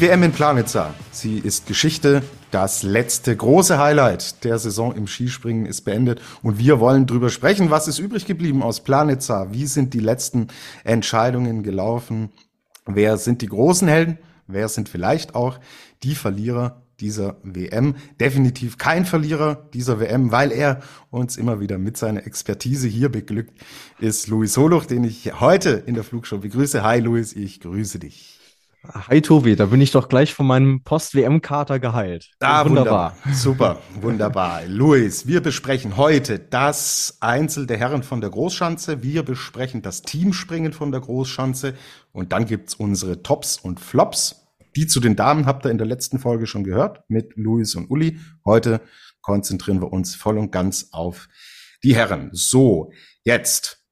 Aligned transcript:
WM 0.00 0.22
in 0.22 0.32
Planitza, 0.32 0.94
sie 1.12 1.36
ist 1.36 1.66
Geschichte. 1.66 2.22
Das 2.50 2.82
letzte 2.82 3.36
große 3.36 3.76
Highlight 3.76 4.44
der 4.44 4.58
Saison 4.58 4.96
im 4.96 5.06
Skispringen 5.06 5.66
ist 5.66 5.82
beendet 5.82 6.22
und 6.42 6.56
wir 6.56 6.80
wollen 6.80 7.06
drüber 7.06 7.28
sprechen, 7.28 7.70
was 7.70 7.86
ist 7.86 7.98
übrig 7.98 8.24
geblieben 8.24 8.62
aus 8.62 8.80
Planitza? 8.80 9.52
Wie 9.52 9.66
sind 9.66 9.92
die 9.92 10.00
letzten 10.00 10.48
Entscheidungen 10.84 11.62
gelaufen? 11.62 12.30
Wer 12.86 13.18
sind 13.18 13.42
die 13.42 13.48
großen 13.48 13.88
Helden? 13.88 14.16
Wer 14.46 14.68
sind 14.68 14.88
vielleicht 14.88 15.34
auch 15.34 15.60
die 16.02 16.14
Verlierer 16.14 16.80
dieser 16.98 17.36
WM? 17.42 17.94
Definitiv 18.18 18.78
kein 18.78 19.04
Verlierer 19.04 19.68
dieser 19.74 20.00
WM, 20.00 20.32
weil 20.32 20.50
er 20.50 20.80
uns 21.10 21.36
immer 21.36 21.60
wieder 21.60 21.76
mit 21.76 21.98
seiner 21.98 22.26
Expertise 22.26 22.88
hier 22.88 23.10
beglückt, 23.10 23.52
ist 23.98 24.28
Luis 24.28 24.56
Holuch, 24.56 24.86
den 24.86 25.04
ich 25.04 25.38
heute 25.40 25.72
in 25.84 25.92
der 25.92 26.04
Flugshow 26.04 26.38
begrüße. 26.38 26.82
Hi 26.82 27.00
Luis, 27.00 27.34
ich 27.34 27.60
grüße 27.60 27.98
dich. 27.98 28.39
Hi 28.82 29.20
Tobi, 29.20 29.56
da 29.56 29.66
bin 29.66 29.82
ich 29.82 29.90
doch 29.90 30.08
gleich 30.08 30.32
von 30.32 30.46
meinem 30.46 30.82
Post-WM-Kater 30.82 31.78
geheilt. 31.80 32.30
Ah, 32.40 32.64
wunderbar. 32.64 33.14
wunderbar. 33.14 33.34
Super, 33.34 33.82
wunderbar. 34.00 34.66
Luis, 34.66 35.26
wir 35.26 35.42
besprechen 35.42 35.98
heute 35.98 36.38
das 36.38 37.18
Einzel 37.20 37.66
der 37.66 37.76
Herren 37.76 38.02
von 38.02 38.22
der 38.22 38.30
Großschanze. 38.30 39.02
Wir 39.02 39.22
besprechen 39.22 39.82
das 39.82 40.00
Teamspringen 40.00 40.72
von 40.72 40.92
der 40.92 41.02
Großschanze. 41.02 41.74
Und 42.12 42.32
dann 42.32 42.46
gibt's 42.46 42.74
unsere 42.74 43.22
Tops 43.22 43.58
und 43.58 43.80
Flops. 43.80 44.46
Die 44.74 44.86
zu 44.86 45.00
den 45.00 45.14
Damen 45.14 45.44
habt 45.44 45.66
ihr 45.66 45.70
in 45.70 45.78
der 45.78 45.86
letzten 45.86 46.18
Folge 46.18 46.46
schon 46.46 46.64
gehört 46.64 47.04
mit 47.08 47.36
Luis 47.36 47.74
und 47.74 47.90
Uli. 47.90 48.18
Heute 48.46 48.80
konzentrieren 49.20 49.82
wir 49.82 49.92
uns 49.92 50.14
voll 50.14 50.38
und 50.38 50.52
ganz 50.52 50.88
auf 50.92 51.28
die 51.84 51.94
Herren. 51.94 52.30
So, 52.32 52.92
jetzt 53.24 53.84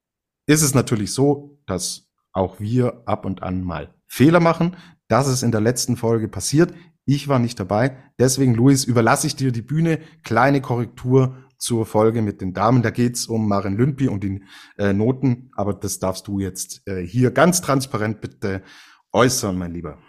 ist 0.47 0.63
es 0.63 0.73
natürlich 0.73 1.13
so, 1.13 1.59
dass 1.67 2.07
auch 2.31 2.59
wir 2.59 3.03
ab 3.05 3.25
und 3.25 3.43
an 3.43 3.63
mal 3.63 3.93
Fehler 4.09 4.41
machen. 4.41 4.75
Das 5.07 5.27
ist 5.27 5.43
in 5.43 5.51
der 5.51 5.61
letzten 5.61 5.95
Folge 5.95 6.27
passiert. 6.27 6.73
Ich 7.05 7.27
war 7.27 7.39
nicht 7.39 7.59
dabei. 7.59 7.95
Deswegen, 8.19 8.53
Luis, 8.53 8.83
überlasse 8.83 9.27
ich 9.27 9.35
dir 9.35 9.51
die 9.51 9.61
Bühne. 9.61 9.99
Kleine 10.23 10.61
Korrektur 10.61 11.37
zur 11.57 11.85
Folge 11.85 12.21
mit 12.21 12.41
den 12.41 12.53
Damen. 12.53 12.81
Da 12.81 12.89
geht's 12.89 13.27
um 13.27 13.47
Maren 13.47 13.77
Lündby 13.77 14.07
und 14.07 14.23
die 14.23 14.43
äh, 14.77 14.93
Noten. 14.93 15.51
Aber 15.55 15.73
das 15.73 15.99
darfst 15.99 16.27
du 16.27 16.39
jetzt 16.39 16.81
äh, 16.87 17.01
hier 17.01 17.31
ganz 17.31 17.61
transparent 17.61 18.21
bitte 18.21 18.63
äußern, 19.11 19.57
mein 19.57 19.73
Lieber. 19.73 19.99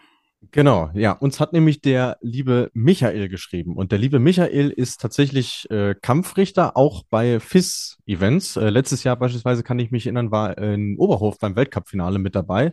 Genau, 0.52 0.90
ja. 0.94 1.12
Uns 1.12 1.38
hat 1.38 1.52
nämlich 1.52 1.82
der 1.82 2.16
liebe 2.22 2.70
Michael 2.72 3.28
geschrieben. 3.28 3.76
Und 3.76 3.92
der 3.92 3.98
liebe 3.98 4.18
Michael 4.18 4.70
ist 4.70 5.00
tatsächlich 5.00 5.66
äh, 5.70 5.94
Kampfrichter, 6.00 6.76
auch 6.76 7.04
bei 7.10 7.40
FIS-Events. 7.40 8.56
Äh, 8.56 8.70
letztes 8.70 9.04
Jahr 9.04 9.16
beispielsweise, 9.16 9.62
kann 9.62 9.78
ich 9.78 9.90
mich 9.90 10.06
erinnern, 10.06 10.30
war 10.30 10.56
in 10.56 10.96
Oberhof 10.98 11.38
beim 11.38 11.56
Weltcup-Finale 11.56 12.18
mit 12.18 12.34
dabei. 12.34 12.72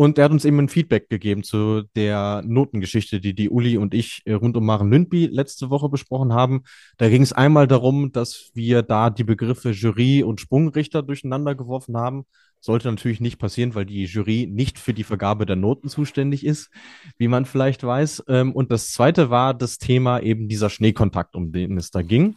Und 0.00 0.16
er 0.16 0.24
hat 0.24 0.32
uns 0.32 0.46
eben 0.46 0.58
ein 0.58 0.70
Feedback 0.70 1.10
gegeben 1.10 1.42
zu 1.42 1.82
der 1.94 2.42
Notengeschichte, 2.46 3.20
die 3.20 3.34
die 3.34 3.50
Uli 3.50 3.76
und 3.76 3.92
ich 3.92 4.22
äh, 4.24 4.32
rund 4.32 4.56
um 4.56 4.64
Maren 4.64 4.90
Lündby 4.90 5.26
letzte 5.26 5.68
Woche 5.68 5.90
besprochen 5.90 6.32
haben. 6.32 6.62
Da 6.96 7.10
ging 7.10 7.20
es 7.20 7.34
einmal 7.34 7.66
darum, 7.66 8.10
dass 8.10 8.50
wir 8.54 8.80
da 8.80 9.10
die 9.10 9.24
Begriffe 9.24 9.72
Jury 9.72 10.22
und 10.22 10.40
Sprungrichter 10.40 11.02
durcheinander 11.02 11.54
geworfen 11.54 11.98
haben. 11.98 12.24
Sollte 12.60 12.88
natürlich 12.88 13.20
nicht 13.20 13.38
passieren, 13.38 13.74
weil 13.74 13.84
die 13.84 14.06
Jury 14.06 14.48
nicht 14.50 14.78
für 14.78 14.94
die 14.94 15.04
Vergabe 15.04 15.44
der 15.44 15.56
Noten 15.56 15.90
zuständig 15.90 16.46
ist, 16.46 16.70
wie 17.18 17.28
man 17.28 17.44
vielleicht 17.44 17.84
weiß. 17.84 18.24
Ähm, 18.26 18.52
und 18.54 18.72
das 18.72 18.92
zweite 18.92 19.28
war 19.28 19.52
das 19.52 19.76
Thema 19.76 20.20
eben 20.20 20.48
dieser 20.48 20.70
Schneekontakt, 20.70 21.36
um 21.36 21.52
den 21.52 21.76
es 21.76 21.90
da 21.90 22.00
ging. 22.00 22.36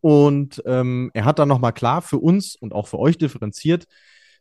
Und 0.00 0.60
ähm, 0.66 1.12
er 1.14 1.24
hat 1.24 1.38
dann 1.38 1.46
nochmal 1.46 1.72
klar 1.72 2.02
für 2.02 2.18
uns 2.18 2.56
und 2.56 2.72
auch 2.72 2.88
für 2.88 2.98
euch 2.98 3.16
differenziert, 3.16 3.86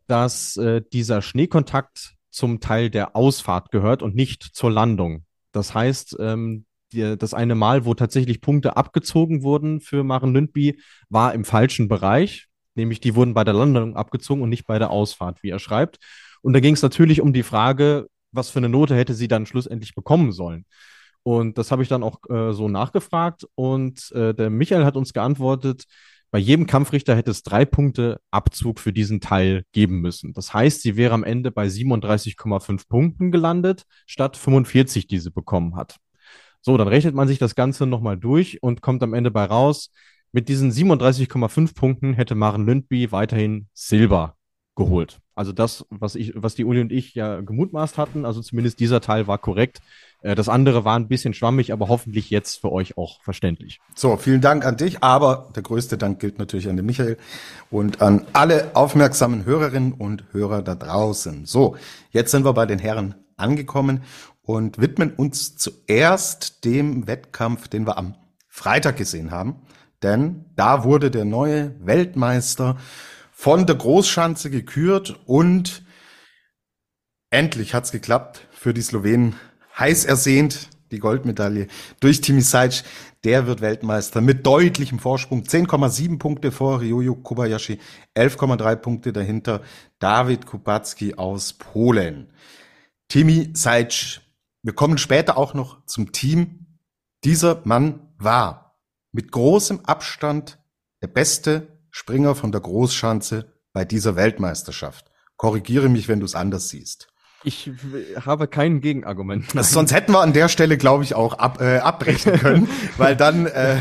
dass 0.07 0.57
äh, 0.57 0.81
dieser 0.91 1.22
Schneekontakt 1.22 2.12
zum 2.33 2.59
Teil 2.59 2.89
der 2.89 3.16
Ausfahrt 3.16 3.71
gehört 3.71 4.01
und 4.01 4.16
nicht 4.16 4.44
zur 4.44 4.71
Landung. 4.71 5.25
Das 5.51 5.73
heißt, 5.73 6.17
ähm, 6.19 6.66
die, 6.91 7.17
das 7.17 7.33
eine 7.33 7.55
Mal, 7.55 7.85
wo 7.85 7.94
tatsächlich 7.94 8.41
Punkte 8.41 8.75
abgezogen 8.77 9.44
wurden 9.44 9.81
für 9.81 10.03
Maren 10.03 10.33
Lündby, 10.33 10.79
war 11.09 11.33
im 11.33 11.45
falschen 11.45 11.88
Bereich, 11.88 12.47
nämlich 12.75 12.99
die 12.99 13.16
wurden 13.16 13.33
bei 13.33 13.43
der 13.43 13.53
Landung 13.53 13.95
abgezogen 13.95 14.41
und 14.41 14.49
nicht 14.49 14.66
bei 14.66 14.79
der 14.79 14.89
Ausfahrt, 14.89 15.43
wie 15.43 15.49
er 15.49 15.59
schreibt. 15.59 15.97
Und 16.41 16.53
da 16.53 16.59
ging 16.59 16.73
es 16.73 16.81
natürlich 16.81 17.22
um 17.22 17.33
die 17.33 17.43
Frage, 17.43 18.07
was 18.31 18.49
für 18.49 18.59
eine 18.59 18.69
Note 18.69 18.95
hätte 18.95 19.13
sie 19.13 19.27
dann 19.27 19.45
schlussendlich 19.45 19.93
bekommen 19.93 20.31
sollen. 20.31 20.66
Und 21.22 21.57
das 21.57 21.72
habe 21.72 21.83
ich 21.83 21.89
dann 21.89 22.03
auch 22.03 22.19
äh, 22.29 22.51
so 22.53 22.67
nachgefragt 22.67 23.47
und 23.55 24.11
äh, 24.11 24.33
der 24.33 24.49
Michael 24.49 24.83
hat 24.83 24.97
uns 24.97 25.13
geantwortet, 25.13 25.85
bei 26.33 26.39
jedem 26.39 26.66
Kampfrichter 26.66 27.16
hätte 27.16 27.29
es 27.29 27.44
drei 27.44 27.63
Punkte 27.63 28.19
Abzug 28.31 28.79
für 28.79 28.91
diesen 28.91 29.21
Teil 29.21 29.66
geben 29.71 30.01
müssen. 30.01 30.33
Das 30.33 30.51
heißt, 30.51 30.81
sie 30.81 30.95
wäre 30.95 31.13
am 31.13 31.23
Ende 31.23 31.51
bei 31.51 31.67
37,5 31.67 32.89
Punkten 32.89 33.31
gelandet, 33.31 33.85
statt 34.07 34.35
45, 34.35 35.05
die 35.05 35.19
sie 35.19 35.29
bekommen 35.29 35.75
hat. 35.75 35.97
So, 36.59 36.75
dann 36.75 36.88
rechnet 36.88 37.13
man 37.13 37.27
sich 37.27 37.38
das 37.38 37.53
Ganze 37.53 37.85
nochmal 37.85 38.17
durch 38.17 38.63
und 38.63 38.81
kommt 38.81 39.03
am 39.03 39.13
Ende 39.13 39.29
bei 39.29 39.45
raus. 39.45 39.91
Mit 40.31 40.49
diesen 40.49 40.72
37,5 40.72 41.75
Punkten 41.75 42.13
hätte 42.16 42.33
Maren 42.33 42.66
Lündby 42.66 43.11
weiterhin 43.11 43.67
Silber 43.75 44.35
geholt. 44.75 45.19
Also 45.35 45.51
das, 45.51 45.85
was 45.91 46.16
ich, 46.16 46.33
was 46.35 46.55
die 46.55 46.66
Uli 46.66 46.81
und 46.81 46.91
ich 46.91 47.13
ja 47.13 47.41
gemutmaßt 47.41 47.99
hatten, 47.99 48.25
also 48.25 48.41
zumindest 48.41 48.79
dieser 48.79 49.01
Teil 49.01 49.27
war 49.27 49.38
korrekt. 49.38 49.81
Äh, 50.23 50.34
das 50.35 50.50
andere 50.50 50.84
war 50.84 50.97
ein 50.97 51.07
bisschen 51.07 51.34
schwammig, 51.34 51.72
aber 51.72 51.88
hoffentlich 51.89 52.29
jetzt 52.31 52.61
für 52.61 52.72
euch 52.72 52.97
auch 52.97 53.22
verständlich. 53.22 53.79
So, 53.94 54.17
vielen 54.17 54.41
Dank 54.41 54.66
an 54.66 54.78
dich, 54.78 55.03
aber 55.03 55.50
der 55.56 55.61
größte 55.61 55.97
Dank 55.97 56.19
gilt 56.19 56.39
natürlich 56.39 56.67
an 56.67 56.78
den 56.78 56.85
Michael 56.85 57.17
und 57.69 58.01
an 58.01 58.25
alle 58.34 58.72
aufmerksamen 58.75 59.45
Hörerinnen 59.45 59.94
und 59.94 60.23
Hörer 60.31 60.63
da 60.63 60.73
draußen. 60.73 61.45
So, 61.45 61.75
jetzt 62.09 62.31
sind 62.31 62.45
wir 62.45 62.53
bei 62.53 62.66
den 62.66 62.79
Herren 62.79 63.16
angekommen 63.38 64.01
und 64.41 64.79
widmen 64.79 65.11
uns 65.11 65.56
zuerst 65.57 66.66
dem 66.66 67.07
Wettkampf, 67.07 67.67
den 67.67 67.85
wir 67.85 67.97
am 67.97 68.16
Freitag 68.47 68.97
gesehen 68.97 69.31
haben. 69.31 69.61
Denn 70.01 70.45
da 70.55 70.84
wurde 70.84 71.09
der 71.09 71.25
neue 71.25 71.73
Weltmeister 71.79 72.78
von 73.31 73.66
der 73.66 73.75
Großschanze 73.75 74.50
gekürt 74.50 75.19
und 75.25 75.84
endlich 77.29 77.73
hat's 77.73 77.91
geklappt 77.91 78.47
für 78.51 78.73
die 78.73 78.81
Slowenen. 78.81 79.35
Heiß 79.78 80.06
ersehnt 80.06 80.69
die 80.91 81.00
Goldmedaille 81.00 81.67
durch 82.00 82.22
Timi 82.22 82.41
Saic. 82.41 82.84
Der 83.23 83.47
wird 83.47 83.61
Weltmeister 83.61 84.22
mit 84.22 84.45
deutlichem 84.45 85.00
Vorsprung. 85.00 85.44
10,7 85.44 86.19
Punkte 86.19 86.51
vor 86.51 86.81
Ryoyo 86.81 87.16
Kobayashi, 87.16 87.79
11,3 88.16 88.75
Punkte 88.75 89.13
dahinter 89.13 89.61
David 90.00 90.45
Kubacki 90.45 91.16
aus 91.16 91.53
Polen. 91.53 92.31
Timi 93.07 93.50
Saic. 93.53 94.22
Wir 94.61 94.73
kommen 94.73 94.97
später 94.97 95.38
auch 95.38 95.53
noch 95.53 95.85
zum 95.85 96.11
Team. 96.11 96.78
Dieser 97.23 97.61
Mann 97.63 98.00
war 98.17 98.79
mit 99.11 99.31
großem 99.31 99.81
Abstand 99.85 100.59
der 101.01 101.07
beste 101.07 101.79
Springer 101.91 102.35
von 102.35 102.51
der 102.51 102.61
Großschanze 102.61 103.53
bei 103.72 103.85
dieser 103.85 104.16
Weltmeisterschaft. 104.16 105.11
Korrigiere 105.38 105.90
mich, 105.90 106.07
wenn 106.07 106.19
du 106.19 106.25
es 106.25 106.35
anders 106.35 106.69
siehst. 106.69 107.12
Ich 107.45 107.71
habe 108.25 108.47
kein 108.47 108.79
Gegenargument. 108.79 109.55
Also 109.55 109.73
sonst 109.73 109.91
hätten 109.91 110.13
wir 110.13 110.21
an 110.21 110.33
der 110.33 110.47
Stelle, 110.47 110.77
glaube 110.77 111.03
ich, 111.03 111.13
auch 111.13 111.33
ab, 111.33 111.59
äh, 111.61 111.79
abbrechen 111.79 112.34
können, 112.40 112.69
weil 112.97 113.16
dann, 113.16 113.47
äh, 113.47 113.78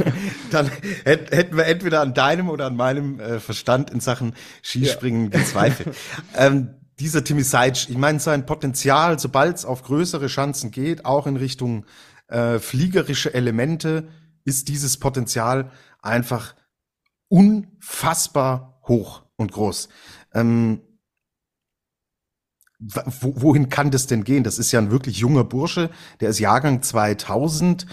dann 0.50 0.70
hätten 1.05 1.56
wir 1.56 1.67
entweder 1.67 2.00
an 2.00 2.12
deinem 2.12 2.49
oder 2.49 2.67
an 2.67 2.76
meinem 2.76 3.20
äh, 3.20 3.38
Verstand 3.41 3.91
in 3.91 4.00
Sachen 4.00 4.35
Skispringen 4.62 5.31
ja. 5.31 5.38
gezweifelt. 5.38 5.97
ähm, 6.37 6.75
dieser 6.99 7.25
Timmy 7.25 7.43
Seitsch, 7.43 7.88
ich 7.88 7.97
meine, 7.97 8.20
sein 8.20 8.47
Potenzial, 8.47 9.19
sobald 9.19 9.56
es 9.56 9.65
auf 9.65 9.82
größere 9.82 10.26
Chancen 10.26 10.70
geht, 10.70 11.05
auch 11.05 11.26
in 11.26 11.37
Richtung 11.37 11.87
äh, 12.29 12.58
fliegerische 12.58 13.32
Elemente, 13.32 14.08
ist 14.44 14.69
dieses 14.69 14.97
Potenzial 14.99 15.70
einfach 16.00 16.55
unfassbar 17.29 18.81
hoch 18.87 19.23
und 19.37 19.53
groß. 19.53 19.88
Ähm, 20.35 20.81
wohin 23.20 23.69
kann 23.69 23.90
das 23.90 24.06
denn 24.06 24.25
gehen? 24.25 24.44
Das 24.44 24.58
ist 24.58 24.73
ja 24.73 24.81
ein 24.81 24.90
wirklich 24.90 25.19
junger 25.19 25.44
Bursche, 25.44 25.90
der 26.20 26.31
ist 26.31 26.38
Jahrgang 26.38 26.82
2000. 26.82 27.87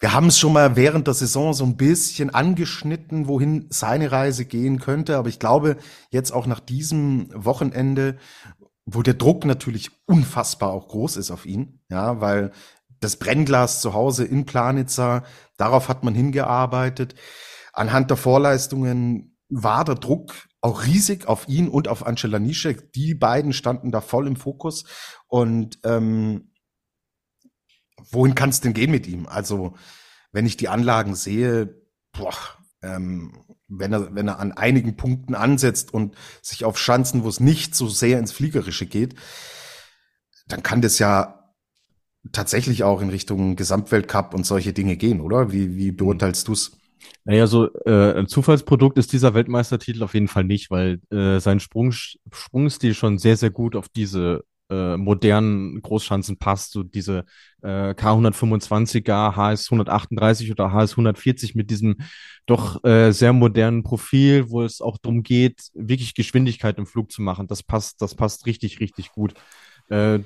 Wir 0.00 0.12
haben 0.12 0.26
es 0.26 0.38
schon 0.38 0.52
mal 0.52 0.74
während 0.74 1.06
der 1.06 1.14
Saison 1.14 1.54
so 1.54 1.64
ein 1.64 1.76
bisschen 1.76 2.30
angeschnitten, 2.30 3.28
wohin 3.28 3.66
seine 3.70 4.10
Reise 4.10 4.44
gehen 4.44 4.80
könnte. 4.80 5.16
Aber 5.16 5.28
ich 5.28 5.38
glaube, 5.38 5.76
jetzt 6.10 6.32
auch 6.32 6.46
nach 6.46 6.58
diesem 6.58 7.28
Wochenende, 7.32 8.18
wo 8.84 9.02
der 9.02 9.14
Druck 9.14 9.44
natürlich 9.44 9.90
unfassbar 10.06 10.72
auch 10.72 10.88
groß 10.88 11.16
ist 11.16 11.30
auf 11.30 11.46
ihn, 11.46 11.80
ja, 11.88 12.20
weil 12.20 12.50
das 12.98 13.16
Brennglas 13.16 13.80
zu 13.80 13.94
Hause 13.94 14.24
in 14.24 14.44
Planitza, 14.44 15.22
darauf 15.56 15.88
hat 15.88 16.02
man 16.02 16.14
hingearbeitet. 16.14 17.14
anhand 17.72 18.10
der 18.10 18.16
Vorleistungen 18.16 19.31
war 19.52 19.84
der 19.84 19.96
Druck 19.96 20.48
auch 20.60 20.84
riesig 20.84 21.26
auf 21.26 21.48
ihn 21.48 21.68
und 21.68 21.88
auf 21.88 22.06
Angela 22.06 22.38
Nischek. 22.38 22.92
Die 22.92 23.14
beiden 23.14 23.52
standen 23.52 23.90
da 23.90 24.00
voll 24.00 24.26
im 24.26 24.36
Fokus. 24.36 24.84
Und 25.26 25.78
ähm, 25.84 26.52
wohin 28.10 28.34
kann 28.34 28.50
es 28.50 28.60
denn 28.60 28.72
gehen 28.72 28.90
mit 28.90 29.06
ihm? 29.06 29.26
Also, 29.26 29.74
wenn 30.30 30.46
ich 30.46 30.56
die 30.56 30.68
Anlagen 30.68 31.14
sehe, 31.14 31.82
boah, 32.12 32.34
ähm, 32.82 33.44
wenn 33.68 33.92
er, 33.92 34.14
wenn 34.14 34.28
er 34.28 34.38
an 34.38 34.52
einigen 34.52 34.96
Punkten 34.96 35.34
ansetzt 35.34 35.92
und 35.92 36.14
sich 36.42 36.64
auf 36.64 36.78
Schanzen, 36.78 37.24
wo 37.24 37.28
es 37.28 37.40
nicht 37.40 37.74
so 37.74 37.88
sehr 37.88 38.18
ins 38.18 38.32
Fliegerische 38.32 38.86
geht, 38.86 39.14
dann 40.46 40.62
kann 40.62 40.82
das 40.82 40.98
ja 40.98 41.54
tatsächlich 42.30 42.84
auch 42.84 43.00
in 43.00 43.10
Richtung 43.10 43.56
Gesamtweltcup 43.56 44.34
und 44.34 44.44
solche 44.44 44.72
Dinge 44.72 44.96
gehen, 44.96 45.20
oder? 45.20 45.52
Wie, 45.52 45.76
wie 45.76 45.90
beurteilst 45.90 46.46
du's? 46.48 46.78
Naja, 47.24 47.46
so 47.46 47.72
äh, 47.84 48.18
ein 48.18 48.26
Zufallsprodukt 48.26 48.98
ist 48.98 49.12
dieser 49.12 49.34
Weltmeistertitel 49.34 50.02
auf 50.02 50.14
jeden 50.14 50.28
Fall 50.28 50.44
nicht, 50.44 50.70
weil 50.70 51.00
äh, 51.10 51.38
sein 51.38 51.60
Sprung, 51.60 51.92
Sprungstil 51.92 52.94
schon 52.94 53.18
sehr, 53.18 53.36
sehr 53.36 53.50
gut 53.50 53.76
auf 53.76 53.88
diese 53.88 54.44
äh, 54.72 54.96
modernen 54.96 55.82
Großschanzen 55.82 56.38
passt. 56.38 56.72
So 56.72 56.82
diese 56.82 57.24
äh, 57.62 57.90
K125er, 57.94 59.36
HS 59.36 59.66
138 59.66 60.50
oder 60.50 60.72
HS 60.72 60.92
140 60.92 61.54
mit 61.54 61.70
diesem 61.70 61.96
doch 62.46 62.82
äh, 62.84 63.12
sehr 63.12 63.32
modernen 63.32 63.82
Profil, 63.82 64.50
wo 64.50 64.62
es 64.62 64.80
auch 64.80 64.98
darum 64.98 65.22
geht, 65.22 65.70
wirklich 65.74 66.14
Geschwindigkeit 66.14 66.78
im 66.78 66.86
Flug 66.86 67.12
zu 67.12 67.22
machen. 67.22 67.46
Das 67.46 67.62
passt, 67.62 68.00
das 68.02 68.14
passt 68.14 68.46
richtig, 68.46 68.80
richtig 68.80 69.12
gut. 69.12 69.34
Äh, 69.90 70.20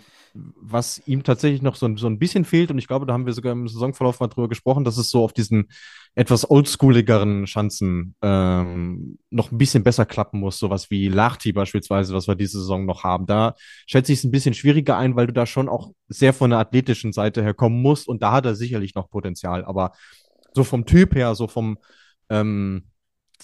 was 0.60 1.02
ihm 1.06 1.22
tatsächlich 1.22 1.62
noch 1.62 1.76
so, 1.76 1.96
so 1.96 2.06
ein 2.06 2.18
bisschen 2.18 2.44
fehlt, 2.44 2.70
und 2.70 2.78
ich 2.78 2.86
glaube, 2.86 3.06
da 3.06 3.12
haben 3.12 3.26
wir 3.26 3.32
sogar 3.32 3.52
im 3.52 3.68
Saisonverlauf 3.68 4.20
mal 4.20 4.28
drüber 4.28 4.48
gesprochen, 4.48 4.84
dass 4.84 4.96
es 4.96 5.10
so 5.10 5.24
auf 5.24 5.32
diesen 5.32 5.68
etwas 6.14 6.50
oldschooligeren 6.50 7.46
Schanzen 7.46 8.14
ähm, 8.22 9.18
noch 9.30 9.52
ein 9.52 9.58
bisschen 9.58 9.82
besser 9.82 10.06
klappen 10.06 10.40
muss, 10.40 10.58
sowas 10.58 10.90
wie 10.90 11.08
Lachti 11.08 11.52
beispielsweise, 11.52 12.14
was 12.14 12.26
wir 12.26 12.34
diese 12.34 12.58
Saison 12.58 12.86
noch 12.86 13.04
haben. 13.04 13.26
Da 13.26 13.54
schätze 13.86 14.12
ich 14.12 14.20
es 14.20 14.24
ein 14.24 14.30
bisschen 14.30 14.54
schwieriger 14.54 14.96
ein, 14.96 15.16
weil 15.16 15.26
du 15.26 15.32
da 15.32 15.46
schon 15.46 15.68
auch 15.68 15.92
sehr 16.08 16.32
von 16.32 16.50
der 16.50 16.58
athletischen 16.58 17.12
Seite 17.12 17.42
her 17.42 17.54
kommen 17.54 17.82
musst 17.82 18.08
und 18.08 18.22
da 18.22 18.32
hat 18.32 18.46
er 18.46 18.54
sicherlich 18.54 18.94
noch 18.94 19.10
Potenzial, 19.10 19.64
aber 19.64 19.92
so 20.54 20.64
vom 20.64 20.86
Typ 20.86 21.14
her, 21.14 21.34
so 21.34 21.48
vom 21.48 21.78
ähm, 22.30 22.84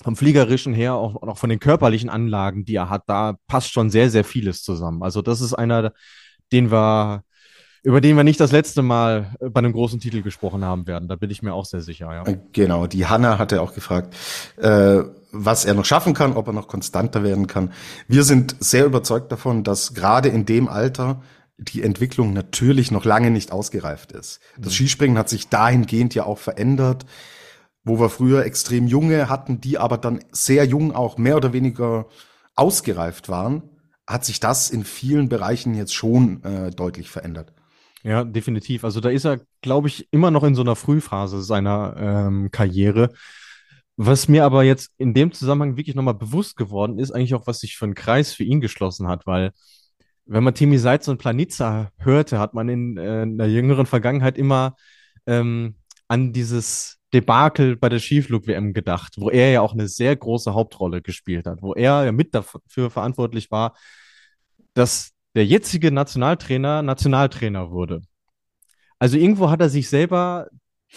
vom 0.03 0.17
Fliegerischen 0.17 0.75
her, 0.75 0.95
auch, 0.95 1.23
auch 1.23 1.37
von 1.37 1.51
den 1.51 1.61
körperlichen 1.61 2.09
Anlagen, 2.09 2.65
die 2.65 2.75
er 2.75 2.89
hat, 2.89 3.03
da 3.07 3.37
passt 3.47 3.73
schon 3.73 3.91
sehr, 3.91 4.11
sehr 4.11 4.25
vieles 4.25 4.63
zusammen. 4.63 5.03
Also 5.03 5.23
das 5.23 5.41
ist 5.41 5.55
einer, 5.55 5.93
den 6.53 6.71
wir, 6.71 7.25
über 7.83 8.01
den 8.01 8.17
wir 8.17 8.25
nicht 8.25 8.41
das 8.41 8.53
letzte 8.53 8.83
Mal 8.83 9.35
bei 9.41 9.59
einem 9.59 9.73
großen 9.73 10.01
Titel 10.01 10.23
gesprochen 10.23 10.65
haben 10.65 10.87
werden. 10.87 11.09
Da 11.09 11.17
bin 11.17 11.31
ich 11.31 11.43
mir 11.43 11.55
auch 11.55 11.65
sehr 11.65 11.81
sicher. 11.81 12.13
Ja. 12.13 12.25
Genau, 12.53 12.87
die 12.87 13.07
Hanna 13.07 13.39
hatte 13.39 13.61
auch 13.63 13.75
gefragt, 13.75 14.15
äh, 14.59 15.03
was 15.33 15.65
er 15.65 15.75
noch 15.75 15.85
schaffen 15.85 16.15
kann, 16.15 16.35
ob 16.35 16.47
er 16.47 16.53
noch 16.53 16.69
konstanter 16.69 17.23
werden 17.25 17.47
kann. 17.47 17.73
Wir 18.07 18.23
sind 18.23 18.57
sehr 18.61 18.85
überzeugt 18.85 19.33
davon, 19.33 19.65
dass 19.65 19.95
gerade 19.95 20.29
in 20.29 20.45
dem 20.45 20.69
Alter 20.69 21.23
die 21.57 21.83
Entwicklung 21.83 22.33
natürlich 22.33 22.91
noch 22.91 23.05
lange 23.05 23.31
nicht 23.31 23.53
ausgereift 23.53 24.13
ist. 24.13 24.41
Das 24.59 24.73
mhm. 24.73 24.77
Skispringen 24.77 25.19
hat 25.19 25.29
sich 25.29 25.49
dahingehend 25.49 26.15
ja 26.15 26.25
auch 26.25 26.39
verändert, 26.39 27.07
wo 27.85 27.99
wir 27.99 28.11
früher 28.11 28.45
extrem 28.45 28.87
junge 28.87 29.29
hatten, 29.29 29.61
die 29.61 29.79
aber 29.79 29.99
dann 29.99 30.21
sehr 30.31 30.65
jung 30.65 30.95
auch 30.95 31.19
mehr 31.19 31.37
oder 31.37 31.53
weniger 31.53 32.07
ausgereift 32.55 33.29
waren 33.29 33.63
hat 34.07 34.25
sich 34.25 34.41
das 34.41 34.71
in 34.71 34.85
vielen 34.85 35.29
Bereichen 35.29 35.75
jetzt 35.75 35.95
schon 35.95 36.43
äh, 36.43 36.71
deutlich 36.71 37.09
verändert. 37.09 37.53
Ja, 38.03 38.25
definitiv. 38.25 38.85
Also 38.85 39.01
da 39.01 39.11
ist 39.11 39.25
er, 39.25 39.41
glaube 39.61 39.89
ich, 39.89 40.09
immer 40.11 40.31
noch 40.31 40.43
in 40.43 40.55
so 40.55 40.63
einer 40.63 40.75
Frühphase 40.75 41.43
seiner 41.43 41.95
ähm, 41.97 42.51
Karriere. 42.51 43.13
Was 43.97 44.27
mir 44.27 44.45
aber 44.45 44.65
jetzt 44.65 44.91
in 44.99 45.15
dem 45.15 45.33
Zusammenhang 45.33 45.77
wirklich 45.77 45.95
nochmal 45.95 46.15
bewusst 46.15 46.57
geworden 46.57 46.99
ist, 46.99 47.13
eigentlich 47.13 47.35
auch, 47.35 47.47
was 47.47 47.61
sich 47.61 47.77
für 47.77 47.85
einen 47.85 47.95
Kreis 47.95 48.33
für 48.33 48.43
ihn 48.43 48.61
geschlossen 48.61 49.07
hat, 49.07 49.27
weil 49.27 49.53
wenn 50.25 50.45
man 50.45 50.55
Timi 50.55 50.79
Seitz 50.79 51.09
und 51.09 51.19
Planitza 51.19 51.91
hörte, 51.99 52.39
hat 52.39 52.55
man 52.55 52.69
in, 52.69 52.97
äh, 52.97 53.23
in 53.23 53.39
der 53.39 53.51
jüngeren 53.51 53.87
Vergangenheit 53.87 54.39
immer 54.39 54.77
ähm, 55.27 55.77
an 56.09 56.33
dieses 56.33 56.99
Debakel 57.15 57.77
bei 57.77 57.89
der 57.89 57.99
Skiflug-WM 57.99 58.73
gedacht, 58.73 59.15
wo 59.19 59.31
er 59.31 59.51
ja 59.51 59.61
auch 59.61 59.75
eine 59.75 59.89
sehr 59.89 60.17
große 60.17 60.55
Hauptrolle 60.55 61.03
gespielt 61.03 61.47
hat, 61.47 61.63
wo 61.63 61.75
er 61.75 62.05
ja 62.05 62.13
mit 62.13 62.35
dafür 62.35 62.91
verantwortlich 62.91 63.51
war, 63.51 63.77
dass 64.75 65.13
der 65.35 65.47
jetzige 65.47 65.93
Nationaltrainer 65.93 66.83
Nationaltrainer 66.83 67.71
wurde. 67.71 68.03
Also 68.99 69.17
irgendwo 69.17 69.51
hat 69.51 69.61
er 69.61 69.69
sich 69.69 69.89
selber 69.89 70.49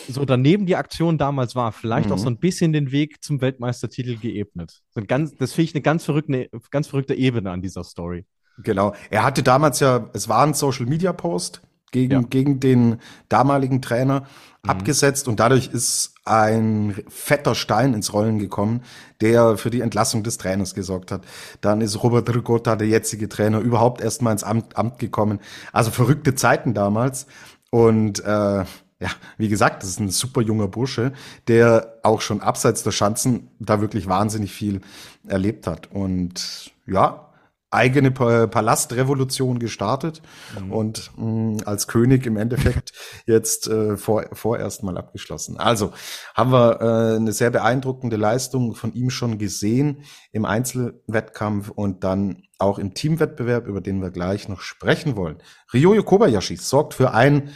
so 0.09 0.25
daneben 0.25 0.65
die 0.65 0.75
Aktion 0.75 1.17
damals 1.17 1.55
war, 1.55 1.71
vielleicht 1.71 2.09
mhm. 2.09 2.13
auch 2.13 2.17
so 2.17 2.27
ein 2.27 2.37
bisschen 2.37 2.73
den 2.73 2.91
Weg 2.91 3.23
zum 3.23 3.41
Weltmeistertitel 3.41 4.17
geebnet. 4.17 4.81
So 4.91 4.99
ein 4.99 5.07
ganz, 5.07 5.35
das 5.35 5.53
finde 5.53 5.69
ich 5.69 5.75
eine 5.75 5.81
ganz 5.81 6.03
verrückte, 6.03 6.49
ganz 6.69 6.87
verrückte 6.87 7.15
Ebene 7.15 7.51
an 7.51 7.61
dieser 7.61 7.83
Story. 7.83 8.25
Genau. 8.57 8.93
Er 9.09 9.23
hatte 9.23 9.43
damals 9.43 9.79
ja, 9.79 10.09
es 10.13 10.29
war 10.29 10.45
ein 10.45 10.53
Social 10.53 10.85
Media 10.85 11.13
Post 11.13 11.61
gegen, 11.91 12.13
ja. 12.13 12.21
gegen 12.21 12.59
den 12.59 12.99
damaligen 13.29 13.81
Trainer 13.81 14.21
mhm. 14.63 14.69
abgesetzt 14.69 15.27
und 15.27 15.39
dadurch 15.39 15.67
ist 15.67 16.13
ein 16.25 16.95
fetter 17.07 17.53
Stein 17.53 17.93
ins 17.93 18.11
Rollen 18.11 18.39
gekommen, 18.39 18.81
der 19.21 19.57
für 19.57 19.69
die 19.69 19.81
Entlassung 19.81 20.23
des 20.23 20.37
Trainers 20.37 20.73
gesorgt 20.73 21.11
hat. 21.11 21.23
Dann 21.61 21.81
ist 21.81 22.01
Robert 22.01 22.27
Ricotta, 22.33 22.75
der 22.75 22.87
jetzige 22.87 23.29
Trainer, 23.29 23.59
überhaupt 23.59 24.01
erstmal 24.01 24.33
ins 24.33 24.43
Amt, 24.43 24.75
Amt 24.75 24.97
gekommen. 24.97 25.39
Also 25.71 25.91
verrückte 25.91 26.33
Zeiten 26.33 26.73
damals. 26.73 27.27
Und 27.69 28.23
äh, 28.25 28.65
ja, 28.99 29.09
wie 29.37 29.49
gesagt, 29.49 29.83
das 29.83 29.89
ist 29.89 29.99
ein 29.99 30.09
super 30.09 30.41
junger 30.41 30.67
Bursche, 30.67 31.13
der 31.47 31.99
auch 32.01 32.21
schon 32.21 32.41
abseits 32.41 32.81
der 32.83 32.91
Schanzen 32.91 33.49
da 33.59 33.81
wirklich 33.81 34.07
wahnsinnig 34.07 34.51
viel 34.51 34.81
erlebt 35.27 35.67
hat. 35.67 35.91
Und 35.91 36.71
ja, 36.87 37.29
eigene 37.75 38.11
Palastrevolution 38.11 39.59
gestartet 39.59 40.21
mhm. 40.59 40.71
und 40.71 41.11
mh, 41.17 41.25
mm, 41.25 41.57
als 41.65 41.87
König 41.87 42.25
im 42.25 42.37
Endeffekt 42.37 42.93
jetzt 43.25 43.67
äh, 43.67 43.97
vor, 43.97 44.25
vorerst 44.33 44.83
mal 44.83 44.97
abgeschlossen. 44.97 45.57
Also 45.57 45.93
haben 46.33 46.51
wir 46.51 46.81
äh, 46.81 47.15
eine 47.17 47.31
sehr 47.31 47.51
beeindruckende 47.51 48.15
Leistung 48.15 48.73
von 48.75 48.93
ihm 48.93 49.09
schon 49.09 49.37
gesehen 49.37 50.03
im 50.31 50.45
Einzelwettkampf 50.45 51.69
und 51.69 52.03
dann 52.03 52.43
auch 52.57 52.79
im 52.79 52.93
Teamwettbewerb, 52.93 53.67
über 53.67 53.81
den 53.81 54.01
wir 54.01 54.11
gleich 54.11 54.47
noch 54.47 54.61
sprechen 54.61 55.15
wollen. 55.15 55.37
Ryoyo 55.73 56.03
Kobayashi 56.03 56.55
sorgt 56.55 56.93
für 56.93 57.13
ein 57.13 57.51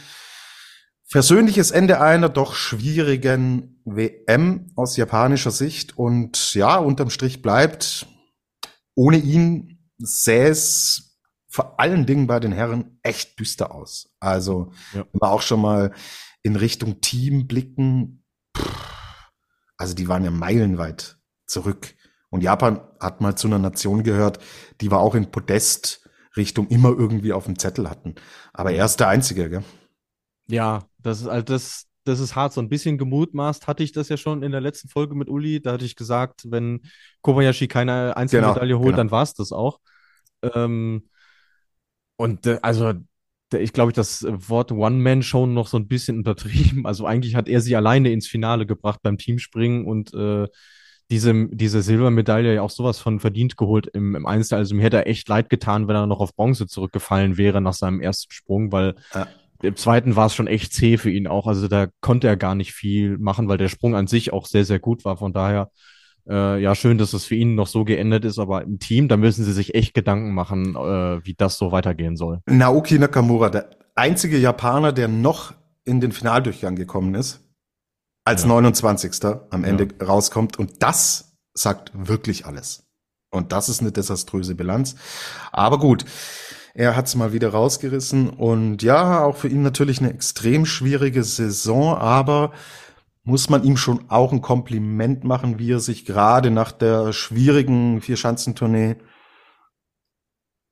versöhnliches 1.10 1.72
Ende 1.72 2.00
einer 2.00 2.28
doch 2.28 2.54
schwierigen 2.54 3.82
WM 3.84 4.70
aus 4.76 4.96
japanischer 4.96 5.50
Sicht 5.50 5.98
und 5.98 6.54
ja, 6.54 6.76
unterm 6.76 7.10
Strich 7.10 7.42
bleibt 7.42 8.06
ohne 8.94 9.16
ihn 9.16 9.79
sähe 10.00 10.48
es 10.48 11.18
vor 11.48 11.80
allen 11.80 12.06
Dingen 12.06 12.26
bei 12.26 12.40
den 12.40 12.52
Herren 12.52 12.98
echt 13.02 13.38
düster 13.38 13.74
aus. 13.74 14.14
Also, 14.20 14.72
ja. 14.94 15.04
wenn 15.12 15.20
wir 15.20 15.30
auch 15.30 15.42
schon 15.42 15.60
mal 15.60 15.92
in 16.42 16.56
Richtung 16.56 17.00
Team 17.00 17.46
blicken, 17.46 18.24
pff, 18.56 18.90
also 19.76 19.94
die 19.94 20.08
waren 20.08 20.24
ja 20.24 20.30
meilenweit 20.30 21.18
zurück. 21.46 21.94
Und 22.30 22.42
Japan 22.42 22.80
hat 23.00 23.20
mal 23.20 23.34
zu 23.34 23.48
einer 23.48 23.58
Nation 23.58 24.04
gehört, 24.04 24.38
die 24.80 24.90
wir 24.90 25.00
auch 25.00 25.16
in 25.16 25.30
Podest-Richtung 25.30 26.68
immer 26.68 26.90
irgendwie 26.90 27.32
auf 27.32 27.46
dem 27.46 27.58
Zettel 27.58 27.90
hatten. 27.90 28.14
Aber 28.52 28.72
er 28.72 28.84
ist 28.84 29.00
der 29.00 29.08
Einzige, 29.08 29.50
gell? 29.50 29.64
Ja, 30.46 30.84
das 30.98 31.22
ist 31.22 31.26
also 31.26 31.42
das, 31.42 31.86
das 32.04 32.20
ist 32.20 32.36
hart. 32.36 32.52
So 32.52 32.60
ein 32.60 32.68
bisschen 32.68 32.98
gemutmaßt 32.98 33.66
hatte 33.66 33.82
ich 33.82 33.92
das 33.92 34.08
ja 34.08 34.16
schon 34.16 34.42
in 34.44 34.52
der 34.52 34.60
letzten 34.60 34.88
Folge 34.88 35.16
mit 35.16 35.28
Uli. 35.28 35.60
Da 35.60 35.72
hatte 35.72 35.84
ich 35.84 35.96
gesagt, 35.96 36.42
wenn 36.46 36.82
Kobayashi 37.22 37.66
keine 37.66 38.16
Einzelmedaille 38.16 38.68
genau, 38.68 38.78
holt, 38.78 38.88
genau. 38.88 38.96
dann 38.96 39.10
war 39.10 39.22
es 39.24 39.34
das 39.34 39.50
auch. 39.50 39.80
Ähm, 40.42 41.08
und 42.16 42.46
äh, 42.46 42.58
also 42.62 42.92
ich 43.52 43.72
glaube, 43.72 43.92
das 43.92 44.24
Wort 44.28 44.72
One-Man-Show 44.72 45.46
noch 45.46 45.66
so 45.66 45.76
ein 45.76 45.88
bisschen 45.88 46.18
untertrieben. 46.18 46.86
Also 46.90 47.06
eigentlich 47.06 47.34
hat 47.34 47.48
er 47.48 47.60
sie 47.60 47.76
alleine 47.76 48.12
ins 48.12 48.26
Finale 48.26 48.66
gebracht 48.66 49.00
beim 49.02 49.18
Teamspringen 49.18 49.86
und 49.86 50.14
äh, 50.14 50.46
diese, 51.10 51.48
diese 51.48 51.82
Silbermedaille 51.82 52.54
ja 52.54 52.62
auch 52.62 52.70
sowas 52.70 53.00
von 53.00 53.18
verdient 53.18 53.56
geholt 53.56 53.88
im, 53.88 54.14
im 54.14 54.26
Einzel. 54.26 54.56
Also 54.58 54.74
mir 54.74 54.82
hätte 54.82 54.98
er 54.98 55.08
echt 55.08 55.28
leid 55.28 55.50
getan, 55.50 55.88
wenn 55.88 55.96
er 55.96 56.06
noch 56.06 56.20
auf 56.20 56.36
Bronze 56.36 56.68
zurückgefallen 56.68 57.36
wäre 57.36 57.60
nach 57.60 57.74
seinem 57.74 58.00
ersten 58.00 58.30
Sprung, 58.32 58.70
weil 58.70 58.94
ja. 59.12 59.26
im 59.62 59.74
zweiten 59.74 60.14
war 60.14 60.26
es 60.26 60.34
schon 60.34 60.46
echt 60.46 60.72
zäh 60.72 60.98
für 60.98 61.10
ihn 61.10 61.26
auch. 61.26 61.48
Also 61.48 61.66
da 61.66 61.88
konnte 62.00 62.28
er 62.28 62.36
gar 62.36 62.54
nicht 62.54 62.72
viel 62.72 63.18
machen, 63.18 63.48
weil 63.48 63.58
der 63.58 63.68
Sprung 63.68 63.96
an 63.96 64.06
sich 64.06 64.32
auch 64.32 64.46
sehr, 64.46 64.64
sehr 64.64 64.78
gut 64.78 65.04
war. 65.04 65.16
Von 65.16 65.32
daher 65.32 65.70
äh, 66.30 66.58
ja, 66.58 66.74
schön, 66.74 66.96
dass 66.96 67.12
es 67.12 67.24
für 67.24 67.34
ihn 67.34 67.54
noch 67.56 67.66
so 67.66 67.84
geendet 67.84 68.24
ist, 68.24 68.38
aber 68.38 68.62
im 68.62 68.78
Team, 68.78 69.08
da 69.08 69.16
müssen 69.16 69.44
sie 69.44 69.52
sich 69.52 69.74
echt 69.74 69.94
Gedanken 69.94 70.32
machen, 70.32 70.76
äh, 70.76 71.24
wie 71.24 71.34
das 71.34 71.58
so 71.58 71.72
weitergehen 71.72 72.16
soll. 72.16 72.40
Naoki 72.46 72.98
Nakamura, 72.98 73.50
der 73.50 73.70
einzige 73.96 74.38
Japaner, 74.38 74.92
der 74.92 75.08
noch 75.08 75.52
in 75.84 76.00
den 76.00 76.12
Finaldurchgang 76.12 76.76
gekommen 76.76 77.14
ist, 77.14 77.40
als 78.24 78.42
ja. 78.42 78.48
29. 78.48 79.24
am 79.50 79.64
Ende 79.64 79.88
ja. 80.00 80.06
rauskommt. 80.06 80.58
Und 80.58 80.82
das 80.82 81.36
sagt 81.54 81.90
wirklich 81.94 82.46
alles. 82.46 82.84
Und 83.30 83.52
das 83.52 83.68
ist 83.68 83.80
eine 83.80 83.92
desaströse 83.92 84.54
Bilanz. 84.54 84.96
Aber 85.52 85.78
gut, 85.78 86.04
er 86.74 86.96
hat's 86.96 87.14
mal 87.14 87.32
wieder 87.32 87.50
rausgerissen. 87.50 88.30
Und 88.30 88.82
ja, 88.82 89.24
auch 89.24 89.36
für 89.36 89.48
ihn 89.48 89.62
natürlich 89.62 90.00
eine 90.00 90.10
extrem 90.10 90.66
schwierige 90.66 91.24
Saison. 91.24 91.96
Aber 91.96 92.52
muss 93.30 93.48
man 93.48 93.62
ihm 93.62 93.76
schon 93.76 94.10
auch 94.10 94.32
ein 94.32 94.42
Kompliment 94.42 95.22
machen, 95.22 95.60
wie 95.60 95.70
er 95.70 95.78
sich 95.78 96.04
gerade 96.04 96.50
nach 96.50 96.72
der 96.72 97.12
schwierigen 97.12 98.00
Vierschanzentournee 98.00 98.96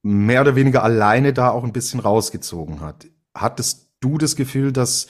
mehr 0.02 0.40
oder 0.40 0.56
weniger 0.56 0.82
alleine 0.82 1.32
da 1.32 1.50
auch 1.50 1.62
ein 1.62 1.72
bisschen 1.72 2.00
rausgezogen 2.00 2.80
hat. 2.80 3.06
Hattest 3.32 3.92
du 4.00 4.18
das 4.18 4.34
Gefühl, 4.34 4.72
dass 4.72 5.06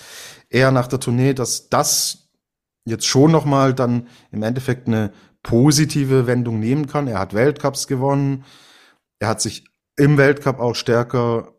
er 0.51 0.71
nach 0.73 0.89
der 0.89 1.01
Tournee, 1.01 1.33
dass 1.33 1.71
das 1.71 2.29
jetzt 2.85 3.07
schon 3.07 3.33
nochmal 3.33 3.73
dann 3.73 4.09
im 4.31 4.43
Endeffekt 4.43 4.87
eine 4.87 5.13
positive 5.43 6.27
Wendung 6.27 6.61
nehmen 6.61 6.87
kann? 6.87 7.09
Er 7.09 7.19
hat 7.19 7.33
Weltcups 7.33 7.87
gewonnen. 7.87 8.45
Er 9.21 9.29
hat 9.29 9.41
sich 9.41 9.65
im 9.97 10.19
Weltcup 10.19 10.61
auch 10.61 10.75
stärker 10.75 11.55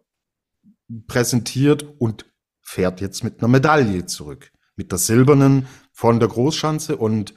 präsentiert 1.08 1.84
und 1.98 2.26
fährt 2.62 3.02
jetzt 3.02 3.24
mit 3.24 3.40
einer 3.40 3.48
Medaille 3.48 4.06
zurück. 4.06 4.52
Mit 4.80 4.94
der 4.94 4.98
silbernen 4.98 5.68
von 5.92 6.22
der 6.22 6.30
Großschanze 6.30 6.96
und 6.96 7.34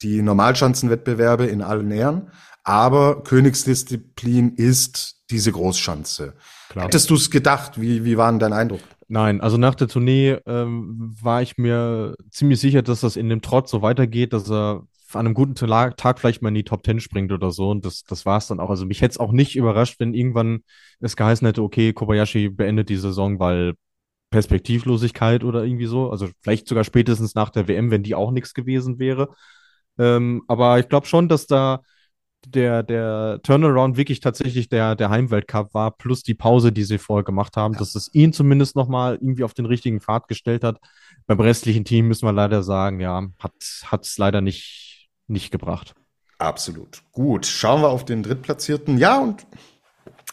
die 0.00 0.22
Normalschanzenwettbewerbe 0.22 1.44
in 1.44 1.60
allen 1.60 1.90
Ehren. 1.90 2.30
Aber 2.64 3.22
Königsdisziplin 3.22 4.54
ist 4.54 5.26
diese 5.28 5.52
Großschanze. 5.52 6.32
Klar. 6.70 6.86
Hättest 6.86 7.10
du 7.10 7.16
es 7.16 7.30
gedacht? 7.30 7.78
Wie, 7.78 8.06
wie 8.06 8.16
war 8.16 8.32
denn 8.32 8.38
dein 8.38 8.54
Eindruck? 8.54 8.80
Nein, 9.08 9.42
also 9.42 9.58
nach 9.58 9.74
der 9.74 9.88
Tournee 9.88 10.38
ähm, 10.46 11.14
war 11.20 11.42
ich 11.42 11.58
mir 11.58 12.16
ziemlich 12.30 12.60
sicher, 12.60 12.80
dass 12.80 13.00
das 13.00 13.16
in 13.16 13.28
dem 13.28 13.42
Trott 13.42 13.68
so 13.68 13.82
weitergeht, 13.82 14.32
dass 14.32 14.50
er 14.50 14.84
an 15.12 15.26
einem 15.26 15.34
guten 15.34 15.54
Tag 15.54 16.18
vielleicht 16.18 16.40
mal 16.40 16.48
in 16.48 16.54
die 16.54 16.64
Top 16.64 16.82
Ten 16.82 16.98
springt 16.98 17.30
oder 17.30 17.50
so. 17.50 17.68
Und 17.68 17.84
das, 17.84 18.04
das 18.04 18.24
war 18.24 18.38
es 18.38 18.46
dann 18.46 18.58
auch. 18.58 18.70
Also 18.70 18.86
mich 18.86 19.02
hätte 19.02 19.12
es 19.12 19.18
auch 19.18 19.32
nicht 19.32 19.54
überrascht, 19.54 20.00
wenn 20.00 20.14
irgendwann 20.14 20.60
es 21.00 21.14
geheißen 21.14 21.46
hätte, 21.46 21.62
okay, 21.62 21.92
Kobayashi 21.92 22.48
beendet 22.48 22.88
die 22.88 22.96
Saison, 22.96 23.38
weil 23.38 23.74
Perspektivlosigkeit 24.30 25.44
oder 25.44 25.64
irgendwie 25.64 25.86
so. 25.86 26.10
Also 26.10 26.28
vielleicht 26.40 26.68
sogar 26.68 26.84
spätestens 26.84 27.34
nach 27.34 27.50
der 27.50 27.68
WM, 27.68 27.90
wenn 27.90 28.02
die 28.02 28.14
auch 28.14 28.30
nichts 28.30 28.54
gewesen 28.54 28.98
wäre. 28.98 29.34
Ähm, 29.98 30.42
aber 30.48 30.78
ich 30.78 30.88
glaube 30.88 31.06
schon, 31.06 31.28
dass 31.28 31.46
da 31.46 31.82
der, 32.46 32.82
der 32.82 33.40
Turnaround 33.42 33.96
wirklich 33.96 34.20
tatsächlich 34.20 34.68
der, 34.68 34.96
der 34.96 35.10
Heimweltcup 35.10 35.74
war, 35.74 35.90
plus 35.90 36.22
die 36.22 36.34
Pause, 36.34 36.72
die 36.72 36.84
sie 36.84 36.98
vorher 36.98 37.24
gemacht 37.24 37.56
haben, 37.56 37.74
ja. 37.74 37.80
dass 37.80 37.94
es 37.94 38.12
ihn 38.14 38.32
zumindest 38.32 38.76
nochmal 38.76 39.16
irgendwie 39.16 39.44
auf 39.44 39.52
den 39.52 39.66
richtigen 39.66 40.00
Pfad 40.00 40.26
gestellt 40.28 40.64
hat. 40.64 40.78
Beim 41.26 41.40
restlichen 41.40 41.84
Team 41.84 42.08
müssen 42.08 42.26
wir 42.26 42.32
leider 42.32 42.62
sagen, 42.62 43.00
ja, 43.00 43.26
hat 43.38 44.02
es 44.02 44.16
leider 44.16 44.40
nicht, 44.40 45.10
nicht 45.26 45.50
gebracht. 45.50 45.94
Absolut. 46.38 47.02
Gut, 47.12 47.44
schauen 47.44 47.82
wir 47.82 47.90
auf 47.90 48.06
den 48.06 48.22
Drittplatzierten. 48.22 48.96
Ja, 48.96 49.20
und 49.20 49.46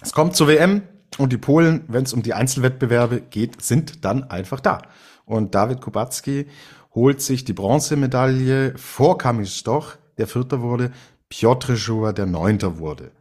es 0.02 0.14
kommt 0.14 0.36
zur 0.36 0.48
WM 0.48 0.84
und 1.18 1.34
die 1.34 1.38
Polen, 1.38 1.84
wenn 1.88 2.04
es 2.04 2.14
um 2.14 2.22
die 2.22 2.34
Einzelwettbewerbe 2.34 3.22
geht, 3.22 3.62
sind 3.62 4.06
dann 4.06 4.24
einfach 4.26 4.60
da. 4.60 4.82
Und 5.26 5.56
David 5.56 5.82
Kubacki 5.82 6.48
holt 6.94 7.22
sich 7.22 7.46
die 7.46 7.54
Bronzemedaille 7.54 8.78
vor 8.78 9.18
Kamil 9.18 9.46
Stoch, 9.46 9.96
der 10.18 10.28
Vierter 10.28 10.62
wurde, 10.62 10.92
Piotr 11.30 11.74
Jowa 11.74 12.14
der 12.14 12.26
Neunter 12.26 12.80
wurde. 12.80 13.12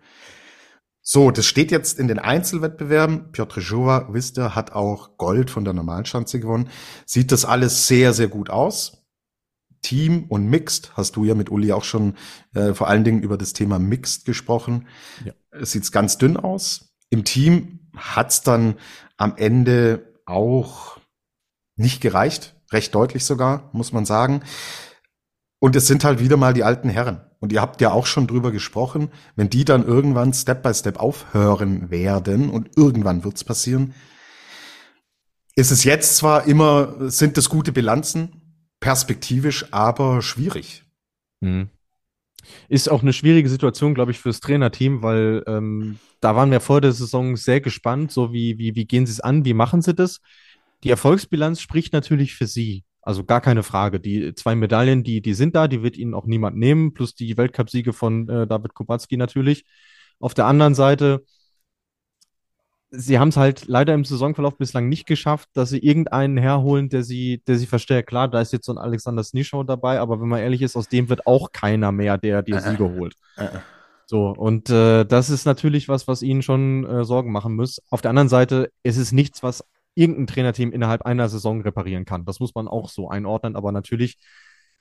So, 1.03 1.31
das 1.31 1.47
steht 1.47 1.71
jetzt 1.71 2.01
in 2.01 2.09
den 2.09 2.19
Einzelwettbewerben. 2.19 3.31
Piotr 3.31 3.61
Jowa, 3.61 4.09
wisst 4.11 4.39
ihr, 4.39 4.57
hat 4.57 4.73
auch 4.73 5.17
Gold 5.19 5.51
von 5.51 5.65
der 5.65 5.73
Normalschanze 5.73 6.41
gewonnen. 6.41 6.69
Sieht 7.05 7.31
das 7.31 7.45
alles 7.45 7.87
sehr, 7.87 8.13
sehr 8.13 8.29
gut 8.29 8.51
aus. 8.51 9.05
Team 9.83 10.25
und 10.29 10.49
Mixed, 10.49 10.97
hast 10.97 11.15
du 11.15 11.25
ja 11.25 11.37
mit 11.37 11.49
Uli 11.49 11.71
auch 11.73 11.85
schon 11.85 12.17
äh, 12.55 12.75
vor 12.75 12.89
allen 12.89 13.05
Dingen 13.05 13.23
über 13.23 13.39
das 13.39 13.53
Thema 13.53 13.79
Mixed 13.79 14.25
gesprochen. 14.25 14.89
Ja. 15.25 15.33
Sieht's 15.65 15.93
ganz 15.93 16.19
dünn 16.19 16.37
aus. 16.37 16.96
Im 17.11 17.25
Team 17.25 17.91
hat's 17.97 18.43
dann 18.43 18.77
am 19.17 19.37
Ende 19.37 20.21
auch 20.27 20.99
nicht 21.77 22.01
gereicht. 22.01 22.55
Recht 22.73 22.95
deutlich 22.95 23.25
sogar, 23.25 23.71
muss 23.73 23.93
man 23.93 24.05
sagen. 24.05 24.43
Und 25.59 25.77
es 25.77 25.87
sind 25.87 26.05
halt 26.05 26.21
wieder 26.21 26.37
mal 26.37 26.53
die 26.53 26.65
alten 26.65 26.89
Herren. 26.89 27.21
Und 27.39 27.53
ihr 27.53 27.61
habt 27.61 27.81
ja 27.81 27.93
auch 27.93 28.07
schon 28.07 28.27
drüber 28.27 28.51
gesprochen, 28.51 29.11
wenn 29.37 29.51
die 29.51 29.65
dann 29.65 29.87
irgendwann 29.87 30.33
Step 30.33 30.63
by 30.63 30.75
Step 30.75 30.99
aufhören 30.99 31.91
werden 31.91 32.51
und 32.51 32.77
irgendwann 32.77 33.25
wird's 33.25 33.45
passieren, 33.45 33.95
ist 35.55 35.71
es 35.71 35.85
jetzt 35.85 36.17
zwar 36.17 36.47
immer, 36.47 37.11
sind 37.11 37.37
das 37.37 37.49
gute 37.49 37.73
Bilanzen, 37.73 38.69
perspektivisch, 38.81 39.73
aber 39.73 40.23
schwierig. 40.23 40.85
Mhm. 41.41 41.71
Ist 42.69 42.91
auch 42.91 43.03
eine 43.03 43.13
schwierige 43.13 43.49
Situation, 43.49 43.95
glaube 43.95 44.11
ich, 44.11 44.19
fürs 44.19 44.41
Trainerteam, 44.41 45.03
weil 45.03 45.43
ähm, 45.47 45.99
da 46.21 46.35
waren 46.37 46.51
wir 46.51 46.61
vor 46.61 46.81
der 46.81 46.93
Saison 46.93 47.37
sehr 47.37 47.61
gespannt, 47.61 48.13
so 48.13 48.33
wie, 48.33 48.59
wie, 48.59 48.75
wie 48.75 48.87
gehen 48.87 49.07
sie 49.07 49.13
es 49.13 49.21
an, 49.21 49.45
wie 49.45 49.55
machen 49.55 49.83
sie 49.83 49.95
das? 49.95 50.21
Die 50.85 50.91
Erfolgsbilanz 50.91 51.61
spricht 51.61 51.93
natürlich 51.93 52.35
für 52.35 52.47
sie. 52.47 52.85
Also 53.03 53.23
gar 53.23 53.41
keine 53.41 53.63
Frage. 53.63 54.01
Die 54.01 54.35
zwei 54.35 54.57
Medaillen, 54.57 55.05
die, 55.05 55.21
die 55.21 55.35
sind 55.35 55.55
da, 55.55 55.69
die 55.69 55.83
wird 55.83 55.97
ihnen 55.97 56.13
auch 56.15 56.27
niemand 56.27 56.57
nehmen, 56.57 56.93
plus 56.93 57.15
die 57.15 57.37
Weltcupsiege 57.37 57.93
von 57.93 58.29
äh, 58.29 58.47
David 58.47 58.75
Kubacki 58.75 59.17
natürlich. 59.17 59.65
Auf 60.19 60.35
der 60.35 60.47
anderen 60.47 60.75
Seite, 60.75 61.25
sie 62.97 63.19
haben 63.19 63.29
es 63.29 63.37
halt 63.37 63.67
leider 63.67 63.95
im 63.95 64.05
Saisonverlauf 64.05 64.57
bislang 64.57 64.89
nicht 64.89 65.07
geschafft, 65.07 65.49
dass 65.55 65.71
sie 65.71 65.79
irgendeinen 65.79 66.37
herholen, 66.37 66.89
der 66.89 67.03
sie, 67.03 67.43
der 67.47 67.57
sie 67.57 67.67
verstärkt. 67.67 68.09
Klar, 68.09 68.29
da 68.29 68.41
ist 68.41 68.53
jetzt 68.53 68.67
so 68.67 68.73
ein 68.73 68.79
Alexander 68.79 69.23
Snischau 69.23 69.63
dabei, 69.63 70.01
aber 70.01 70.21
wenn 70.21 70.29
man 70.29 70.41
ehrlich 70.41 70.63
ist, 70.63 70.77
aus 70.77 70.89
dem 70.89 71.09
wird 71.09 71.27
auch 71.27 71.53
keiner 71.53 71.93
mehr, 71.93 72.19
der 72.19 72.43
die 72.43 72.59
Siege 72.59 72.85
holt. 72.85 73.15
So, 74.07 74.29
und 74.29 74.71
äh, 74.71 75.05
das 75.05 75.31
ist 75.31 75.47
natürlich 75.47 75.89
was, 75.89 76.07
was 76.07 76.23
ihnen 76.23 76.43
schon 76.43 76.85
äh, 76.87 77.05
Sorgen 77.05 77.33
machen 77.33 77.57
muss. 77.57 77.83
Auf 77.91 78.03
der 78.03 78.11
anderen 78.11 78.29
Seite, 78.29 78.71
es 78.85 78.97
ist 78.97 79.13
nichts, 79.13 79.43
was 79.43 79.65
irgendein 79.97 80.29
Trainerteam 80.29 80.73
innerhalb 80.73 81.03
einer 81.03 81.29
Saison 81.29 81.63
reparieren 81.63 82.05
kann. 82.05 82.25
Das 82.25 82.39
muss 82.39 82.55
man 82.55 82.69
auch 82.69 82.89
so 82.89 83.09
einordnen, 83.09 83.57
aber 83.57 83.73
natürlich, 83.73 84.19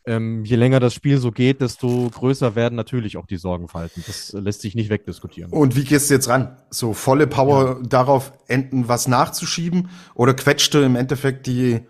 ähm, 0.08 0.46
je 0.46 0.56
länger 0.56 0.80
das 0.80 0.94
Spiel 0.94 1.18
so 1.18 1.32
geht, 1.32 1.62
desto 1.62 2.10
größer 2.10 2.56
werden 2.56 2.76
natürlich 2.76 3.18
auch 3.18 3.26
die 3.26 3.38
Sorgenfalten. 3.38 4.04
Das 4.06 4.34
lässt 4.34 4.62
sich 4.62 4.76
nicht 4.76 4.90
wegdiskutieren. 4.90 5.52
Und 5.52 5.76
wie 5.76 5.84
gehst 5.84 6.10
du 6.10 6.14
jetzt 6.14 6.30
ran? 6.30 6.58
So 6.70 6.94
volle 6.94 7.28
Power 7.28 7.80
ja. 7.80 7.88
darauf 7.88 8.34
enden, 8.48 8.88
was 8.88 9.08
nachzuschieben? 9.08 9.90
Oder 10.14 10.34
quetscht 10.34 10.74
du 10.74 10.84
im 10.84 10.96
Endeffekt 10.96 11.48
die, 11.48 11.82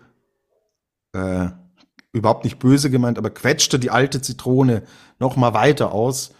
äh, 1.12 1.48
überhaupt 2.12 2.44
nicht 2.44 2.58
böse 2.58 2.90
gemeint, 2.90 3.18
aber 3.18 3.30
quetscht 3.30 3.72
du 3.72 3.78
die 3.78 3.90
alte 3.90 4.22
Zitrone 4.22 4.82
noch 5.18 5.36
mal 5.36 5.52
weiter 5.52 5.92
aus? 5.92 6.32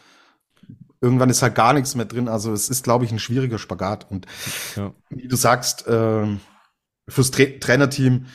Irgendwann 1.02 1.28
ist 1.28 1.42
halt 1.42 1.54
gar 1.54 1.74
nichts 1.74 1.94
mehr 1.94 2.06
drin. 2.06 2.28
Also 2.28 2.52
es 2.54 2.70
ist, 2.70 2.84
glaube 2.84 3.04
ich, 3.04 3.12
ein 3.12 3.18
schwieriger 3.18 3.58
Spagat. 3.58 4.10
Und 4.10 4.26
ja. 4.76 4.94
wie 5.10 5.28
du 5.28 5.36
sagst, 5.36 5.86
äh, 5.86 6.26
fürs 7.06 7.30
Tra 7.30 7.44
Trainerteam 7.60 8.26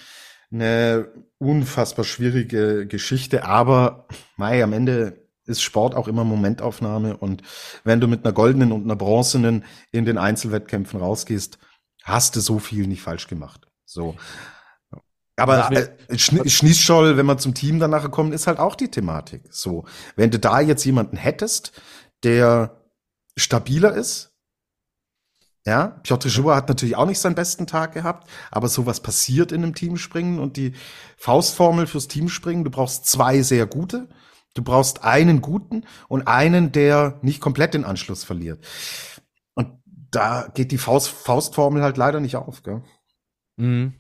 eine 0.52 1.08
unfassbar 1.38 2.06
schwierige 2.06 2.86
Geschichte, 2.88 3.46
aber 3.46 4.08
mei, 4.38 4.64
am 4.64 4.74
Ende 4.74 5.22
ist 5.46 5.62
Sport 5.62 5.96
auch 5.96 6.08
immer 6.08 6.24
Momentaufnahme 6.24 7.18
und 7.18 7.42
wenn 7.84 8.00
du 8.00 8.08
mit 8.08 8.24
einer 8.24 8.34
goldenen 8.34 8.72
und 8.72 8.84
einer 8.84 8.96
bronzenen 8.96 9.66
in 9.92 10.06
den 10.06 10.18
Einzelwettkämpfen 10.18 11.00
rausgehst, 11.00 11.58
hast 12.04 12.36
du 12.36 12.40
so 12.40 12.60
viel 12.60 12.88
nicht 12.88 13.02
falsch 13.02 13.28
gemacht. 13.28 13.68
So. 13.86 14.16
Aber 15.36 15.72
äh, 15.72 16.18
Schnießscholl, 16.18 17.18
wenn 17.18 17.26
man 17.26 17.40
zum 17.40 17.54
Team 17.54 17.80
danach 17.80 18.10
kommt, 18.12 18.34
ist 18.34 18.48
halt 18.48 18.60
auch 18.60 18.76
die 18.76 18.92
Thematik. 18.92 19.44
So, 19.50 19.86
wenn 20.16 20.30
du 20.30 20.38
da 20.38 20.60
jetzt 20.60 20.86
jemanden 20.86 21.18
hättest, 21.18 21.82
der 22.24 22.82
stabiler 23.36 23.94
ist, 23.94 24.31
ja, 25.66 26.00
Piotr 26.04 26.28
Joua 26.28 26.56
hat 26.56 26.70
natürlich 26.70 26.96
auch 26.96 27.06
nicht 27.06 27.20
seinen 27.20 27.36
besten 27.36 27.68
Tag 27.68 27.94
gehabt, 27.94 28.28
aber 28.50 28.68
sowas 28.68 29.00
passiert 29.00 29.52
in 29.52 29.64
einem 29.64 29.76
Teamspringen 29.76 30.40
und 30.40 30.58
die 30.58 30.74
Faustformel 31.18 31.86
fürs 31.86 32.08
Teamspringen, 32.08 32.64
du 32.64 32.72
brauchst 32.72 33.06
zwei 33.06 33.42
sehr 33.44 33.68
gute, 33.68 34.10
du 34.56 34.64
brauchst 34.64 35.04
einen 35.04 35.42
guten 35.42 35.86
und 36.08 36.28
einen, 36.28 36.72
der 36.72 37.20
nicht 37.22 37.42
komplett 37.42 37.76
den 37.76 37.86
Anschluss 37.86 38.24
verliert. 38.24 38.66
Und 39.54 39.80
da 39.86 40.50
geht 40.54 40.72
die 40.72 40.80
Faust, 40.80 41.10
Faustformel 41.10 41.84
halt 41.84 41.98
leider 41.98 42.20
nicht 42.20 42.36
auf, 42.36 42.64
gell? 42.64 42.82
Mhm. 43.58 43.94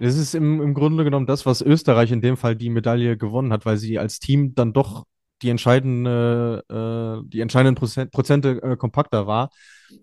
Das 0.00 0.16
ist 0.16 0.34
im, 0.34 0.62
im 0.62 0.72
Grunde 0.74 1.04
genommen 1.04 1.26
das, 1.26 1.44
was 1.44 1.60
Österreich 1.60 2.10
in 2.10 2.22
dem 2.22 2.38
Fall 2.38 2.56
die 2.56 2.70
Medaille 2.70 3.18
gewonnen 3.18 3.52
hat, 3.52 3.66
weil 3.66 3.76
sie 3.76 3.98
als 3.98 4.18
Team 4.18 4.54
dann 4.54 4.72
doch 4.72 5.04
die 5.42 5.50
entscheidende, 5.50 6.64
äh, 6.68 7.28
die 7.28 7.40
entscheidenden 7.40 7.74
Prozent, 7.74 8.10
Prozente 8.10 8.62
äh, 8.62 8.76
kompakter 8.76 9.26
war. 9.26 9.50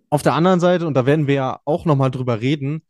Auf 0.09 0.21
der 0.21 0.33
anderen 0.33 0.59
Seite, 0.59 0.87
und 0.87 0.93
da 0.93 1.05
werden 1.05 1.27
wir 1.27 1.35
ja 1.35 1.59
auch 1.65 1.85
nochmal 1.85 2.11
drüber 2.11 2.41
reden, 2.41 2.83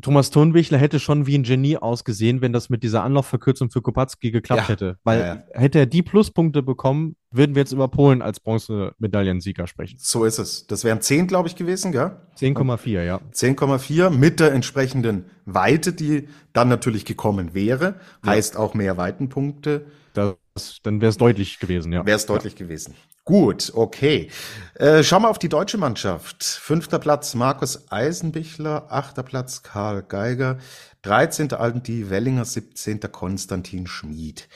Thomas 0.00 0.30
Thunbichler 0.30 0.78
hätte 0.78 0.98
schon 0.98 1.26
wie 1.26 1.36
ein 1.36 1.42
Genie 1.42 1.76
ausgesehen, 1.76 2.40
wenn 2.40 2.52
das 2.52 2.70
mit 2.70 2.82
dieser 2.82 3.02
Anlaufverkürzung 3.02 3.70
für 3.70 3.82
Kopacki 3.82 4.30
geklappt 4.30 4.62
ja. 4.62 4.68
hätte. 4.68 4.98
Weil 5.04 5.20
ja, 5.20 5.34
ja. 5.34 5.42
hätte 5.52 5.78
er 5.78 5.86
die 5.86 6.02
Pluspunkte 6.02 6.62
bekommen, 6.62 7.16
würden 7.30 7.54
wir 7.54 7.62
jetzt 7.62 7.72
über 7.72 7.88
Polen 7.88 8.22
als 8.22 8.40
Bronzemedaillensieger 8.40 9.66
sprechen. 9.66 9.98
So 10.00 10.24
ist 10.24 10.38
es. 10.38 10.66
Das 10.66 10.84
wären 10.84 11.00
10, 11.00 11.26
glaube 11.26 11.48
ich, 11.48 11.56
gewesen, 11.56 11.92
gell? 11.92 12.16
10,4, 12.38 13.04
ja. 13.04 13.20
10,4 13.32 14.10
mit 14.10 14.40
der 14.40 14.52
entsprechenden 14.52 15.26
Weite, 15.44 15.92
die 15.92 16.28
dann 16.52 16.68
natürlich 16.68 17.04
gekommen 17.04 17.54
wäre. 17.54 17.94
Heißt 18.26 18.56
auch 18.56 18.74
mehr 18.74 18.96
Weitenpunkte. 18.96 19.86
Das, 20.14 20.34
dann 20.82 21.00
wäre 21.00 21.10
es 21.10 21.16
deutlich 21.18 21.60
gewesen, 21.60 21.92
ja. 21.92 22.04
Wäre 22.04 22.16
es 22.16 22.26
deutlich 22.26 22.56
gewesen. 22.56 22.94
Gut, 23.24 23.70
okay. 23.74 24.28
Äh, 24.74 25.04
schauen 25.04 25.22
wir 25.22 25.28
auf 25.28 25.38
die 25.38 25.48
deutsche 25.48 25.78
Mannschaft. 25.78 26.42
Fünfter 26.42 26.98
Platz 26.98 27.34
Markus 27.34 27.90
Eisenbichler, 27.92 28.86
achter 28.90 29.22
Platz 29.22 29.62
Karl 29.62 30.02
Geiger, 30.02 30.58
13. 31.02 31.52
Aldi 31.52 32.10
Wellinger, 32.10 32.44
17. 32.44 33.00
Konstantin 33.12 33.86
Schmid. 33.86 34.48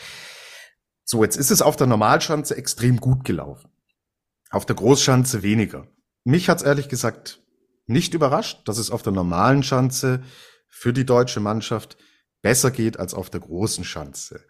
So, 1.04 1.22
jetzt 1.22 1.36
ist 1.36 1.50
es 1.50 1.62
auf 1.62 1.76
der 1.76 1.86
Normalschanze 1.86 2.56
extrem 2.56 2.98
gut 2.98 3.24
gelaufen. 3.24 3.70
Auf 4.50 4.66
der 4.66 4.76
Großschanze 4.76 5.42
weniger. 5.42 5.86
Mich 6.24 6.48
hat's 6.48 6.62
ehrlich 6.62 6.88
gesagt 6.88 7.42
nicht 7.86 8.14
überrascht, 8.14 8.66
dass 8.66 8.78
es 8.78 8.90
auf 8.90 9.02
der 9.02 9.12
normalen 9.12 9.62
Schanze 9.62 10.22
für 10.68 10.92
die 10.92 11.04
deutsche 11.04 11.40
Mannschaft 11.40 11.98
besser 12.40 12.70
geht 12.70 12.98
als 12.98 13.14
auf 13.14 13.30
der 13.30 13.40
großen 13.40 13.84
Schanze. 13.84 14.44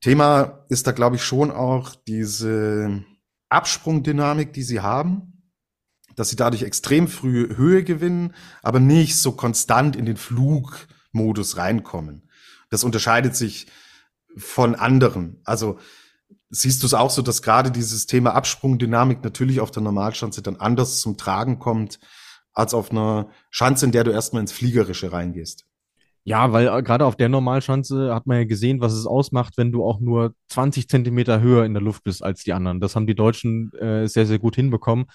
Thema 0.00 0.64
ist 0.68 0.86
da, 0.86 0.92
glaube 0.92 1.16
ich, 1.16 1.24
schon 1.24 1.50
auch 1.50 1.94
diese 1.94 3.04
Absprungdynamik, 3.48 4.52
die 4.52 4.62
sie 4.62 4.80
haben, 4.80 5.52
dass 6.14 6.28
sie 6.28 6.36
dadurch 6.36 6.62
extrem 6.62 7.08
früh 7.08 7.56
Höhe 7.56 7.84
gewinnen, 7.84 8.34
aber 8.62 8.80
nicht 8.80 9.16
so 9.16 9.32
konstant 9.32 9.96
in 9.96 10.04
den 10.04 10.16
Flugmodus 10.16 11.56
reinkommen. 11.56 12.28
Das 12.70 12.84
unterscheidet 12.84 13.34
sich 13.34 13.66
von 14.36 14.74
anderen. 14.74 15.40
Also 15.44 15.78
siehst 16.50 16.82
du 16.82 16.86
es 16.86 16.94
auch 16.94 17.10
so, 17.10 17.22
dass 17.22 17.42
gerade 17.42 17.70
dieses 17.70 18.06
Thema 18.06 18.34
Absprungdynamik 18.34 19.22
natürlich 19.22 19.60
auf 19.60 19.70
der 19.70 19.82
Normalschanze 19.82 20.42
dann 20.42 20.56
anders 20.56 21.00
zum 21.00 21.16
Tragen 21.16 21.58
kommt, 21.58 21.98
als 22.52 22.74
auf 22.74 22.90
einer 22.90 23.28
Schanze, 23.50 23.86
in 23.86 23.92
der 23.92 24.04
du 24.04 24.10
erstmal 24.10 24.40
ins 24.40 24.52
Fliegerische 24.52 25.12
reingehst. 25.12 25.66
Ja, 26.24 26.52
weil 26.52 26.68
äh, 26.68 26.82
gerade 26.82 27.06
auf 27.06 27.16
der 27.16 27.28
Normalschanze 27.28 28.14
hat 28.14 28.26
man 28.26 28.38
ja 28.38 28.44
gesehen, 28.44 28.80
was 28.80 28.92
es 28.92 29.06
ausmacht, 29.06 29.56
wenn 29.56 29.72
du 29.72 29.84
auch 29.84 30.00
nur 30.00 30.34
20 30.48 30.88
Zentimeter 30.88 31.40
höher 31.40 31.64
in 31.64 31.72
der 31.72 31.82
Luft 31.82 32.04
bist 32.04 32.22
als 32.22 32.42
die 32.44 32.52
anderen. 32.52 32.80
Das 32.80 32.96
haben 32.96 33.06
die 33.06 33.14
Deutschen 33.14 33.72
äh, 33.74 34.06
sehr, 34.08 34.26
sehr 34.26 34.38
gut 34.38 34.54
hinbekommen. 34.54 35.06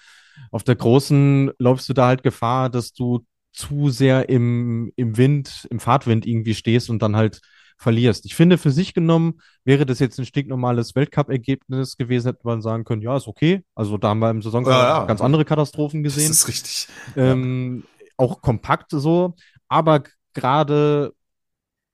Auf 0.50 0.64
der 0.64 0.74
großen 0.74 1.52
läufst 1.58 1.88
du 1.88 1.92
da 1.92 2.08
halt 2.08 2.22
Gefahr, 2.22 2.68
dass 2.70 2.92
du 2.92 3.24
zu 3.52 3.90
sehr 3.90 4.28
im, 4.28 4.90
im 4.96 5.16
Wind, 5.16 5.68
im 5.70 5.78
Fahrtwind 5.78 6.26
irgendwie 6.26 6.54
stehst 6.54 6.90
und 6.90 7.00
dann 7.00 7.14
halt 7.14 7.40
verlierst. 7.84 8.24
Ich 8.26 8.34
finde, 8.34 8.58
für 8.58 8.72
sich 8.72 8.94
genommen 8.94 9.40
wäre 9.64 9.86
das 9.86 10.00
jetzt 10.00 10.18
ein 10.18 10.26
stinknormales 10.26 10.96
Weltcup-Ergebnis 10.96 11.96
gewesen, 11.96 12.28
hätte 12.28 12.40
man 12.42 12.62
sagen 12.62 12.84
können, 12.84 13.02
ja, 13.02 13.16
ist 13.16 13.28
okay. 13.28 13.62
Also 13.76 13.96
da 13.96 14.08
haben 14.08 14.18
wir 14.18 14.30
im 14.30 14.42
Saison 14.42 14.64
ja, 14.64 15.00
ja. 15.00 15.04
ganz 15.04 15.20
andere 15.20 15.44
Katastrophen 15.44 16.02
gesehen. 16.02 16.28
Das 16.28 16.38
ist 16.38 16.48
richtig. 16.48 16.88
Ähm. 17.16 17.84
Auch 18.16 18.40
kompakt 18.42 18.90
so. 18.90 19.34
Aber 19.68 20.04
gerade 20.34 21.12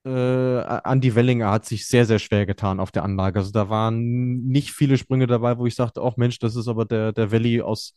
äh, 0.04 0.90
Andy 0.90 1.14
Wellinger 1.14 1.50
hat 1.50 1.66
sich 1.66 1.86
sehr, 1.86 2.06
sehr 2.06 2.18
schwer 2.18 2.46
getan 2.46 2.80
auf 2.80 2.90
der 2.90 3.04
Anlage. 3.04 3.38
Also 3.38 3.52
da 3.52 3.68
waren 3.68 4.46
nicht 4.46 4.72
viele 4.72 4.96
Sprünge 4.96 5.26
dabei, 5.26 5.58
wo 5.58 5.66
ich 5.66 5.74
sagte, 5.74 6.00
auch 6.00 6.16
Mensch, 6.16 6.38
das 6.38 6.56
ist 6.56 6.68
aber 6.68 6.84
der, 6.84 7.12
der 7.12 7.32
Valley 7.32 7.60
aus 7.62 7.94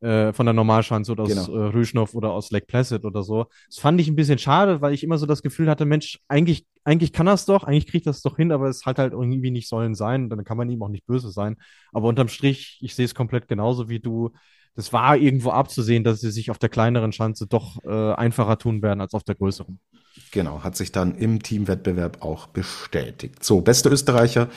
äh, 0.00 0.32
von 0.32 0.46
der 0.46 0.52
Normalschanze 0.52 1.12
oder 1.12 1.24
aus 1.24 1.46
genau. 1.46 1.58
äh, 1.58 1.68
Rüschnow 1.68 2.14
oder 2.14 2.30
aus 2.30 2.50
Lake 2.50 2.66
Placid 2.66 3.04
oder 3.04 3.22
so. 3.22 3.46
Das 3.68 3.78
fand 3.78 4.00
ich 4.00 4.08
ein 4.08 4.16
bisschen 4.16 4.38
schade, 4.38 4.80
weil 4.80 4.92
ich 4.92 5.02
immer 5.02 5.18
so 5.18 5.26
das 5.26 5.42
Gefühl 5.42 5.70
hatte, 5.70 5.86
Mensch, 5.86 6.20
eigentlich, 6.28 6.66
eigentlich 6.84 7.12
kann 7.12 7.26
das 7.26 7.46
doch, 7.46 7.64
eigentlich 7.64 7.86
kriegt 7.86 8.06
das 8.06 8.22
doch 8.22 8.36
hin, 8.36 8.52
aber 8.52 8.68
es 8.68 8.84
hat 8.84 8.98
halt 8.98 9.12
irgendwie 9.12 9.50
nicht 9.50 9.68
sollen 9.68 9.94
sein. 9.94 10.28
Dann 10.28 10.44
kann 10.44 10.56
man 10.56 10.68
ihm 10.68 10.82
auch 10.82 10.88
nicht 10.88 11.06
böse 11.06 11.30
sein. 11.30 11.56
Aber 11.92 12.08
unterm 12.08 12.28
Strich, 12.28 12.78
ich 12.82 12.94
sehe 12.94 13.04
es 13.04 13.14
komplett 13.14 13.48
genauso 13.48 13.88
wie 13.88 14.00
du. 14.00 14.32
Das 14.74 14.92
war 14.92 15.16
irgendwo 15.16 15.50
abzusehen, 15.50 16.04
dass 16.04 16.20
sie 16.20 16.30
sich 16.30 16.50
auf 16.50 16.58
der 16.58 16.68
kleineren 16.68 17.12
Schanze 17.12 17.46
doch 17.46 17.82
äh, 17.84 18.12
einfacher 18.12 18.58
tun 18.58 18.82
werden 18.82 19.00
als 19.00 19.14
auf 19.14 19.24
der 19.24 19.34
größeren. 19.34 19.80
Genau, 20.30 20.62
hat 20.62 20.76
sich 20.76 20.92
dann 20.92 21.14
im 21.14 21.42
Teamwettbewerb 21.42 22.22
auch 22.22 22.46
bestätigt. 22.48 23.42
So, 23.42 23.62
bester 23.62 23.90
Österreicher, 23.90 24.48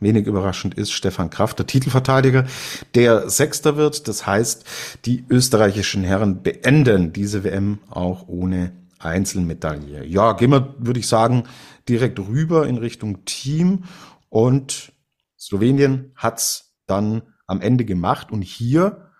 wenig 0.00 0.26
überraschend 0.26 0.74
ist 0.74 0.92
Stefan 0.92 1.30
Kraft, 1.30 1.58
der 1.58 1.66
Titelverteidiger, 1.66 2.46
der 2.94 3.28
Sechster 3.28 3.76
wird. 3.76 4.08
Das 4.08 4.26
heißt, 4.26 4.64
die 5.04 5.24
österreichischen 5.28 6.04
Herren 6.04 6.42
beenden 6.42 7.12
diese 7.12 7.44
WM 7.44 7.78
auch 7.90 8.28
ohne 8.28 8.72
Einzelmedaille. 8.98 10.04
Ja, 10.04 10.32
gehen 10.32 10.50
wir, 10.50 10.74
würde 10.78 11.00
ich 11.00 11.06
sagen, 11.06 11.44
direkt 11.88 12.18
rüber 12.18 12.66
in 12.66 12.78
Richtung 12.78 13.24
Team 13.24 13.84
und 14.28 14.92
Slowenien 15.38 16.12
hat's 16.16 16.74
dann 16.86 17.22
am 17.46 17.60
Ende 17.60 17.84
gemacht 17.84 18.30
und 18.32 18.42
hier 18.42 19.10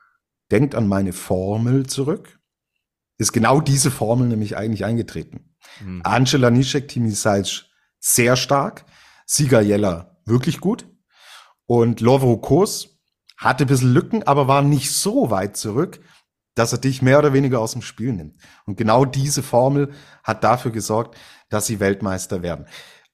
denkt 0.51 0.75
an 0.75 0.88
meine 0.88 1.12
Formel 1.12 1.87
zurück. 1.87 2.38
Ist 3.19 3.33
genau 3.33 3.61
diese 3.61 3.91
Formel 3.91 4.29
nämlich 4.29 4.57
eigentlich 4.57 4.85
eingetreten. 4.85 5.55
Mhm. 5.85 6.03
Angela 6.05 6.51
Nischek, 6.51 6.88
Timi 6.88 7.11
Saic 7.11 7.64
sehr 7.99 8.37
stark. 8.37 8.85
Sieger 9.27 9.61
Jeller 9.61 10.08
wirklich 10.29 10.61
gut. 10.61 10.87
Und 11.67 12.01
Lovro 12.01 12.38
Kos 12.38 12.99
hatte 13.37 13.64
ein 13.64 13.69
bisschen 13.69 13.93
Lücken, 13.93 14.23
aber 14.25 14.49
war 14.49 14.62
nicht 14.62 14.91
so 14.93 15.31
weit 15.31 15.57
zurück, 15.57 16.01
dass 16.55 16.73
er 16.73 16.79
dich 16.79 17.03
mehr 17.03 17.19
oder 17.19 17.33
weniger 17.33 17.61
aus 17.61 17.73
dem 17.73 17.83
Spiel 17.83 18.12
nimmt. 18.12 18.41
Und 18.67 18.77
genau 18.77 19.05
diese 19.05 19.43
Formel 19.43 19.93
hat 20.25 20.43
dafür 20.43 20.73
gesorgt, 20.73 21.17
dass 21.49 21.67
sie 21.67 21.79
Weltmeister 21.79 22.43
werden. 22.43 22.67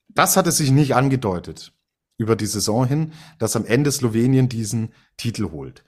Das 0.09 0.37
hatte 0.37 0.51
sich 0.51 0.71
nicht 0.71 0.95
angedeutet 0.95 1.73
über 2.17 2.37
die 2.37 2.47
Saison 2.47 2.87
hin, 2.87 3.13
dass 3.39 3.57
am 3.57 3.67
Ende 3.67 3.93
Slowenien 3.93 4.49
diesen 4.49 4.95
Titel 5.17 5.51
holt. 5.51 5.85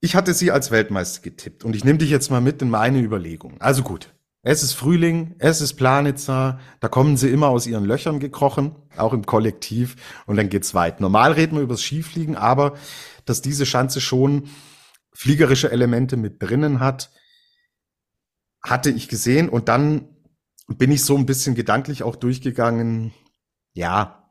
Ich 0.00 0.14
hatte 0.14 0.34
sie 0.34 0.50
als 0.50 0.70
Weltmeister 0.70 1.20
getippt 1.20 1.64
und 1.64 1.76
ich 1.76 1.84
nehme 1.84 1.98
dich 1.98 2.10
jetzt 2.10 2.30
mal 2.30 2.40
mit 2.40 2.62
in 2.62 2.70
meine 2.70 3.00
Überlegung. 3.00 3.60
Also 3.60 3.82
gut, 3.82 4.14
es 4.42 4.64
ist 4.64 4.72
Frühling, 4.72 5.36
es 5.38 5.60
ist 5.60 5.74
Planitzer, 5.74 6.58
da 6.80 6.88
kommen 6.88 7.16
sie 7.16 7.30
immer 7.30 7.48
aus 7.48 7.66
ihren 7.66 7.84
Löchern 7.84 8.18
gekrochen, 8.18 8.74
auch 8.96 9.12
im 9.12 9.24
Kollektiv, 9.24 9.96
und 10.26 10.36
dann 10.36 10.48
geht's 10.48 10.74
weit. 10.74 11.00
Normal 11.00 11.32
reden 11.32 11.56
wir 11.56 11.62
übers 11.62 11.82
Skifliegen, 11.82 12.36
aber 12.36 12.74
dass 13.24 13.40
diese 13.40 13.66
Schanze 13.66 14.00
schon 14.00 14.48
fliegerische 15.14 15.70
Elemente 15.70 16.16
mit 16.16 16.42
drinnen 16.42 16.80
hat, 16.80 17.12
hatte 18.64 18.90
ich 18.90 19.08
gesehen. 19.08 19.48
Und 19.48 19.68
dann 19.68 20.08
bin 20.66 20.90
ich 20.90 21.04
so 21.04 21.16
ein 21.16 21.26
bisschen 21.26 21.54
gedanklich 21.54 22.02
auch 22.02 22.16
durchgegangen, 22.16 23.12
ja, 23.74 24.28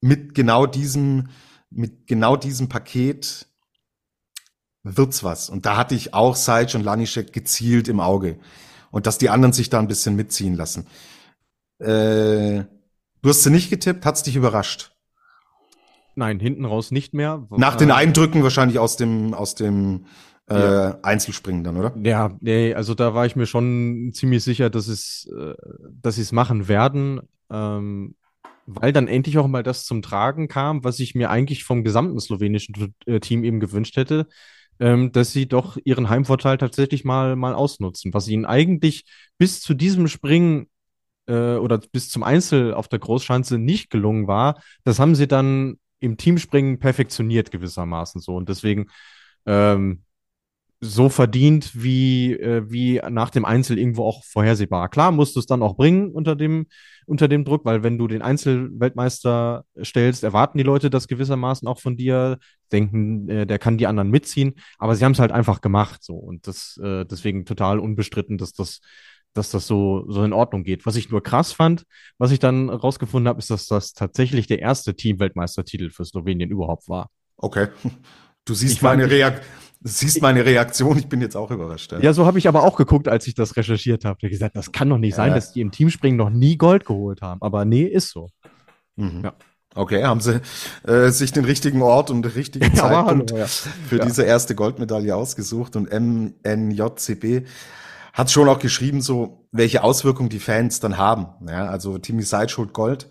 mit 0.00 0.34
genau 0.34 0.66
diesem, 0.66 1.28
mit 1.68 2.06
genau 2.06 2.36
diesem 2.36 2.70
Paket 2.70 3.48
wird's 4.82 5.24
was. 5.24 5.50
Und 5.50 5.66
da 5.66 5.76
hatte 5.76 5.94
ich 5.94 6.14
auch 6.14 6.36
Seitz 6.36 6.74
und 6.74 6.84
Lanischek 6.84 7.34
gezielt 7.34 7.88
im 7.88 8.00
Auge 8.00 8.38
und 8.96 9.06
dass 9.06 9.18
die 9.18 9.28
anderen 9.28 9.52
sich 9.52 9.68
da 9.68 9.78
ein 9.78 9.88
bisschen 9.88 10.16
mitziehen 10.16 10.54
lassen. 10.54 10.86
Äh, 11.80 12.64
du 13.20 13.28
hast 13.28 13.42
sie 13.42 13.50
nicht 13.50 13.68
getippt, 13.68 14.06
hat's 14.06 14.22
dich 14.22 14.36
überrascht? 14.36 14.96
Nein, 16.14 16.40
hinten 16.40 16.64
raus 16.64 16.92
nicht 16.92 17.12
mehr. 17.12 17.46
Nach 17.50 17.76
den 17.76 17.90
Eindrücken 17.90 18.42
wahrscheinlich 18.42 18.78
aus 18.78 18.96
dem 18.96 19.34
aus 19.34 19.54
dem 19.54 20.06
äh, 20.48 20.58
ja. 20.58 20.98
Einzelspringen 21.02 21.62
dann, 21.62 21.76
oder? 21.76 21.92
Ja, 22.02 22.38
nee, 22.40 22.72
also 22.72 22.94
da 22.94 23.12
war 23.12 23.26
ich 23.26 23.36
mir 23.36 23.44
schon 23.44 24.12
ziemlich 24.14 24.42
sicher, 24.42 24.70
dass 24.70 24.88
es, 24.88 25.30
äh, 25.38 25.52
dass 25.90 26.14
sie 26.14 26.22
es 26.22 26.32
machen 26.32 26.66
werden, 26.66 27.20
ähm, 27.50 28.14
weil 28.64 28.94
dann 28.94 29.08
endlich 29.08 29.36
auch 29.36 29.46
mal 29.46 29.62
das 29.62 29.84
zum 29.84 30.00
Tragen 30.00 30.48
kam, 30.48 30.84
was 30.84 31.00
ich 31.00 31.14
mir 31.14 31.28
eigentlich 31.28 31.64
vom 31.64 31.84
gesamten 31.84 32.18
slowenischen 32.18 32.94
äh, 33.04 33.20
Team 33.20 33.44
eben 33.44 33.60
gewünscht 33.60 33.98
hätte, 33.98 34.26
ähm, 34.80 35.12
dass 35.12 35.32
sie 35.32 35.46
doch 35.46 35.76
ihren 35.84 36.08
Heimvorteil 36.08 36.58
tatsächlich 36.58 37.04
mal, 37.04 37.36
mal 37.36 37.54
ausnutzen, 37.54 38.12
was 38.14 38.28
ihnen 38.28 38.44
eigentlich 38.44 39.04
bis 39.38 39.60
zu 39.60 39.74
diesem 39.74 40.08
Springen 40.08 40.68
äh, 41.26 41.56
oder 41.56 41.78
bis 41.78 42.08
zum 42.10 42.22
Einzel 42.22 42.74
auf 42.74 42.88
der 42.88 42.98
Großschanze 42.98 43.58
nicht 43.58 43.90
gelungen 43.90 44.26
war. 44.26 44.60
Das 44.84 44.98
haben 44.98 45.14
sie 45.14 45.28
dann 45.28 45.78
im 45.98 46.16
Teamspringen 46.16 46.78
perfektioniert 46.78 47.50
gewissermaßen 47.50 48.20
so 48.20 48.36
und 48.36 48.48
deswegen 48.48 48.86
ähm, 49.46 50.02
so 50.80 51.08
verdient 51.08 51.70
wie, 51.74 52.34
äh, 52.34 52.70
wie 52.70 53.00
nach 53.10 53.30
dem 53.30 53.44
Einzel 53.44 53.78
irgendwo 53.78 54.04
auch 54.04 54.22
vorhersehbar. 54.24 54.88
Klar 54.90 55.10
musst 55.10 55.34
du 55.34 55.40
es 55.40 55.46
dann 55.46 55.62
auch 55.62 55.76
bringen 55.76 56.12
unter 56.12 56.36
dem, 56.36 56.66
unter 57.06 57.28
dem 57.28 57.44
Druck, 57.44 57.64
weil 57.64 57.82
wenn 57.82 57.96
du 57.96 58.06
den 58.06 58.20
Einzelweltmeister 58.20 59.64
stellst, 59.82 60.22
erwarten 60.22 60.58
die 60.58 60.64
Leute 60.64 60.90
das 60.90 61.08
gewissermaßen 61.08 61.66
auch 61.66 61.80
von 61.80 61.96
dir, 61.96 62.38
denken, 62.72 63.28
äh, 63.28 63.46
der 63.46 63.58
kann 63.58 63.78
die 63.78 63.86
anderen 63.86 64.10
mitziehen, 64.10 64.54
aber 64.78 64.94
sie 64.94 65.04
haben 65.04 65.12
es 65.12 65.18
halt 65.18 65.32
einfach 65.32 65.60
gemacht 65.60 66.02
so 66.02 66.14
und 66.14 66.46
das 66.46 66.78
äh, 66.82 67.06
deswegen 67.06 67.46
total 67.46 67.78
unbestritten, 67.78 68.38
dass 68.38 68.52
das 68.52 68.80
dass 69.32 69.50
das 69.50 69.66
so, 69.66 70.06
so 70.08 70.24
in 70.24 70.32
Ordnung 70.32 70.64
geht. 70.64 70.86
Was 70.86 70.96
ich 70.96 71.10
nur 71.10 71.22
krass 71.22 71.52
fand, 71.52 71.84
was 72.16 72.30
ich 72.30 72.38
dann 72.38 72.70
rausgefunden 72.70 73.28
habe, 73.28 73.38
ist, 73.38 73.50
dass 73.50 73.66
das 73.66 73.92
tatsächlich 73.92 74.46
der 74.46 74.60
erste 74.60 74.96
Teamweltmeistertitel 74.96 75.90
für 75.90 76.06
Slowenien 76.06 76.50
überhaupt 76.50 76.88
war. 76.88 77.10
Okay. 77.36 77.68
Du 78.48 78.54
siehst 78.54 78.80
meine 78.80 79.10
Reaktion 79.10 79.44
siehst 79.82 80.22
meine 80.22 80.44
Reaktion, 80.44 80.98
ich 80.98 81.08
bin 81.08 81.20
jetzt 81.20 81.36
auch 81.36 81.50
überrascht. 81.50 81.92
Ja, 81.92 82.00
ja 82.00 82.12
so 82.12 82.26
habe 82.26 82.38
ich 82.38 82.48
aber 82.48 82.62
auch 82.62 82.76
geguckt, 82.76 83.08
als 83.08 83.26
ich 83.26 83.34
das 83.34 83.56
recherchiert 83.56 84.04
habe. 84.04 84.18
Ich 84.18 84.24
habe 84.24 84.30
gesagt, 84.30 84.56
das 84.56 84.72
kann 84.72 84.88
doch 84.88 84.98
nicht 84.98 85.12
ja. 85.12 85.16
sein, 85.16 85.34
dass 85.34 85.52
die 85.52 85.60
im 85.60 85.70
Teamspringen 85.70 86.16
noch 86.16 86.30
nie 86.30 86.56
Gold 86.56 86.84
geholt 86.84 87.22
haben. 87.22 87.40
Aber 87.42 87.64
nee, 87.64 87.84
ist 87.84 88.10
so. 88.10 88.28
Mhm. 88.96 89.22
Ja. 89.24 89.34
Okay, 89.76 90.04
haben 90.04 90.20
sie 90.20 90.40
äh, 90.84 91.10
sich 91.10 91.32
den 91.32 91.44
richtigen 91.44 91.82
Ort 91.82 92.10
und 92.10 92.22
den 92.22 92.32
richtigen 92.32 92.74
Zeitpunkt 92.74 93.32
hallo, 93.32 93.44
für 93.88 93.98
diese 93.98 94.24
erste 94.24 94.54
Goldmedaille 94.54 95.14
ausgesucht 95.14 95.76
und 95.76 95.90
MNJCB 95.92 97.46
hat 98.14 98.30
schon 98.30 98.48
auch 98.48 98.58
geschrieben, 98.58 99.02
so 99.02 99.46
welche 99.52 99.84
Auswirkungen 99.84 100.30
die 100.30 100.38
Fans 100.38 100.80
dann 100.80 100.96
haben. 100.96 101.26
Ja, 101.46 101.66
also 101.66 101.98
Timmy 101.98 102.22
Seitz 102.22 102.56
holt 102.56 102.72
Gold 102.72 103.10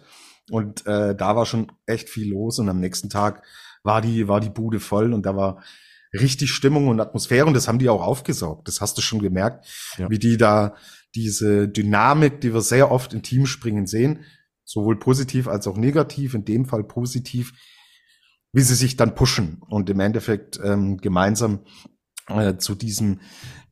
und 0.49 0.88
äh, 0.88 1.15
da 1.15 1.36
war 1.36 1.45
schon 1.45 1.71
echt 1.86 2.10
viel 2.10 2.32
los 2.32 2.58
und 2.58 2.67
am 2.67 2.80
nächsten 2.80 3.12
Tag 3.12 3.43
war 3.84 4.01
die 4.01 4.28
war 4.28 4.39
die 4.39 4.49
Bude 4.49 4.80
voll 4.80 5.13
und 5.13 5.28
da 5.28 5.36
war 5.36 5.62
richtig 6.15 6.51
Stimmung 6.51 6.88
und 6.88 6.99
Atmosphäre 6.99 7.45
und 7.45 7.54
das 7.54 7.67
haben 7.67 7.80
die 7.80 7.89
auch 7.89 8.01
aufgesaugt. 8.01 8.67
Das 8.67 8.82
hast 8.82 8.97
du 8.97 9.01
schon 9.01 9.19
gemerkt, 9.19 9.65
ja. 9.97 10.10
wie 10.10 10.19
die 10.19 10.38
da 10.38 10.75
diese 11.13 11.67
Dynamik, 11.67 12.41
die 12.41 12.54
wir 12.54 12.62
sehr 12.62 12.91
oft 12.91 13.13
in 13.13 13.23
Teamspringen 13.23 13.88
sehen, 13.88 14.25
sowohl 14.63 14.99
positiv 14.99 15.47
als 15.47 15.67
auch 15.67 15.78
negativ, 15.78 16.34
in 16.34 16.45
dem 16.45 16.65
Fall 16.65 16.84
positiv, 16.84 17.54
wie 18.51 18.62
sie 18.62 18.75
sich 18.75 18.97
dann 18.97 19.15
pushen 19.15 19.62
und 19.67 19.89
im 19.89 19.99
Endeffekt 19.99 20.60
ähm, 20.63 20.97
gemeinsam 20.97 21.60
äh, 22.28 22.58
zu 22.58 22.75
diesem 22.75 23.19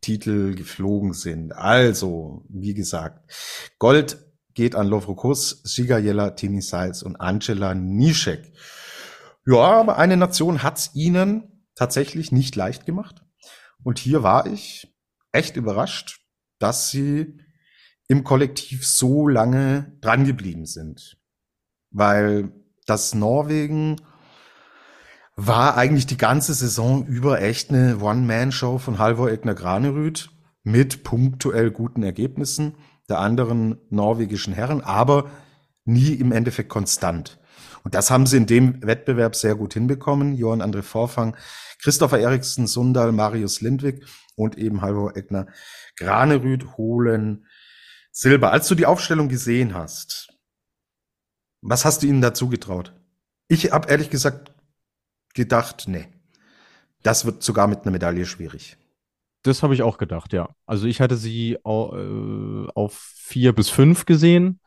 Titel 0.02 0.56
geflogen 0.56 1.14
sind. 1.14 1.54
Also, 1.54 2.46
wie 2.50 2.74
gesagt, 2.74 3.32
Gold 3.80 4.18
geht 4.54 4.76
an 4.76 4.88
Lovrokus, 4.88 5.62
Sigayela 5.64 6.32
Tini 6.32 6.62
Seils 6.62 7.04
und 7.04 7.16
Angela 7.16 7.74
Nischek. 7.74 8.54
Ja, 9.46 9.60
aber 9.60 9.98
eine 9.98 10.18
Nation 10.18 10.64
hat's 10.64 10.92
ihnen 10.94 11.53
tatsächlich 11.76 12.32
nicht 12.32 12.56
leicht 12.56 12.86
gemacht. 12.86 13.24
Und 13.84 14.00
hier 14.00 14.24
war 14.24 14.48
ich 14.48 14.94
echt 15.32 15.56
überrascht, 15.56 16.22
dass 16.60 16.90
sie 16.90 17.38
im 18.08 18.24
Kollektiv 18.24 18.86
so 18.86 19.28
lange 19.28 19.98
dran 20.02 20.26
geblieben 20.26 20.66
sind. 20.66 21.18
Weil 21.92 22.52
das 22.86 23.14
Norwegen 23.16 23.98
war 25.36 25.78
eigentlich 25.78 26.06
die 26.06 26.18
ganze 26.18 26.54
Saison 26.54 27.06
über 27.06 27.42
echt 27.42 27.70
eine 27.70 28.00
One-Man-Show 28.00 28.78
von 28.78 29.00
Halvor 29.00 29.32
Egner 29.32 29.56
Granerüth 29.56 30.30
mit 30.64 31.04
punktuell 31.04 31.72
guten 31.72 32.04
Ergebnissen 32.04 32.76
der 33.10 33.20
anderen 33.20 33.78
norwegischen 33.90 34.54
Herren, 34.54 34.82
aber 34.82 35.30
nie 35.86 36.14
im 36.14 36.32
Endeffekt 36.32 36.70
konstant. 36.70 37.40
Und 37.84 37.96
das 37.96 38.10
haben 38.10 38.26
sie 38.26 38.38
in 38.38 38.46
dem 38.46 38.82
Wettbewerb 38.86 39.36
sehr 39.36 39.56
gut 39.56 39.74
hinbekommen. 39.74 40.36
Johann 40.36 40.62
André 40.62 40.82
Vorfang, 40.82 41.36
Christopher 41.82 42.20
Eriksen, 42.20 42.66
Sundal, 42.66 43.12
Marius 43.12 43.62
Lindwig 43.62 44.06
und 44.36 44.58
eben 44.58 44.82
Halvor 44.82 45.16
Egner 45.18 45.48
Granerüth 45.98 46.78
holen 46.78 47.46
Silber. 48.12 48.52
Als 48.52 48.68
du 48.68 48.76
die 48.76 48.86
Aufstellung 48.86 49.28
gesehen 49.28 49.74
hast, 49.74 50.34
was 51.62 51.86
hast 51.86 52.04
du 52.04 52.08
ihnen 52.08 52.22
dazu 52.22 52.50
getraut? 52.50 52.94
Ich 53.48 53.72
habe 53.72 53.90
ehrlich 53.90 54.10
gesagt 54.10 54.54
gedacht, 55.34 55.86
nee, 55.88 56.08
das 57.04 57.26
wird 57.26 57.44
sogar 57.44 57.68
mit 57.68 57.82
einer 57.82 57.92
Medaille 57.92 58.26
schwierig. 58.26 58.78
Das 59.44 59.62
habe 59.62 59.74
ich 59.74 59.82
auch 59.82 59.98
gedacht, 59.98 60.32
ja. 60.32 60.56
Also 60.66 60.88
ich 60.88 61.02
hatte 61.02 61.18
sie 61.18 61.54
äh, 61.54 62.68
auf 62.74 62.94
vier 62.94 63.54
bis 63.54 63.70
fünf 63.70 64.06
gesehen. 64.06 64.62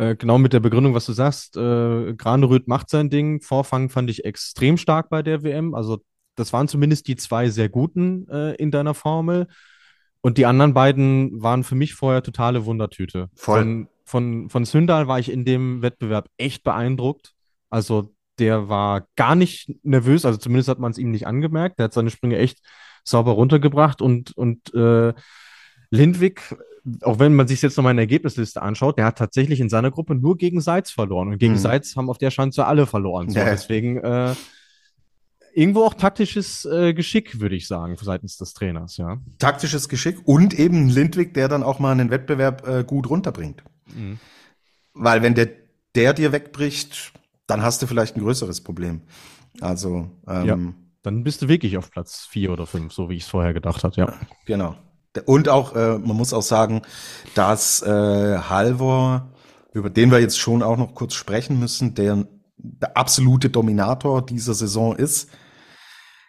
Äh, 0.00 0.16
genau 0.16 0.38
mit 0.38 0.54
der 0.54 0.60
Begründung, 0.60 0.94
was 0.94 1.04
du 1.04 1.12
sagst. 1.12 1.58
Äh, 1.58 2.14
Graneröd 2.14 2.68
macht 2.68 2.88
sein 2.88 3.10
Ding. 3.10 3.42
Vorfang 3.42 3.90
fand 3.90 4.08
ich 4.08 4.24
extrem 4.24 4.78
stark 4.78 5.10
bei 5.10 5.22
der 5.22 5.42
WM. 5.42 5.74
Also 5.74 5.98
das 6.36 6.54
waren 6.54 6.68
zumindest 6.68 7.06
die 7.06 7.16
zwei 7.16 7.50
sehr 7.50 7.68
guten 7.68 8.26
äh, 8.30 8.54
in 8.54 8.70
deiner 8.70 8.94
Formel. 8.94 9.46
Und 10.22 10.38
die 10.38 10.46
anderen 10.46 10.72
beiden 10.72 11.42
waren 11.42 11.64
für 11.64 11.74
mich 11.74 11.92
vorher 11.92 12.22
totale 12.22 12.64
Wundertüte. 12.64 13.28
Voll. 13.34 13.60
Von, 13.60 13.88
von, 14.06 14.48
von 14.48 14.64
Sündal 14.64 15.06
war 15.06 15.18
ich 15.18 15.30
in 15.30 15.44
dem 15.44 15.82
Wettbewerb 15.82 16.30
echt 16.38 16.64
beeindruckt. 16.64 17.34
Also 17.68 18.14
der 18.38 18.70
war 18.70 19.06
gar 19.16 19.34
nicht 19.34 19.70
nervös, 19.82 20.24
also 20.24 20.38
zumindest 20.38 20.70
hat 20.70 20.78
man 20.78 20.92
es 20.92 20.98
ihm 20.98 21.10
nicht 21.10 21.26
angemerkt. 21.26 21.78
Der 21.78 21.84
hat 21.84 21.92
seine 21.92 22.08
Sprünge 22.08 22.38
echt 22.38 22.60
sauber 23.04 23.32
runtergebracht 23.32 24.00
und, 24.00 24.34
und 24.34 24.72
äh, 24.72 25.12
Lindwig, 25.90 26.56
auch 27.02 27.18
wenn 27.18 27.34
man 27.34 27.48
sich 27.48 27.62
jetzt 27.62 27.76
nochmal 27.76 27.90
eine 27.90 28.02
Ergebnisliste 28.02 28.62
anschaut, 28.62 28.98
der 28.98 29.04
hat 29.04 29.18
tatsächlich 29.18 29.60
in 29.60 29.68
seiner 29.68 29.90
Gruppe 29.90 30.14
nur 30.14 30.36
gegen 30.36 30.60
Seitz 30.60 30.90
verloren. 30.90 31.28
Und 31.28 31.38
gegen 31.38 31.54
mhm. 31.54 31.58
Seitz 31.58 31.96
haben 31.96 32.10
auf 32.10 32.18
der 32.18 32.30
Schanze 32.30 32.66
alle 32.66 32.86
verloren. 32.86 33.30
So, 33.30 33.38
ja. 33.38 33.44
Deswegen 33.46 33.98
äh, 33.98 34.34
irgendwo 35.54 35.84
auch 35.84 35.94
taktisches 35.94 36.64
äh, 36.64 36.94
Geschick, 36.94 37.40
würde 37.40 37.56
ich 37.56 37.66
sagen, 37.66 37.96
seitens 38.00 38.36
des 38.36 38.54
Trainers, 38.54 38.96
ja. 38.96 39.18
Taktisches 39.38 39.88
Geschick 39.88 40.18
und 40.24 40.58
eben 40.58 40.88
Lindwig, 40.88 41.34
der 41.34 41.48
dann 41.48 41.62
auch 41.62 41.78
mal 41.78 41.92
einen 41.92 42.10
Wettbewerb 42.10 42.66
äh, 42.66 42.84
gut 42.84 43.08
runterbringt. 43.10 43.62
Mhm. 43.94 44.18
Weil 44.94 45.22
wenn 45.22 45.34
der, 45.34 45.48
der 45.94 46.14
dir 46.14 46.32
wegbricht, 46.32 47.12
dann 47.46 47.62
hast 47.62 47.82
du 47.82 47.86
vielleicht 47.86 48.16
ein 48.16 48.22
größeres 48.22 48.62
Problem. 48.62 49.02
Also, 49.60 50.10
ähm, 50.26 50.46
ja, 50.46 50.58
dann 51.02 51.24
bist 51.24 51.42
du 51.42 51.48
wirklich 51.48 51.76
auf 51.76 51.90
Platz 51.90 52.26
vier 52.30 52.52
oder 52.52 52.66
fünf, 52.66 52.92
so 52.92 53.08
wie 53.08 53.16
ich 53.16 53.24
es 53.24 53.28
vorher 53.28 53.54
gedacht 53.54 53.84
habe, 53.84 53.96
ja. 53.96 54.14
Genau. 54.46 54.76
Und 55.26 55.48
auch, 55.48 55.74
äh, 55.74 55.98
man 55.98 56.16
muss 56.16 56.32
auch 56.32 56.42
sagen, 56.42 56.82
dass 57.34 57.82
äh, 57.82 58.38
Halvor, 58.38 59.32
über 59.72 59.90
den 59.90 60.10
wir 60.10 60.20
jetzt 60.20 60.38
schon 60.38 60.62
auch 60.62 60.76
noch 60.76 60.94
kurz 60.94 61.14
sprechen 61.14 61.58
müssen, 61.58 61.94
der 61.94 62.26
der 62.62 62.96
absolute 62.96 63.50
Dominator 63.50 64.24
dieser 64.24 64.54
Saison 64.54 64.94
ist. 64.96 65.30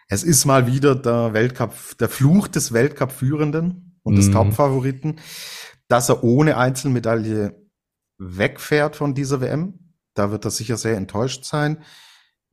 Es 0.08 0.22
ist 0.22 0.44
mal 0.44 0.66
wieder 0.66 0.94
der 0.94 1.32
Weltcup, 1.32 1.74
der 1.98 2.08
Fluch 2.08 2.48
des 2.48 2.72
Weltcup-Führenden 2.72 3.98
und 4.02 4.16
des 4.16 4.28
mhm. 4.28 4.32
Top-Favoriten, 4.32 5.20
dass 5.88 6.08
er 6.08 6.22
ohne 6.24 6.56
Einzelmedaille 6.56 7.62
wegfährt 8.18 8.96
von 8.96 9.14
dieser 9.14 9.40
WM. 9.40 9.94
Da 10.14 10.30
wird 10.30 10.44
er 10.44 10.50
sicher 10.50 10.76
sehr 10.76 10.96
enttäuscht 10.96 11.44
sein. 11.44 11.82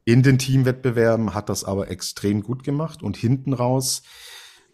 In 0.05 0.23
den 0.23 0.39
Teamwettbewerben 0.39 1.33
hat 1.33 1.49
das 1.49 1.63
aber 1.63 1.89
extrem 1.89 2.41
gut 2.41 2.63
gemacht 2.63 3.03
und 3.03 3.17
hinten 3.17 3.53
raus 3.53 4.03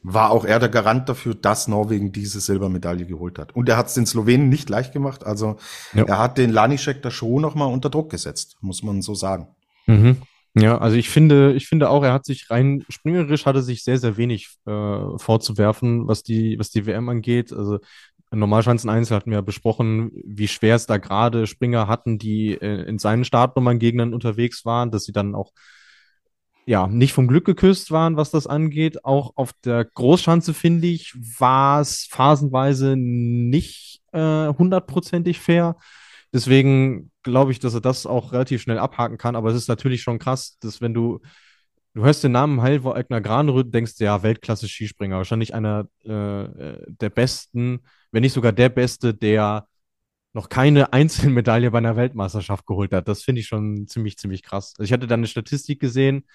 war 0.07 0.29
auch 0.29 0.45
er 0.45 0.59
der 0.59 0.69
Garant 0.69 1.09
dafür, 1.09 1.33
dass 1.33 1.67
Norwegen 1.67 2.11
diese 2.11 2.39
Silbermedaille 2.39 3.07
geholt 3.07 3.39
hat. 3.39 3.55
Und 3.55 3.67
er 3.67 3.77
hat 3.77 3.87
es 3.87 3.95
den 3.95 4.05
Slowenen 4.05 4.49
nicht 4.49 4.69
leicht 4.69 4.93
gemacht. 4.93 5.25
Also 5.25 5.57
ja. 5.93 6.03
er 6.03 6.19
hat 6.19 6.37
den 6.37 6.51
Lanischek 6.51 7.01
da 7.01 7.09
schon 7.09 7.41
nochmal 7.41 7.73
unter 7.73 7.89
Druck 7.89 8.11
gesetzt, 8.11 8.57
muss 8.61 8.83
man 8.83 9.01
so 9.01 9.15
sagen. 9.15 9.47
Mhm. 9.87 10.17
Ja, 10.53 10.77
also 10.77 10.95
ich 10.95 11.09
finde, 11.09 11.53
ich 11.53 11.67
finde 11.67 11.89
auch, 11.89 12.03
er 12.03 12.13
hat 12.13 12.25
sich 12.25 12.49
rein 12.51 12.85
springerisch 12.87 13.45
hatte 13.45 13.61
sich 13.63 13.83
sehr, 13.83 13.97
sehr 13.97 14.15
wenig 14.15 14.49
äh, 14.67 15.17
vorzuwerfen, 15.17 16.07
was 16.07 16.21
die, 16.21 16.57
was 16.59 16.69
die 16.69 16.85
WM 16.85 17.09
angeht. 17.09 17.51
Also 17.51 17.79
Normalschanzen 18.31 18.89
Einzel 18.89 19.17
hatten 19.17 19.31
wir 19.31 19.41
besprochen, 19.41 20.11
wie 20.23 20.47
schwer 20.47 20.75
es 20.75 20.85
da 20.85 20.97
gerade 20.97 21.47
Springer 21.47 21.87
hatten, 21.87 22.19
die 22.19 22.53
äh, 22.53 22.83
in 22.87 22.99
seinen 22.99 23.25
Startnummern-Gegnern 23.25 24.13
unterwegs 24.13 24.65
waren, 24.65 24.91
dass 24.91 25.03
sie 25.03 25.13
dann 25.13 25.33
auch 25.33 25.51
ja 26.65 26.87
nicht 26.87 27.13
vom 27.13 27.27
Glück 27.27 27.45
geküsst 27.45 27.91
waren, 27.91 28.17
was 28.17 28.31
das 28.31 28.47
angeht. 28.47 29.05
Auch 29.05 29.33
auf 29.35 29.51
der 29.63 29.85
Großschanze, 29.85 30.53
finde 30.53 30.87
ich, 30.87 31.13
war 31.39 31.81
es 31.81 32.07
phasenweise 32.09 32.95
nicht 32.97 34.01
äh, 34.11 34.47
hundertprozentig 34.47 35.39
fair. 35.39 35.75
Deswegen 36.33 37.11
glaube 37.23 37.51
ich, 37.51 37.59
dass 37.59 37.73
er 37.73 37.81
das 37.81 38.05
auch 38.05 38.33
relativ 38.33 38.61
schnell 38.61 38.79
abhaken 38.79 39.17
kann. 39.17 39.35
Aber 39.35 39.49
es 39.49 39.55
ist 39.55 39.67
natürlich 39.67 40.01
schon 40.01 40.19
krass, 40.19 40.57
dass 40.59 40.81
wenn 40.81 40.93
du 40.93 41.19
Du 41.95 42.03
hörst 42.03 42.25
den 42.25 42.33
Namen 42.33 42.61
Halvor 42.61 42.97
Egner 42.97 43.21
Granerüth, 43.21 43.73
denkst 43.73 43.93
ja, 43.99 44.21
Weltklasse 44.21 44.67
Skispringer, 44.67 45.15
wahrscheinlich 45.15 45.53
einer 45.53 45.87
äh, 46.03 46.83
der 46.87 47.09
besten, 47.09 47.79
wenn 48.11 48.21
nicht 48.21 48.33
sogar 48.33 48.51
der 48.51 48.67
Beste, 48.67 49.13
der 49.13 49.65
noch 50.33 50.49
keine 50.49 50.91
Einzelmedaille 50.93 51.71
bei 51.71 51.77
einer 51.77 51.95
Weltmeisterschaft 51.95 52.65
geholt 52.65 52.91
hat. 52.91 53.07
Das 53.07 53.23
finde 53.23 53.39
ich 53.39 53.47
schon 53.47 53.87
ziemlich, 53.87 54.17
ziemlich 54.17 54.43
krass. 54.43 54.73
Also 54.77 54.83
ich 54.83 54.91
hatte 54.91 55.07
da 55.07 55.15
eine 55.15 55.27
Statistik 55.27 55.79
gesehen, 55.79 56.25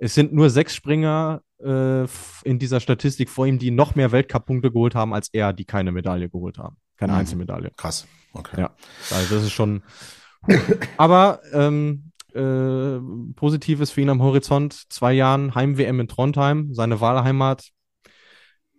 es 0.00 0.14
sind 0.14 0.32
nur 0.32 0.48
sechs 0.48 0.74
Springer 0.74 1.42
äh, 1.62 2.04
in 2.44 2.58
dieser 2.58 2.80
Statistik 2.80 3.28
vor 3.28 3.46
ihm, 3.46 3.58
die 3.58 3.70
noch 3.70 3.94
mehr 3.94 4.12
Weltcup-Punkte 4.12 4.72
geholt 4.72 4.94
haben 4.94 5.12
als 5.12 5.28
er, 5.32 5.52
die 5.52 5.66
keine 5.66 5.92
Medaille 5.92 6.30
geholt 6.30 6.58
haben. 6.58 6.78
Keine 6.96 7.12
mhm. 7.12 7.18
Einzelmedaille. 7.18 7.70
Krass. 7.76 8.06
Okay. 8.32 8.60
Ja, 8.60 8.70
also 9.10 9.34
das 9.34 9.44
ist 9.44 9.52
schon. 9.52 9.82
Aber 10.96 11.40
ähm, 11.52 12.12
äh, 12.34 12.98
Positives 13.34 13.90
für 13.90 14.00
ihn 14.00 14.08
am 14.08 14.22
Horizont. 14.22 14.72
Zwei 14.90 15.12
Jahren 15.12 15.54
Heim-WM 15.54 16.00
in 16.00 16.08
Trondheim, 16.08 16.72
seine 16.72 17.00
Wahlheimat. 17.00 17.68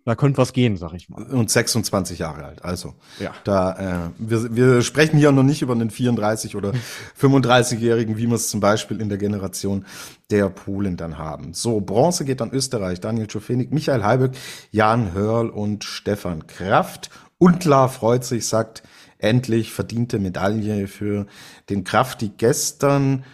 Da 0.04 0.16
könnte 0.16 0.38
was 0.38 0.52
gehen, 0.52 0.76
sag 0.76 0.94
ich 0.94 1.08
mal. 1.08 1.22
Und 1.22 1.50
26 1.50 2.18
Jahre 2.18 2.44
alt, 2.44 2.64
also. 2.64 2.94
Ja. 3.20 3.32
Da, 3.44 4.06
äh, 4.06 4.10
wir, 4.18 4.54
wir 4.54 4.82
sprechen 4.82 5.18
hier 5.18 5.30
noch 5.30 5.44
nicht 5.44 5.62
über 5.62 5.74
einen 5.74 5.90
34 5.90 6.56
oder 6.56 6.72
35-Jährigen, 7.20 8.16
wie 8.16 8.26
wir 8.26 8.34
es 8.34 8.48
zum 8.48 8.60
Beispiel 8.60 9.00
in 9.00 9.08
der 9.08 9.18
Generation 9.18 9.84
der 10.30 10.48
Polen 10.48 10.96
dann 10.96 11.18
haben. 11.18 11.54
So, 11.54 11.80
Bronze 11.80 12.24
geht 12.24 12.42
an 12.42 12.50
Österreich, 12.50 13.00
Daniel 13.00 13.28
Czofenik, 13.28 13.72
Michael 13.72 14.02
Heiböck, 14.02 14.32
Jan 14.70 15.12
Hörl 15.12 15.48
und 15.48 15.84
Stefan 15.84 16.46
Kraft. 16.46 17.10
Und 17.38 17.60
klar 17.60 17.88
freut 17.88 18.24
sich, 18.24 18.48
sagt, 18.48 18.82
endlich 19.18 19.72
verdiente 19.72 20.18
Medaille 20.18 20.88
für 20.88 21.26
den 21.70 21.84
Kraft, 21.84 22.20
die 22.20 22.30
gestern 22.30 23.24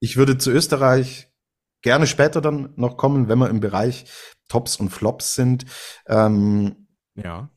ich 0.00 0.16
würde 0.16 0.38
zu 0.38 0.50
Österreich 0.50 1.28
gerne 1.82 2.06
später 2.06 2.40
dann 2.40 2.72
noch 2.76 2.96
kommen, 2.96 3.28
wenn 3.28 3.38
wir 3.38 3.50
im 3.50 3.60
Bereich 3.60 4.06
Tops 4.50 4.76
und 4.76 4.90
Flops 4.90 5.34
sind. 5.34 5.64
Ähm, 6.06 6.88
ja. 7.14 7.48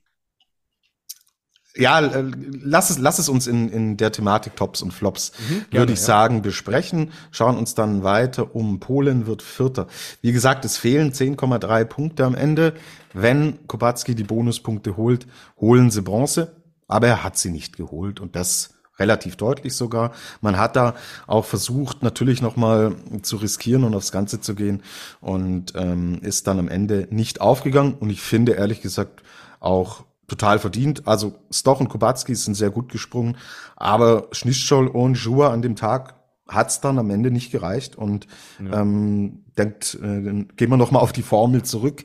Ja, 1.76 2.00
lass 2.00 2.92
es, 2.92 3.00
lass 3.00 3.18
es 3.18 3.30
uns 3.30 3.48
in, 3.48 3.68
in 3.70 3.98
der 3.98 4.12
Thematik 4.12 4.56
Tops 4.56 4.84
und 4.84 4.92
Flops, 4.92 5.32
mhm, 5.50 5.66
würde 5.76 5.94
ich 5.94 6.00
ja. 6.00 6.06
sagen, 6.06 6.44
besprechen. 6.44 7.12
Schauen 7.32 7.58
uns 7.58 7.74
dann 7.74 8.04
weiter 8.04 8.56
um. 8.56 8.80
Polen 8.80 9.26
wird 9.26 9.42
Vierter. 9.42 9.88
Wie 10.22 10.32
gesagt, 10.32 10.66
es 10.66 10.78
fehlen 10.78 11.14
10,3 11.14 11.86
Punkte 11.86 12.26
am 12.26 12.36
Ende. 12.36 12.76
Wenn 13.14 13.66
Kubacki 13.66 14.14
die 14.14 14.24
Bonuspunkte 14.24 14.98
holt, 14.98 15.26
holen 15.60 15.90
sie 15.90 16.04
Bronze. 16.04 16.62
Aber 16.88 17.08
er 17.08 17.24
hat 17.24 17.40
sie 17.40 17.50
nicht 17.50 17.76
geholt 17.76 18.20
und 18.20 18.36
das 18.36 18.76
relativ 19.04 19.36
deutlich 19.36 19.76
sogar. 19.76 20.14
Man 20.40 20.58
hat 20.58 20.78
da 20.78 20.96
auch 21.28 21.46
versucht, 21.46 22.02
natürlich 22.04 22.42
nochmal 22.42 22.96
zu 23.22 23.36
riskieren 23.36 23.84
und 23.84 23.94
aufs 23.94 24.14
Ganze 24.14 24.40
zu 24.40 24.56
gehen 24.56 24.82
und 25.20 25.74
ähm, 25.76 26.20
ist 26.22 26.48
dann 26.48 26.58
am 26.60 26.70
Ende 26.70 27.08
nicht 27.12 27.42
aufgegangen. 27.42 27.96
Und 28.00 28.10
ich 28.10 28.22
finde 28.22 28.54
ehrlich 28.54 28.82
gesagt 28.82 29.22
auch 29.60 30.06
total 30.28 30.58
verdient. 30.58 31.06
Also 31.06 31.36
Stoch 31.52 31.82
und 31.82 31.90
Kubacki 31.90 32.34
sind 32.34 32.56
sehr 32.56 32.70
gut 32.70 32.90
gesprungen, 32.92 33.36
aber 33.76 34.28
Schnischol 34.32 34.88
und 34.88 35.18
Jua 35.18 35.52
an 35.52 35.62
dem 35.62 35.76
Tag 35.76 36.16
hat's 36.48 36.80
dann 36.82 36.98
am 36.98 37.10
Ende 37.10 37.30
nicht 37.30 37.52
gereicht 37.52 37.98
und 37.98 38.28
ja. 38.64 38.82
ähm, 38.82 39.44
denkt, 39.58 39.98
äh, 40.02 40.46
gehen 40.56 40.70
wir 40.70 40.78
noch 40.78 40.92
mal 40.92 41.00
auf 41.00 41.12
die 41.12 41.24
Formel 41.24 41.64
zurück. 41.64 42.04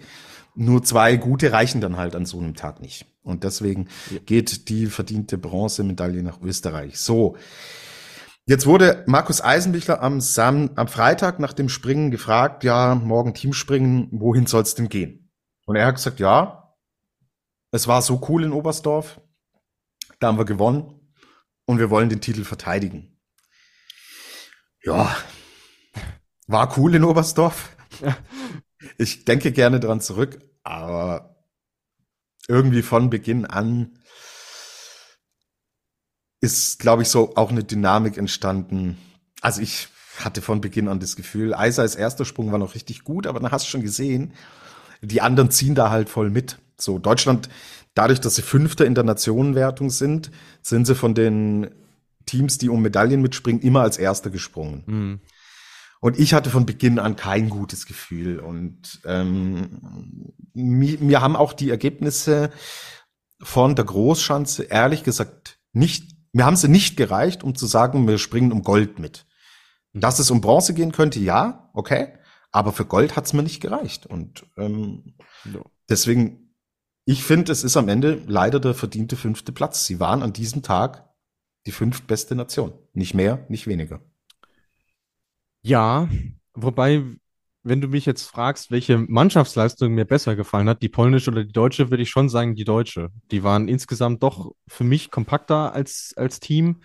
Nur 0.54 0.82
zwei 0.82 1.16
gute 1.16 1.52
reichen 1.52 1.80
dann 1.80 1.96
halt 1.96 2.16
an 2.16 2.26
so 2.26 2.38
einem 2.38 2.54
Tag 2.54 2.80
nicht. 2.80 3.06
Und 3.28 3.44
deswegen 3.44 3.88
ja. 4.10 4.18
geht 4.24 4.68
die 4.68 4.86
verdiente 4.86 5.38
Bronzemedaille 5.38 6.22
nach 6.22 6.40
Österreich. 6.40 6.98
So. 6.98 7.36
Jetzt 8.46 8.64
wurde 8.64 9.04
Markus 9.06 9.42
Eisenbichler 9.42 10.02
am, 10.02 10.22
Sam 10.22 10.70
am 10.76 10.88
Freitag 10.88 11.38
nach 11.38 11.52
dem 11.52 11.68
Springen 11.68 12.10
gefragt, 12.10 12.64
ja, 12.64 12.94
morgen 12.94 13.34
Teamspringen, 13.34 14.08
wohin 14.10 14.46
soll's 14.46 14.74
denn 14.74 14.88
gehen? 14.88 15.30
Und 15.66 15.76
er 15.76 15.84
hat 15.84 15.96
gesagt, 15.96 16.18
ja, 16.18 16.74
es 17.70 17.86
war 17.86 18.00
so 18.00 18.22
cool 18.30 18.44
in 18.44 18.52
Oberstdorf, 18.52 19.20
da 20.18 20.28
haben 20.28 20.38
wir 20.38 20.46
gewonnen 20.46 21.12
und 21.66 21.78
wir 21.78 21.90
wollen 21.90 22.08
den 22.08 22.22
Titel 22.22 22.44
verteidigen. 22.44 23.20
Ja, 24.82 25.14
war 26.46 26.78
cool 26.78 26.94
in 26.94 27.04
Oberstdorf. 27.04 27.76
Ich 28.96 29.26
denke 29.26 29.52
gerne 29.52 29.80
dran 29.80 30.00
zurück, 30.00 30.40
aber 30.62 31.37
irgendwie 32.48 32.82
von 32.82 33.10
Beginn 33.10 33.44
an 33.46 33.98
ist, 36.40 36.78
glaube 36.78 37.02
ich, 37.02 37.08
so 37.08 37.36
auch 37.36 37.50
eine 37.50 37.64
Dynamik 37.64 38.16
entstanden. 38.16 38.96
Also 39.40 39.60
ich 39.60 39.88
hatte 40.18 40.42
von 40.42 40.60
Beginn 40.60 40.88
an 40.88 41.00
das 41.00 41.14
Gefühl, 41.14 41.54
Eiser 41.54 41.82
als 41.82 41.94
erster 41.94 42.24
Sprung 42.24 42.50
war 42.50 42.58
noch 42.58 42.74
richtig 42.74 43.04
gut, 43.04 43.26
aber 43.26 43.38
dann 43.40 43.52
hast 43.52 43.66
du 43.66 43.70
schon 43.70 43.82
gesehen, 43.82 44.32
die 45.02 45.20
anderen 45.20 45.50
ziehen 45.50 45.74
da 45.74 45.90
halt 45.90 46.08
voll 46.08 46.30
mit. 46.30 46.58
So, 46.76 46.98
Deutschland, 46.98 47.48
dadurch, 47.94 48.20
dass 48.20 48.36
sie 48.36 48.42
Fünfter 48.42 48.84
in 48.84 48.94
der 48.94 49.04
Nationenwertung 49.04 49.90
sind, 49.90 50.30
sind 50.62 50.86
sie 50.86 50.94
von 50.94 51.14
den 51.14 51.70
Teams, 52.26 52.58
die 52.58 52.68
um 52.68 52.82
Medaillen 52.82 53.22
mitspringen, 53.22 53.62
immer 53.62 53.82
als 53.82 53.96
Erster 53.96 54.30
gesprungen. 54.30 54.82
Mhm. 54.86 55.20
Und 56.00 56.18
ich 56.18 56.34
hatte 56.34 56.50
von 56.50 56.66
Beginn 56.66 56.98
an 56.98 57.16
kein 57.16 57.48
gutes 57.48 57.86
Gefühl. 57.86 58.38
Und 58.38 59.00
ähm, 59.04 60.32
mir, 60.54 60.98
mir 61.00 61.20
haben 61.20 61.36
auch 61.36 61.52
die 61.52 61.70
Ergebnisse 61.70 62.50
von 63.42 63.74
der 63.74 63.84
Großschanze 63.84 64.64
ehrlich 64.64 65.04
gesagt 65.04 65.58
nicht, 65.72 66.16
mir 66.32 66.44
haben 66.44 66.56
sie 66.56 66.68
nicht 66.68 66.96
gereicht, 66.96 67.42
um 67.42 67.54
zu 67.54 67.66
sagen, 67.66 68.06
wir 68.06 68.18
springen 68.18 68.52
um 68.52 68.62
Gold 68.62 68.98
mit. 68.98 69.26
Dass 69.92 70.18
es 70.18 70.30
um 70.30 70.40
Bronze 70.40 70.74
gehen 70.74 70.92
könnte, 70.92 71.18
ja, 71.18 71.70
okay. 71.72 72.14
Aber 72.52 72.72
für 72.72 72.84
Gold 72.84 73.16
hat's 73.16 73.32
mir 73.32 73.42
nicht 73.42 73.60
gereicht. 73.60 74.06
Und 74.06 74.46
ähm, 74.56 75.16
no. 75.44 75.64
deswegen, 75.88 76.54
ich 77.04 77.24
finde, 77.24 77.52
es 77.52 77.64
ist 77.64 77.76
am 77.76 77.88
Ende 77.88 78.22
leider 78.26 78.60
der 78.60 78.74
verdiente 78.74 79.16
fünfte 79.16 79.52
Platz. 79.52 79.86
Sie 79.86 80.00
waren 80.00 80.22
an 80.22 80.32
diesem 80.32 80.62
Tag 80.62 81.08
die 81.66 81.72
fünftbeste 81.72 82.34
Nation. 82.34 82.72
Nicht 82.92 83.14
mehr, 83.14 83.44
nicht 83.48 83.66
weniger. 83.66 84.00
Ja, 85.68 86.08
wobei, 86.54 87.04
wenn 87.62 87.82
du 87.82 87.88
mich 87.88 88.06
jetzt 88.06 88.22
fragst, 88.22 88.70
welche 88.70 88.96
Mannschaftsleistung 88.96 89.92
mir 89.92 90.06
besser 90.06 90.34
gefallen 90.34 90.66
hat, 90.66 90.80
die 90.80 90.88
polnische 90.88 91.30
oder 91.30 91.44
die 91.44 91.52
deutsche, 91.52 91.90
würde 91.90 92.02
ich 92.02 92.08
schon 92.08 92.30
sagen, 92.30 92.54
die 92.54 92.64
deutsche. 92.64 93.10
Die 93.30 93.42
waren 93.42 93.68
insgesamt 93.68 94.22
doch 94.22 94.52
für 94.66 94.84
mich 94.84 95.10
kompakter 95.10 95.74
als, 95.74 96.14
als 96.16 96.40
Team. 96.40 96.80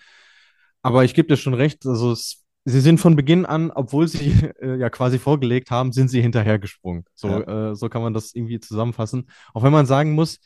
Aber 0.82 1.02
ich 1.02 1.14
gebe 1.14 1.28
dir 1.28 1.38
schon 1.38 1.54
recht, 1.54 1.86
also 1.86 2.12
es, 2.12 2.44
sie 2.66 2.80
sind 2.82 3.00
von 3.00 3.16
Beginn 3.16 3.46
an, 3.46 3.70
obwohl 3.70 4.06
sie 4.06 4.32
äh, 4.60 4.76
ja 4.76 4.90
quasi 4.90 5.18
vorgelegt 5.18 5.70
haben, 5.70 5.92
sind 5.92 6.08
sie 6.08 6.20
hinterhergesprungen. 6.20 7.06
So, 7.14 7.28
ja. 7.28 7.70
äh, 7.70 7.74
so 7.74 7.88
kann 7.88 8.02
man 8.02 8.12
das 8.12 8.34
irgendwie 8.34 8.60
zusammenfassen. 8.60 9.30
Auch 9.54 9.62
wenn 9.62 9.72
man 9.72 9.86
sagen 9.86 10.12
muss, 10.12 10.40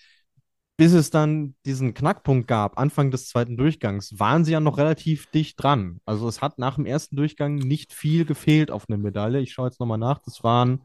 bis 0.79 0.93
es 0.93 1.11
dann 1.11 1.57
diesen 1.67 1.93
Knackpunkt 1.93 2.47
gab, 2.47 2.79
Anfang 2.79 3.11
des 3.11 3.29
zweiten 3.29 3.57
Durchgangs, 3.57 4.17
waren 4.21 4.45
sie 4.45 4.53
ja 4.53 4.61
noch 4.61 4.79
relativ 4.79 5.27
dicht 5.27 5.61
dran. 5.61 6.01
Also 6.07 6.29
es 6.29 6.41
hat 6.41 6.61
nach 6.61 6.77
dem 6.77 6.87
ersten 6.87 7.17
Durchgang 7.17 7.57
nicht 7.57 7.93
viel 7.93 8.25
gefehlt 8.25 8.71
auf 8.71 8.85
eine 8.88 8.97
Medaille. 8.97 9.41
Ich 9.41 9.53
schaue 9.53 9.67
jetzt 9.67 9.81
nochmal 9.81 9.99
nach. 9.99 10.21
Das 10.21 10.45
waren, 10.45 10.83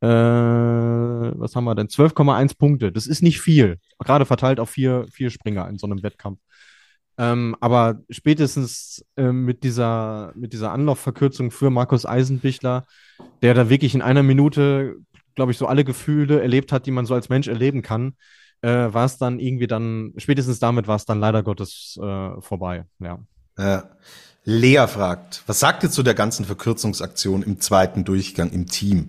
äh, 0.00 0.08
was 0.08 1.54
haben 1.54 1.62
wir 1.62 1.76
denn? 1.76 1.86
12,1 1.86 2.58
Punkte. 2.58 2.90
Das 2.90 3.06
ist 3.06 3.22
nicht 3.22 3.40
viel. 3.40 3.78
Gerade 4.00 4.26
verteilt 4.26 4.58
auf 4.58 4.70
vier, 4.70 5.06
vier 5.12 5.30
Springer 5.30 5.68
in 5.68 5.78
so 5.78 5.86
einem 5.86 6.02
Wettkampf. 6.02 6.40
Ähm, 7.16 7.54
aber 7.60 8.00
spätestens 8.10 9.04
äh, 9.16 9.30
mit 9.30 9.62
dieser, 9.62 10.32
mit 10.34 10.52
dieser 10.52 10.72
Anlaufverkürzung 10.72 11.52
für 11.52 11.70
Markus 11.70 12.04
Eisenbichler, 12.04 12.84
der 13.42 13.54
da 13.54 13.70
wirklich 13.70 13.94
in 13.94 14.02
einer 14.02 14.24
Minute, 14.24 14.96
glaube 15.36 15.52
ich, 15.52 15.58
so 15.58 15.68
alle 15.68 15.84
Gefühle 15.84 16.42
erlebt 16.42 16.72
hat, 16.72 16.86
die 16.86 16.90
man 16.90 17.06
so 17.06 17.14
als 17.14 17.28
Mensch 17.28 17.46
erleben 17.46 17.82
kann, 17.82 18.14
äh, 18.62 18.68
war 18.92 19.04
es 19.04 19.18
dann 19.18 19.38
irgendwie 19.38 19.66
dann, 19.66 20.12
spätestens 20.16 20.58
damit 20.58 20.86
war 20.86 20.96
es 20.96 21.04
dann 21.04 21.20
leider 21.20 21.42
Gottes 21.42 21.98
äh, 22.00 22.40
vorbei, 22.40 22.84
ja. 22.98 23.18
ja. 23.58 23.90
Lea 24.44 24.86
fragt, 24.88 25.42
was 25.46 25.60
sagt 25.60 25.82
ihr 25.82 25.90
zu 25.90 26.02
der 26.02 26.14
ganzen 26.14 26.44
Verkürzungsaktion 26.44 27.42
im 27.42 27.60
zweiten 27.60 28.04
Durchgang 28.04 28.50
im 28.50 28.66
Team? 28.66 29.08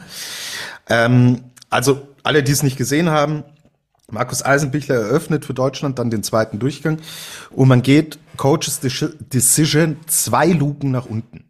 Ähm, 0.90 1.44
also 1.70 2.08
alle, 2.24 2.44
die 2.44 2.52
es 2.52 2.64
nicht 2.64 2.78
gesehen 2.78 3.10
haben, 3.10 3.44
Markus 4.10 4.44
Eisenbichler 4.44 4.96
eröffnet 4.96 5.46
für 5.46 5.54
Deutschland 5.54 5.98
dann 5.98 6.10
den 6.10 6.22
zweiten 6.22 6.60
Durchgang 6.60 7.00
und 7.50 7.70
man 7.70 7.82
geht 7.82 8.20
Coaches 8.36 8.82
Decision 8.82 9.98
zwei 10.08 10.48
Luken 10.48 10.92
nach 10.92 11.06
unten 11.06 11.46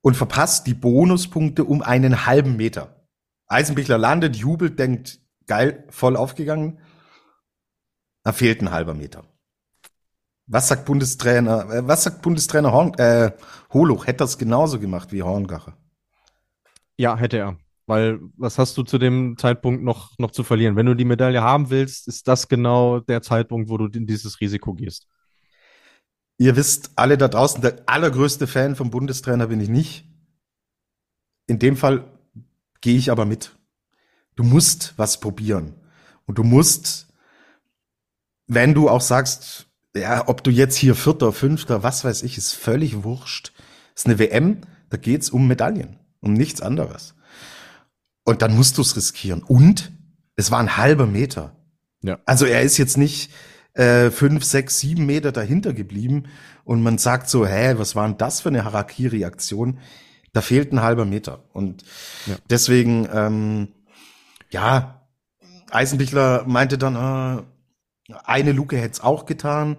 und 0.00 0.16
verpasst 0.16 0.66
die 0.66 0.74
Bonuspunkte 0.74 1.64
um 1.64 1.82
einen 1.82 2.26
halben 2.26 2.56
Meter. 2.56 3.06
Eisenbichler 3.46 3.98
landet, 3.98 4.36
jubelt, 4.36 4.78
denkt, 4.78 5.20
geil, 5.46 5.84
voll 5.90 6.16
aufgegangen. 6.16 6.80
Da 8.22 8.32
fehlt 8.32 8.62
ein 8.62 8.70
halber 8.70 8.94
Meter. 8.94 9.24
Was 10.46 10.68
sagt 10.68 10.84
Bundestrainer, 10.84 11.70
äh, 11.70 11.88
was 11.88 12.04
sagt 12.04 12.22
Bundestrainer 12.22 12.72
Horn, 12.72 12.94
äh, 12.94 13.32
Holoch? 13.72 14.06
Hätte 14.06 14.18
das 14.18 14.38
genauso 14.38 14.78
gemacht 14.78 15.12
wie 15.12 15.22
Horngacher? 15.22 15.76
Ja, 16.96 17.16
hätte 17.16 17.38
er. 17.38 17.58
Weil 17.86 18.20
was 18.36 18.58
hast 18.58 18.76
du 18.78 18.82
zu 18.82 18.98
dem 18.98 19.36
Zeitpunkt 19.36 19.82
noch, 19.82 20.18
noch 20.18 20.30
zu 20.30 20.42
verlieren? 20.42 20.76
Wenn 20.76 20.86
du 20.86 20.94
die 20.94 21.04
Medaille 21.04 21.42
haben 21.42 21.70
willst, 21.70 22.08
ist 22.08 22.28
das 22.28 22.48
genau 22.48 23.00
der 23.00 23.20
Zeitpunkt, 23.20 23.68
wo 23.68 23.76
du 23.76 23.86
in 23.86 24.06
dieses 24.06 24.40
Risiko 24.40 24.74
gehst. 24.74 25.06
Ihr 26.38 26.56
wisst 26.56 26.92
alle 26.96 27.16
da 27.18 27.28
draußen, 27.28 27.60
der 27.60 27.82
allergrößte 27.86 28.46
Fan 28.46 28.74
vom 28.74 28.90
Bundestrainer 28.90 29.46
bin 29.46 29.60
ich 29.60 29.68
nicht. 29.68 30.08
In 31.46 31.58
dem 31.58 31.76
Fall 31.76 32.04
gehe 32.80 32.96
ich 32.96 33.10
aber 33.10 33.24
mit. 33.24 33.56
Du 34.36 34.42
musst 34.42 34.94
was 34.96 35.20
probieren. 35.20 35.74
Und 36.26 36.38
du 36.38 36.42
musst, 36.42 37.08
wenn 38.46 38.74
du 38.74 38.88
auch 38.88 39.00
sagst, 39.00 39.66
ja, 39.94 40.26
ob 40.26 40.42
du 40.42 40.50
jetzt 40.50 40.76
hier 40.76 40.94
Vierter, 40.94 41.32
Fünfter, 41.32 41.82
was 41.82 42.04
weiß 42.04 42.22
ich, 42.22 42.36
ist 42.36 42.52
völlig 42.52 43.04
wurscht. 43.04 43.52
Ist 43.94 44.06
eine 44.06 44.18
WM, 44.18 44.62
da 44.90 44.96
geht's 44.96 45.30
um 45.30 45.46
Medaillen, 45.46 45.98
um 46.20 46.32
nichts 46.32 46.60
anderes. 46.60 47.14
Und 48.24 48.42
dann 48.42 48.56
musst 48.56 48.78
du 48.78 48.82
es 48.82 48.96
riskieren. 48.96 49.42
Und 49.42 49.92
es 50.36 50.50
war 50.50 50.58
ein 50.58 50.76
halber 50.76 51.06
Meter. 51.06 51.54
Ja. 52.02 52.18
Also 52.26 52.44
er 52.44 52.62
ist 52.62 52.76
jetzt 52.76 52.96
nicht 52.96 53.30
äh, 53.74 54.10
fünf, 54.10 54.44
sechs, 54.44 54.80
sieben 54.80 55.06
Meter 55.06 55.32
dahinter 55.32 55.72
geblieben 55.72 56.24
und 56.64 56.82
man 56.82 56.98
sagt 56.98 57.28
so, 57.28 57.46
hä, 57.46 57.74
was 57.76 57.94
war 57.94 58.06
denn 58.06 58.18
das 58.18 58.40
für 58.40 58.48
eine 58.48 58.64
Harakiri-Aktion? 58.64 59.78
Da 60.32 60.40
fehlt 60.40 60.72
ein 60.72 60.82
halber 60.82 61.04
Meter. 61.04 61.44
Und 61.52 61.84
ja. 62.26 62.36
deswegen, 62.50 63.08
ähm, 63.12 63.68
ja, 64.54 65.08
Eisenbichler 65.70 66.44
meinte 66.46 66.78
dann, 66.78 66.94
äh, 66.94 68.12
eine 68.24 68.52
Luke 68.52 68.76
hätte 68.76 68.92
es 68.92 69.00
auch 69.00 69.26
getan. 69.26 69.76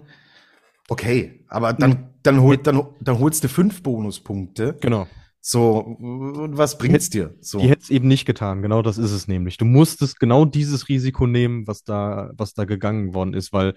Okay, 0.90 1.46
aber 1.48 1.74
dann, 1.74 2.10
dann, 2.24 2.42
hol, 2.42 2.58
dann, 2.58 2.86
dann 3.00 3.20
holst 3.20 3.44
du 3.44 3.48
fünf 3.48 3.82
Bonuspunkte. 3.82 4.78
Genau. 4.82 5.08
So, 5.40 5.96
was 6.00 6.78
bringt's 6.78 7.10
dir? 7.10 7.36
So. 7.40 7.60
Die 7.60 7.70
hätte 7.70 7.84
es 7.84 7.90
eben 7.90 8.08
nicht 8.08 8.26
getan, 8.26 8.62
genau 8.62 8.82
das 8.82 8.98
ist 8.98 9.12
es 9.12 9.28
nämlich. 9.28 9.58
Du 9.58 9.66
musstest 9.66 10.20
genau 10.20 10.44
dieses 10.44 10.90
Risiko 10.90 11.26
nehmen, 11.26 11.68
was 11.68 11.84
da, 11.84 12.32
was 12.36 12.54
da 12.54 12.66
gegangen 12.66 13.14
worden 13.14 13.34
ist, 13.34 13.54
weil 13.54 13.76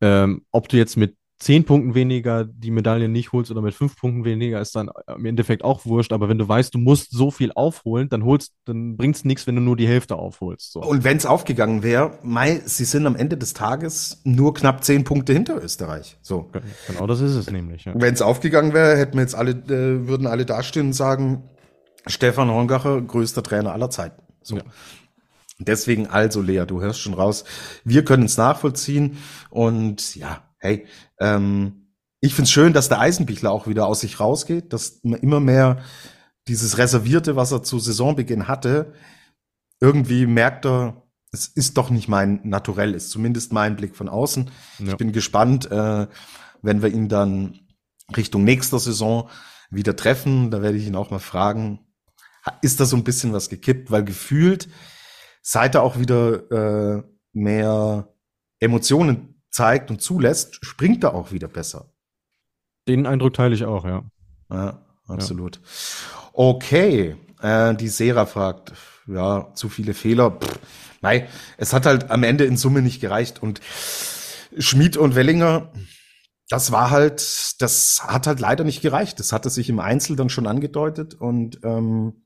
ähm, 0.00 0.46
ob 0.50 0.68
du 0.68 0.76
jetzt 0.76 0.96
mit 0.96 1.16
zehn 1.38 1.64
Punkten 1.64 1.94
weniger 1.94 2.44
die 2.44 2.70
Medaille 2.70 3.08
nicht 3.08 3.32
holst 3.32 3.50
oder 3.50 3.62
mit 3.62 3.74
fünf 3.74 3.96
Punkten 3.96 4.24
weniger, 4.24 4.60
ist 4.60 4.74
dann 4.74 4.90
im 5.14 5.24
Endeffekt 5.24 5.62
auch 5.62 5.86
wurscht. 5.86 6.12
Aber 6.12 6.28
wenn 6.28 6.38
du 6.38 6.48
weißt, 6.48 6.74
du 6.74 6.78
musst 6.78 7.12
so 7.12 7.30
viel 7.30 7.52
aufholen, 7.54 8.08
dann 8.08 8.24
holst, 8.24 8.52
dann 8.64 8.96
bringt's 8.96 9.24
nichts, 9.24 9.46
wenn 9.46 9.54
du 9.54 9.60
nur 9.60 9.76
die 9.76 9.86
Hälfte 9.86 10.16
aufholst. 10.16 10.72
So. 10.72 10.80
Und 10.80 11.04
wenn 11.04 11.16
es 11.16 11.26
aufgegangen 11.26 11.82
wäre, 11.82 12.18
Mai, 12.22 12.60
sie 12.64 12.84
sind 12.84 13.06
am 13.06 13.14
Ende 13.14 13.36
des 13.36 13.54
Tages 13.54 14.20
nur 14.24 14.52
knapp 14.52 14.82
zehn 14.82 15.04
Punkte 15.04 15.32
hinter 15.32 15.62
Österreich. 15.62 16.18
So. 16.22 16.50
Genau, 16.88 17.06
das 17.06 17.20
ist 17.20 17.34
es 17.34 17.50
nämlich. 17.50 17.84
Ja. 17.84 17.94
Wenn 17.94 18.14
es 18.14 18.22
aufgegangen 18.22 18.72
wäre, 18.72 18.96
hätten 18.96 19.14
wir 19.14 19.22
jetzt 19.22 19.36
alle, 19.36 19.52
äh, 19.52 20.08
würden 20.08 20.26
alle 20.26 20.44
dastehen 20.44 20.88
und 20.88 20.92
sagen, 20.94 21.44
Stefan 22.06 22.50
Horngacher, 22.50 23.00
größter 23.00 23.42
Trainer 23.42 23.72
aller 23.72 23.90
Zeiten. 23.90 24.22
So. 24.42 24.56
Ja. 24.56 24.62
Deswegen 25.60 26.06
also, 26.06 26.40
Lea, 26.40 26.64
du 26.66 26.80
hörst 26.80 27.00
schon 27.00 27.14
raus, 27.14 27.44
wir 27.84 28.04
können 28.04 28.24
es 28.24 28.36
nachvollziehen 28.36 29.18
und 29.50 30.14
ja, 30.14 30.47
hey, 30.58 30.86
ähm, 31.20 31.94
ich 32.20 32.34
find's 32.34 32.50
schön, 32.50 32.72
dass 32.72 32.88
der 32.88 33.00
Eisenbichler 33.00 33.52
auch 33.52 33.66
wieder 33.66 33.86
aus 33.86 34.00
sich 34.00 34.18
rausgeht, 34.18 34.72
dass 34.72 35.00
man 35.04 35.20
immer 35.20 35.40
mehr 35.40 35.82
dieses 36.48 36.78
Reservierte, 36.78 37.36
was 37.36 37.52
er 37.52 37.62
zu 37.62 37.78
Saisonbeginn 37.78 38.48
hatte, 38.48 38.92
irgendwie 39.80 40.26
merkt 40.26 40.66
er, 40.66 41.02
es 41.30 41.46
ist 41.46 41.76
doch 41.76 41.90
nicht 41.90 42.08
mein 42.08 42.40
Naturell, 42.44 42.94
ist 42.94 43.10
zumindest 43.10 43.52
mein 43.52 43.76
Blick 43.76 43.94
von 43.94 44.08
außen. 44.08 44.50
Ja. 44.78 44.88
Ich 44.88 44.96
bin 44.96 45.12
gespannt, 45.12 45.70
äh, 45.70 46.06
wenn 46.62 46.82
wir 46.82 46.88
ihn 46.88 47.08
dann 47.08 47.60
Richtung 48.16 48.44
nächster 48.44 48.78
Saison 48.78 49.28
wieder 49.70 49.94
treffen. 49.94 50.50
Da 50.50 50.62
werde 50.62 50.78
ich 50.78 50.86
ihn 50.86 50.96
auch 50.96 51.10
mal 51.10 51.18
fragen, 51.18 51.80
ist 52.62 52.80
da 52.80 52.86
so 52.86 52.96
ein 52.96 53.04
bisschen 53.04 53.32
was 53.32 53.50
gekippt? 53.50 53.90
Weil 53.90 54.04
gefühlt, 54.04 54.68
seit 55.42 55.74
er 55.74 55.82
auch 55.82 55.98
wieder 55.98 56.50
äh, 56.50 57.02
mehr 57.32 58.14
Emotionen 58.58 59.37
zeigt 59.50 59.90
und 59.90 60.02
zulässt, 60.02 60.64
springt 60.64 61.04
er 61.04 61.14
auch 61.14 61.32
wieder 61.32 61.48
besser. 61.48 61.92
Den 62.86 63.06
Eindruck 63.06 63.34
teile 63.34 63.54
ich 63.54 63.64
auch, 63.64 63.84
ja. 63.84 64.04
Ja, 64.50 64.86
absolut. 65.06 65.60
Okay, 66.32 67.16
äh, 67.40 67.74
die 67.74 67.88
Sera 67.88 68.26
fragt, 68.26 68.72
ja, 69.06 69.52
zu 69.54 69.68
viele 69.68 69.94
Fehler. 69.94 70.32
Pff, 70.32 70.58
nein, 71.00 71.26
es 71.56 71.72
hat 71.72 71.86
halt 71.86 72.10
am 72.10 72.22
Ende 72.22 72.44
in 72.44 72.56
Summe 72.56 72.82
nicht 72.82 73.00
gereicht 73.00 73.42
und 73.42 73.60
Schmid 74.56 74.96
und 74.96 75.14
Wellinger, 75.14 75.70
das 76.48 76.72
war 76.72 76.90
halt, 76.90 77.60
das 77.60 78.02
hat 78.06 78.26
halt 78.26 78.40
leider 78.40 78.64
nicht 78.64 78.80
gereicht. 78.80 79.20
Das 79.20 79.32
hatte 79.32 79.50
sich 79.50 79.68
im 79.68 79.80
Einzel 79.80 80.16
dann 80.16 80.30
schon 80.30 80.46
angedeutet 80.46 81.14
und 81.14 81.60
ähm, 81.62 82.24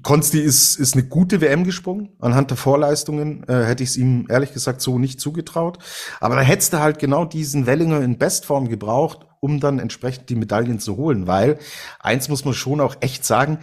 Konsti 0.00 0.40
ist, 0.40 0.76
ist 0.76 0.94
eine 0.94 1.04
gute 1.04 1.40
WM 1.42 1.64
gesprungen. 1.64 2.16
Anhand 2.18 2.50
der 2.50 2.56
Vorleistungen 2.56 3.46
äh, 3.46 3.64
hätte 3.64 3.82
ich 3.82 3.90
es 3.90 3.96
ihm 3.98 4.26
ehrlich 4.30 4.54
gesagt 4.54 4.80
so 4.80 4.98
nicht 4.98 5.20
zugetraut. 5.20 5.78
Aber 6.20 6.36
da 6.36 6.40
hättest 6.40 6.72
du 6.72 6.78
halt 6.78 6.98
genau 6.98 7.26
diesen 7.26 7.66
Wellinger 7.66 8.00
in 8.00 8.16
Bestform 8.16 8.68
gebraucht, 8.68 9.26
um 9.40 9.60
dann 9.60 9.78
entsprechend 9.78 10.30
die 10.30 10.34
Medaillen 10.34 10.80
zu 10.80 10.96
holen. 10.96 11.26
Weil 11.26 11.58
eins 12.00 12.28
muss 12.30 12.44
man 12.46 12.54
schon 12.54 12.80
auch 12.80 12.96
echt 13.00 13.26
sagen, 13.26 13.58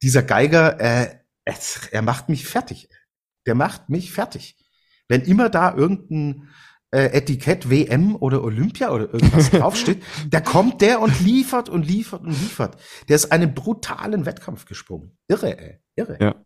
dieser 0.00 0.22
Geiger, 0.22 0.80
äh, 0.80 1.16
er 1.90 2.02
macht 2.02 2.30
mich 2.30 2.46
fertig. 2.46 2.88
Der 3.46 3.54
macht 3.54 3.90
mich 3.90 4.12
fertig. 4.12 4.56
Wenn 5.08 5.22
immer 5.22 5.50
da 5.50 5.74
irgendein 5.74 6.48
äh, 6.92 7.06
Etikett 7.06 7.68
WM 7.70 8.16
oder 8.16 8.44
Olympia 8.44 8.90
oder 8.90 9.12
irgendwas 9.12 9.50
draufsteht, 9.50 10.02
da 10.28 10.40
kommt 10.40 10.80
der 10.80 11.00
und 11.00 11.20
liefert 11.20 11.68
und 11.68 11.86
liefert 11.86 12.22
und 12.22 12.30
liefert. 12.30 12.76
Der 13.08 13.16
ist 13.16 13.32
einen 13.32 13.54
brutalen 13.54 14.26
Wettkampf 14.26 14.66
gesprungen. 14.66 15.16
Irre, 15.28 15.58
ey. 15.58 15.80
Irre. 15.96 16.18
Ja. 16.20 16.44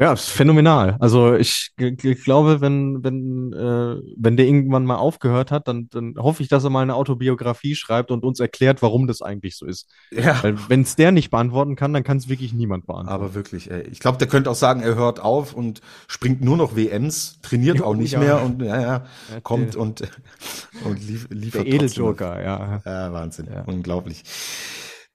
Ja, 0.00 0.14
ist 0.14 0.30
phänomenal. 0.30 0.96
Also 0.98 1.34
ich, 1.34 1.72
ich 1.78 2.24
glaube, 2.24 2.62
wenn, 2.62 3.04
wenn, 3.04 3.52
äh, 3.52 4.00
wenn 4.16 4.38
der 4.38 4.46
irgendwann 4.46 4.86
mal 4.86 4.96
aufgehört 4.96 5.50
hat, 5.50 5.68
dann, 5.68 5.90
dann 5.90 6.14
hoffe 6.16 6.42
ich, 6.42 6.48
dass 6.48 6.64
er 6.64 6.70
mal 6.70 6.80
eine 6.80 6.94
Autobiografie 6.94 7.74
schreibt 7.74 8.10
und 8.10 8.24
uns 8.24 8.40
erklärt, 8.40 8.80
warum 8.80 9.06
das 9.06 9.20
eigentlich 9.20 9.58
so 9.58 9.66
ist. 9.66 9.90
Ja. 10.10 10.42
Weil 10.42 10.56
wenn 10.70 10.80
es 10.80 10.96
der 10.96 11.12
nicht 11.12 11.30
beantworten 11.30 11.76
kann, 11.76 11.92
dann 11.92 12.02
kann 12.02 12.16
es 12.16 12.30
wirklich 12.30 12.54
niemand 12.54 12.86
beantworten. 12.86 13.14
Aber 13.14 13.34
wirklich, 13.34 13.70
ey. 13.70 13.82
Ich 13.90 14.00
glaube, 14.00 14.16
der 14.16 14.26
könnte 14.26 14.50
auch 14.50 14.54
sagen, 14.54 14.80
er 14.80 14.94
hört 14.94 15.20
auf 15.20 15.52
und 15.52 15.82
springt 16.08 16.40
nur 16.40 16.56
noch 16.56 16.76
WMs, 16.76 17.38
trainiert 17.42 17.80
Jo, 17.80 17.84
auch 17.84 17.94
nicht 17.94 18.12
ja. 18.12 18.20
mehr 18.20 18.42
und 18.42 18.62
ja, 18.62 18.80
ja, 18.80 19.04
Ja, 19.30 19.40
kommt 19.42 19.76
und, 19.76 20.00
und 20.84 21.06
lief, 21.06 21.26
liefert 21.28 21.66
der 21.66 21.74
Edeljoker, 21.74 22.42
ja. 22.42 22.80
Ja, 22.86 23.12
Wahnsinn. 23.12 23.48
Ja. 23.52 23.64
Unglaublich. 23.66 24.24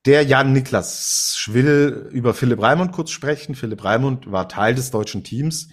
Der 0.06 0.22
Jan 0.22 0.54
Niklas 0.54 1.48
will 1.48 2.10
über 2.12 2.36
Philipp 2.36 2.62
Raimund 2.62 2.92
kurz 2.92 3.10
sprechen. 3.10 3.56
Philipp 3.56 3.84
Raimund 3.84 4.32
war 4.32 4.48
Teil 4.48 4.76
des 4.76 4.92
deutschen 4.92 5.24
Teams. 5.24 5.70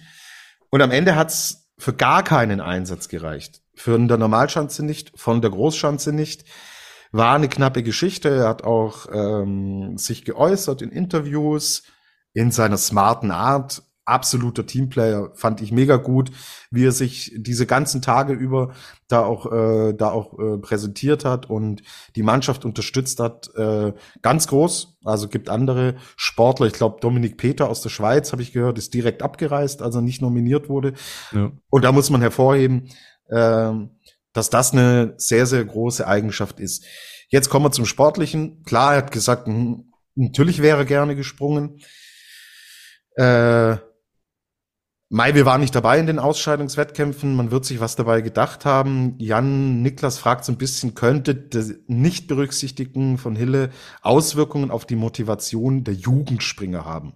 Und 0.71 0.81
am 0.81 0.89
Ende 0.89 1.15
hat's 1.15 1.69
für 1.77 1.93
gar 1.93 2.23
keinen 2.23 2.59
Einsatz 2.59 3.09
gereicht. 3.09 3.61
Für 3.75 3.99
der 3.99 4.17
Normalschanze 4.17 4.83
nicht, 4.83 5.11
von 5.15 5.41
der 5.41 5.51
Großschanze 5.51 6.13
nicht. 6.13 6.45
War 7.11 7.35
eine 7.35 7.47
knappe 7.47 7.83
Geschichte. 7.83 8.29
Er 8.29 8.47
hat 8.47 8.63
auch 8.63 9.05
ähm, 9.13 9.99
sich 9.99 10.25
geäußert 10.25 10.81
in 10.81 10.89
Interviews, 10.89 11.83
in 12.33 12.49
seiner 12.49 12.77
smarten 12.77 13.29
Art. 13.29 13.83
Absoluter 14.05 14.65
Teamplayer, 14.65 15.31
fand 15.33 15.61
ich 15.61 15.71
mega 15.71 15.95
gut, 15.95 16.31
wie 16.71 16.85
er 16.85 16.91
sich 16.91 17.33
diese 17.37 17.65
ganzen 17.65 18.01
Tage 18.01 18.33
über 18.33 18.73
da 19.07 19.23
auch 19.23 19.51
äh, 19.51 19.93
da 19.93 20.11
auch 20.11 20.37
äh, 20.39 20.57
präsentiert 20.57 21.23
hat 21.23 21.49
und 21.49 21.83
die 22.15 22.23
Mannschaft 22.23 22.65
unterstützt 22.65 23.19
hat, 23.19 23.49
äh, 23.55 23.93
ganz 24.21 24.47
groß. 24.47 24.97
Also 25.05 25.29
gibt 25.29 25.49
andere 25.49 25.95
Sportler, 26.17 26.67
ich 26.67 26.73
glaube 26.73 26.97
Dominik 26.99 27.37
Peter 27.37 27.69
aus 27.69 27.81
der 27.81 27.89
Schweiz 27.89 28.31
habe 28.31 28.41
ich 28.41 28.51
gehört, 28.51 28.77
ist 28.77 28.93
direkt 28.93 29.21
abgereist, 29.21 29.81
als 29.81 29.95
er 29.95 30.01
nicht 30.01 30.21
nominiert 30.21 30.67
wurde. 30.67 30.93
ja. 31.31 31.51
Und 31.69 31.83
da 31.83 31.91
muss 31.91 32.09
man 32.09 32.21
hervorheben, 32.21 32.89
ähm, 33.29 33.91
dass 34.33 34.49
das 34.49 34.73
eine 34.73 35.13
sehr 35.17 35.45
sehr 35.45 35.63
große 35.63 36.05
Eigenschaft 36.05 36.59
ist. 36.59 36.85
Jetzt 37.29 37.49
kommen 37.49 37.65
wir 37.65 37.71
zum 37.71 37.85
Sportlichen. 37.85 38.63
Klar, 38.63 38.93
er 38.93 38.97
hat 38.97 39.11
gesagt, 39.11 39.47
hm, 39.47 39.93
natürlich 40.15 40.61
wäre 40.61 40.79
er 40.79 40.85
gerne 40.85 41.15
gesprungen. 41.15 41.79
Äh, 43.15 43.77
Mai, 45.15 45.35
wir 45.35 45.45
waren 45.45 45.61
nicht 45.61 45.75
dabei 45.75 45.99
in 45.99 46.07
den 46.07 46.17
Ausscheidungswettkämpfen. 46.17 47.35
Man 47.35 47.51
wird 47.51 47.65
sich 47.65 47.79
was 47.79 47.95
dabei 47.95 48.21
gedacht 48.21 48.65
haben. 48.65 49.13
Jan 49.19 49.83
Niklas 49.83 50.17
fragt 50.17 50.43
so 50.43 50.51
ein 50.51 50.57
bisschen, 50.57 50.95
könnte 50.95 51.35
das 51.35 51.71
Nicht-Berücksichtigen 51.85 53.19
von 53.19 53.35
Hille 53.35 53.69
Auswirkungen 54.01 54.71
auf 54.71 54.87
die 54.87 54.95
Motivation 54.95 55.83
der 55.83 55.93
Jugendspringer 55.93 56.83
haben? 56.83 57.13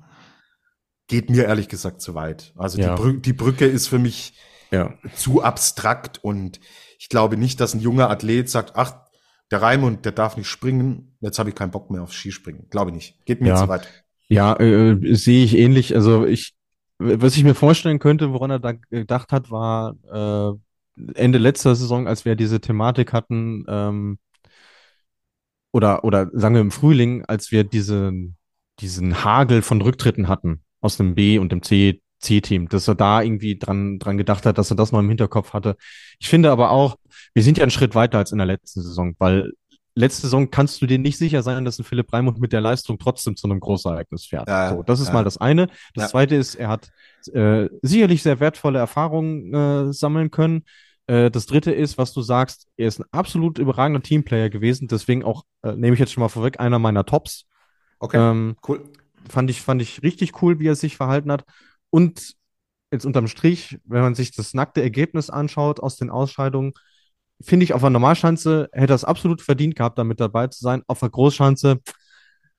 Geht 1.08 1.32
mir 1.32 1.46
ehrlich 1.46 1.70
gesagt 1.70 2.02
zu 2.02 2.14
weit. 2.14 2.54
Also 2.56 2.80
Ja. 2.80 2.94
die, 2.94 3.02
Brü 3.02 3.20
die 3.20 3.34
Brücke 3.34 3.66
ist 3.66 3.88
für 3.88 3.98
mich 3.98 4.36
ja. 4.70 4.94
zu 5.16 5.42
abstrakt 5.42 6.24
und 6.24 6.60
ich 7.00 7.10
glaube 7.10 7.36
nicht, 7.36 7.60
dass 7.60 7.74
ein 7.74 7.80
junger 7.82 8.12
Athlet 8.12 8.48
sagt, 8.48 8.74
ach, 8.76 8.94
der 9.50 9.64
Raimund, 9.64 10.06
der 10.06 10.12
darf 10.12 10.38
nicht 10.38 10.50
springen, 10.50 11.18
jetzt 11.20 11.40
habe 11.40 11.50
ich 11.50 11.56
keinen 11.56 11.72
Bock 11.72 11.90
mehr 11.90 12.04
auf 12.04 12.14
Skispringen. 12.14 12.68
Glaube 12.70 12.92
ich 12.92 12.96
nicht. 12.96 13.26
Geht 13.26 13.42
mir 13.42 13.50
Ja. 13.50 13.56
zu 13.56 13.68
weit. 13.70 13.88
Ja, 14.28 14.56
äh, 14.60 15.16
sehe 15.16 15.44
ich 15.44 15.58
ähnlich. 15.58 15.96
Also 15.96 16.26
ich, 16.28 16.57
was 17.00 17.38
ich 17.38 17.44
mir 17.44 17.56
vorstellen 17.56 18.00
könnte, 18.00 18.34
woran 18.34 18.52
er 18.52 18.60
da 18.60 18.74
gedacht 18.74 19.32
hat, 19.32 19.52
war 19.52 19.96
äh, 20.12 21.12
Ende 21.14 21.38
letzter 21.38 21.76
Saison, 21.76 22.08
als 22.08 22.26
wir 22.26 22.36
diese 22.36 22.60
Thematik 22.60 23.14
hatten, 23.14 23.66
ähm, 23.68 24.18
oder 25.72 26.04
oder 26.04 26.30
sagen 26.34 26.56
wir 26.56 26.62
im 26.62 26.72
Frühling, 26.72 27.24
als 27.26 27.52
wir 27.52 27.64
diesen 27.64 28.38
diesen 28.80 29.24
Hagel 29.24 29.62
von 29.62 29.82
Rücktritten 29.82 30.28
hatten 30.28 30.62
aus 30.82 30.98
dem 30.98 31.16
B 31.16 31.40
und 31.40 31.52
dem 31.52 31.62
C 31.64 32.02
C-Team, 32.20 32.68
dass 32.70 32.88
er 32.88 32.96
da 32.96 33.22
irgendwie 33.22 33.60
dran 33.60 34.00
dran 34.00 34.18
gedacht 34.18 34.46
hat, 34.48 34.58
dass 34.58 34.72
er 34.72 34.76
das 34.76 34.92
noch 34.92 35.00
im 35.00 35.10
Hinterkopf 35.10 35.54
hatte. 35.54 35.76
Ich 36.20 36.30
finde 36.30 36.52
aber 36.52 36.72
auch, 36.72 36.96
wir 37.36 37.44
sind 37.44 37.58
ja 37.60 37.64
einen 37.64 37.72
Schritt 37.72 37.94
weiter 37.94 38.18
als 38.18 38.32
in 38.32 38.40
der 38.40 38.48
letzten 38.48 38.82
Saison, 38.82 39.14
weil 39.20 39.54
letzte 39.98 40.24
Saison 40.24 40.50
kannst 40.52 40.82
du 40.82 40.86
dir 40.86 41.00
nicht 41.00 41.18
sicher 41.18 41.44
sein, 41.44 41.66
dass 41.66 41.80
ein 41.80 41.84
Philipp 41.84 42.12
Raimund 42.14 42.40
mit 42.40 42.54
der 42.54 42.62
Leistung 42.62 42.98
trotzdem 43.00 43.36
zu 43.36 43.48
einem 43.48 43.60
Großereignis 43.60 44.26
fährt. 44.26 44.48
Ja, 44.48 44.70
so, 44.70 44.84
das 44.84 45.00
ist 45.00 45.08
ja. 45.08 45.14
mal 45.14 45.24
das 45.24 45.38
eine. 45.38 45.68
Das 45.94 46.04
Ja. 46.04 46.10
zweite 46.10 46.36
ist, 46.36 46.56
er 46.56 46.70
hat 46.70 46.90
äh, 47.34 47.68
sicherlich 47.82 48.24
sehr 48.24 48.40
wertvolle 48.40 48.80
Erfahrungen 48.80 49.54
äh, 49.54 49.94
sammeln 49.94 50.32
können. 50.32 50.64
Äh, 51.08 51.32
das 51.32 51.46
dritte 51.46 51.72
ist, 51.72 51.98
was 51.98 52.14
du 52.14 52.22
sagst, 52.22 52.68
er 52.78 52.88
ist 52.88 53.00
ein 53.00 53.06
absolut 53.12 53.60
überragender 53.60 54.02
Teamplayer 54.02 54.50
gewesen, 54.50 54.88
deswegen 54.88 55.24
auch, 55.24 55.44
äh, 55.64 55.74
nehme 55.74 55.94
ich 55.94 56.00
jetzt 56.00 56.12
schon 56.14 56.22
mal 56.22 56.30
vorweg, 56.30 56.60
einer 56.60 56.80
meiner 56.80 57.06
Tops. 57.06 57.46
Okay, 58.00 58.18
Ähm, 58.18 58.56
cool. 58.68 58.84
fand 59.30 59.50
ich, 59.50 59.62
fand 59.62 59.82
ich 59.82 60.04
richtig 60.04 60.42
cool, 60.42 60.60
wie 60.60 60.68
er 60.68 60.76
sich 60.76 60.98
verhalten 60.98 61.32
hat. 61.32 61.44
Und 61.90 62.34
jetzt 62.92 63.06
unterm 63.06 63.28
Strich, 63.28 63.80
wenn 63.86 64.02
man 64.02 64.16
sich 64.16 64.32
das 64.32 64.54
nackte 64.54 64.82
Ergebnis 64.82 65.30
anschaut 65.30 65.80
aus 65.80 65.98
den 65.98 66.10
Ausscheidungen, 66.10 66.74
finde 67.42 67.64
ich, 67.64 67.74
auf 67.74 67.82
der 67.82 67.90
Normalschanze 67.90 68.70
hätte 68.72 68.94
er 68.94 68.96
es 68.96 69.04
absolut 69.04 69.42
verdient 69.42 69.76
gehabt, 69.76 69.98
damit 69.98 70.20
dabei 70.20 70.48
zu 70.48 70.62
sein. 70.62 70.84
Auf 70.88 71.00
der 71.00 71.10
Großschanze 71.10 71.80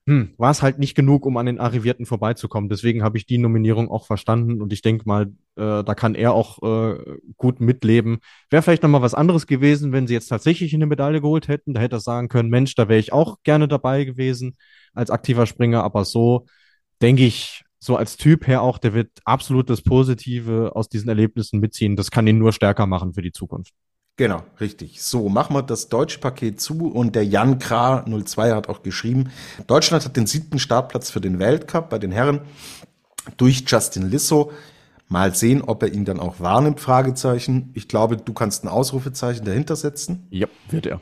hm, 0.08 0.32
war 0.38 0.50
es 0.50 0.62
halt 0.62 0.78
nicht 0.78 0.94
genug, 0.94 1.26
um 1.26 1.36
an 1.36 1.44
den 1.44 1.60
Arrivierten 1.60 2.06
vorbeizukommen. 2.06 2.70
Deswegen 2.70 3.02
habe 3.02 3.18
ich 3.18 3.26
die 3.26 3.36
Nominierung 3.36 3.90
auch 3.90 4.06
verstanden 4.06 4.62
und 4.62 4.72
ich 4.72 4.80
denke 4.80 5.04
mal, 5.06 5.26
äh, 5.56 5.84
da 5.84 5.94
kann 5.94 6.14
er 6.14 6.32
auch 6.32 6.62
äh, 6.62 7.18
gut 7.36 7.60
mitleben. 7.60 8.20
Wäre 8.48 8.62
vielleicht 8.62 8.82
nochmal 8.82 9.02
was 9.02 9.12
anderes 9.12 9.46
gewesen, 9.46 9.92
wenn 9.92 10.06
sie 10.06 10.14
jetzt 10.14 10.28
tatsächlich 10.28 10.72
eine 10.74 10.86
Medaille 10.86 11.20
geholt 11.20 11.48
hätten. 11.48 11.74
Da 11.74 11.80
hätte 11.82 11.96
er 11.96 12.00
sagen 12.00 12.28
können, 12.28 12.48
Mensch, 12.48 12.74
da 12.74 12.88
wäre 12.88 13.00
ich 13.00 13.12
auch 13.12 13.36
gerne 13.42 13.68
dabei 13.68 14.04
gewesen 14.04 14.56
als 14.94 15.10
aktiver 15.10 15.44
Springer, 15.44 15.84
aber 15.84 16.06
so 16.06 16.46
denke 17.02 17.24
ich, 17.24 17.64
so 17.78 17.96
als 17.96 18.16
Typ 18.16 18.46
her 18.46 18.62
auch, 18.62 18.78
der 18.78 18.94
wird 18.94 19.10
absolut 19.24 19.68
das 19.68 19.83
Positive 19.83 20.72
aus 20.74 20.88
diesen 20.88 21.08
Erlebnissen 21.10 21.60
mitziehen. 21.60 21.96
Das 21.96 22.10
kann 22.10 22.26
ihn 22.26 22.38
nur 22.38 22.52
stärker 22.52 22.87
machen 22.87 23.12
für 23.12 23.22
die 23.22 23.33
Zukunft. 23.33 23.72
Genau, 24.19 24.42
richtig. 24.60 25.00
So, 25.00 25.29
machen 25.29 25.54
wir 25.54 25.62
das 25.62 25.88
deutsche 25.88 26.19
Paket 26.19 26.60
zu 26.60 26.90
und 26.90 27.14
der 27.14 27.25
Jan 27.25 27.60
Kra 27.60 28.04
02 28.04 28.50
hat 28.50 28.69
auch 28.69 28.83
geschrieben, 28.83 29.31
Deutschland 29.69 30.04
hat 30.04 30.16
den 30.16 30.27
siebten 30.27 30.58
Startplatz 30.58 31.08
für 31.08 31.21
den 31.21 31.38
Weltcup 31.38 31.88
bei 31.88 32.00
den 32.00 32.10
Herren 32.10 32.40
durch 33.37 33.64
Justin 33.64 34.10
Lissow. 34.10 34.52
Mal 35.06 35.37
sehen, 35.37 35.62
ob 35.62 35.85
er 35.85 35.92
ihn 35.92 36.04
dann 36.04 36.19
auch 36.19 36.40
wahrnimmt, 36.40 36.81
Fragezeichen. 36.81 37.71
Ich 37.75 37.87
glaube, 37.87 38.16
du 38.16 38.33
kannst 38.33 38.64
ein 38.64 38.69
Ausrufezeichen 38.69 39.46
dahinter 39.46 39.77
setzen. 39.77 40.27
Ja, 40.31 40.48
wird 40.69 40.87
er. 40.87 41.00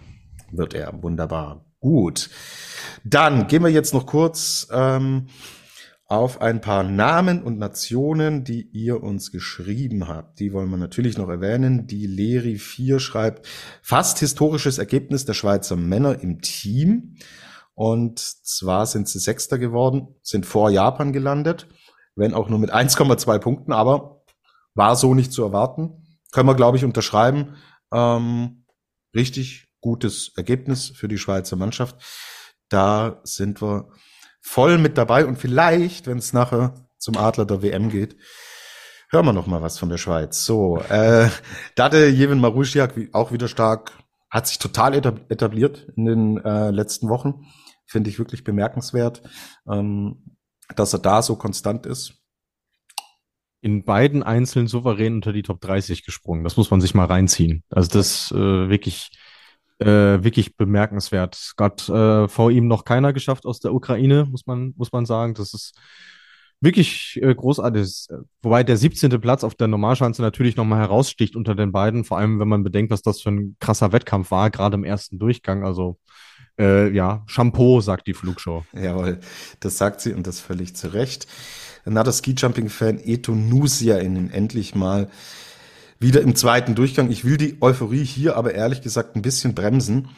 Wird 0.53 0.75
er, 0.75 1.03
wunderbar. 1.03 1.64
Gut. 1.81 2.29
Dann 3.03 3.47
gehen 3.47 3.62
wir 3.62 3.71
jetzt 3.71 3.95
noch 3.95 4.05
kurz 4.05 4.69
ähm, 4.71 5.29
auf 6.09 6.41
ein 6.41 6.61
paar 6.61 6.85
Namen 6.85 7.43
und 7.43 7.59
Nationen, 7.59 8.45
die 8.45 8.63
ihr 8.73 9.03
uns 9.03 9.33
geschrieben 9.33 10.07
habt. 10.07 10.39
Die 10.39 10.53
wollen 10.53 10.71
wir 10.71 10.77
natürlich 10.77 11.19
noch 11.19 11.29
erwähnen. 11.29 11.89
Die 11.89 12.07
Leri 12.07 12.59
4 12.59 13.01
schreibt, 13.01 13.47
fast 13.83 14.21
historisches 14.21 14.79
Ergebnis 14.79 15.25
der 15.25 15.35
Schweizer 15.35 15.75
Männer 15.75 16.21
im 16.21 16.41
Team. 16.41 17.17
Und 17.75 18.21
zwar 18.21 18.87
sind 18.87 19.09
sie 19.09 19.19
Sechster 19.19 19.59
geworden, 19.59 20.15
sind 20.23 20.47
vor 20.47 20.71
Japan 20.71 21.13
gelandet, 21.13 21.67
wenn 22.15 22.35
auch 22.35 22.49
nur 22.49 22.61
mit 22.61 22.73
1,2 22.73 23.39
Punkten, 23.41 23.73
aber 23.73 24.23
war 24.75 24.95
so 24.95 25.13
nicht 25.13 25.33
zu 25.33 25.43
erwarten. 25.43 26.07
Können 26.31 26.49
wir, 26.49 26.55
glaube 26.55 26.77
ich, 26.77 26.85
unterschreiben. 26.85 27.57
Ähm, 27.93 28.65
richtig 29.15 29.67
gutes 29.81 30.33
Ergebnis 30.37 30.89
für 30.89 31.09
die 31.09 31.19
Schweizer 31.19 31.57
Mannschaft. 31.57 31.97
Da 32.69 33.21
sind 33.25 33.61
wir 33.61 33.89
voll 34.47 34.79
mit 34.79 34.97
dabei 34.97 35.27
und 35.27 35.37
vielleicht, 35.37 36.07
wenn 36.07 36.19
es 36.19 36.33
nachher 36.33 36.89
zum 36.99 37.17
Adler 37.17 37.45
der 37.45 37.63
WM 37.63 37.91
geht, 37.91 38.17
hören 39.11 39.27
wir 39.27 39.33
noch 39.33 39.49
mal 39.49 39.61
was 39.61 39.79
von 39.79 39.89
der 39.89 39.99
Schweiz. 39.99 40.45
So, 40.45 40.79
äh, 40.89 41.29
Dade 41.75 42.09
Jevin 42.09 42.41
Marusiak 42.41 42.95
auch 43.13 43.33
wieder 43.33 43.49
stark, 43.49 43.93
hat 44.31 44.47
sich 44.47 44.59
total 44.59 44.95
etabliert 44.95 45.89
in 45.97 46.05
den 46.05 46.45
äh, 46.45 46.71
letzten 46.71 47.09
Wochen. 47.09 47.47
Finde 47.87 48.09
ich 48.09 48.19
wirklich 48.19 48.45
bemerkenswert, 48.45 49.23
ähm, 49.69 50.37
dass 50.75 50.93
er 50.93 51.01
da 51.01 51.23
so 51.23 51.37
konstant 51.37 51.85
ist. 51.85 52.15
In 53.61 53.85
beiden 53.85 54.23
einzelnen 54.23 54.69
souverän 54.69 55.15
unter 55.17 55.33
die 55.33 55.43
Top 55.43 55.61
30 55.61 56.05
gesprungen. 56.05 56.45
Das 56.45 56.57
muss 56.57 56.71
man 56.71 56.81
sich 56.81 56.95
mal 56.95 57.07
reinziehen. 57.07 57.65
Also 57.71 57.91
das 57.91 58.31
äh, 58.31 58.69
wirklich 58.69 59.11
äh, 59.79 59.87
wirklich 60.22 60.57
bemerkenswert. 60.57 61.53
Gott, 61.57 61.89
äh, 61.89 62.29
vor 62.29 62.51
ihm 62.51 62.66
noch 62.68 62.85
keiner 62.85 63.12
geschafft 63.12 63.47
aus 63.47 63.61
der 63.61 63.74
Ukraine, 63.74 64.27
muss 64.31 64.47
man, 64.47 64.72
muss 64.77 64.93
man 64.93 65.07
sagen. 65.07 65.35
Das 65.35 65.55
ist 65.55 65.79
wirklich 66.61 67.18
äh, 67.22 67.35
großartig. 67.35 68.09
Wobei 68.43 68.64
der 68.64 68.77
17. 68.77 69.20
Platz 69.20 69.45
auf 69.45 69.55
der 69.55 69.68
Normalschanze 69.68 70.22
natürlich 70.22 70.57
nochmal 70.57 70.81
heraussticht 70.81 71.37
unter 71.37 71.55
den 71.55 71.72
beiden, 71.72 72.05
vor 72.05 72.18
allem 72.18 72.41
wenn 72.41 72.49
man 72.49 72.64
bedenkt, 72.64 72.91
was 72.91 73.03
das 73.03 73.20
für 73.20 73.31
ein 73.31 73.57
krasser 73.61 73.93
Wettkampf 73.93 74.31
war, 74.31 74.51
gerade 74.51 74.77
im 74.77 74.85
ersten 74.85 75.18
Durchgang. 75.18 75.64
Also 75.64 75.99
äh, 76.59 76.91
ja, 76.91 77.22
Shampoo, 77.27 77.81
sagt 77.81 78.07
die 78.07 78.14
Flugshow. 78.14 78.64
Jawohl, 78.72 79.20
das 79.61 79.79
sagt 79.79 80.01
sie 80.01 80.14
und 80.14 80.27
das 80.27 80.41
völlig 80.41 80.74
zu 80.74 80.93
Recht. 80.93 81.27
Another 81.85 82.12
Ski 82.12 82.35
Jumping 82.37 82.68
Fan 82.68 82.99
Eto 82.99 83.33
Nusia 83.33 83.99
endlich 83.99 84.74
mal 84.74 85.09
wieder 85.99 86.21
im 86.21 86.35
zweiten 86.35 86.75
Durchgang. 86.75 87.11
Ich 87.11 87.25
will 87.25 87.37
die 87.37 87.61
Euphorie 87.61 88.05
hier 88.05 88.37
aber 88.37 88.55
ehrlich 88.55 88.83
gesagt 88.83 89.17
ein 89.17 89.23
bisschen 89.23 89.55
bremsen, 89.55 90.09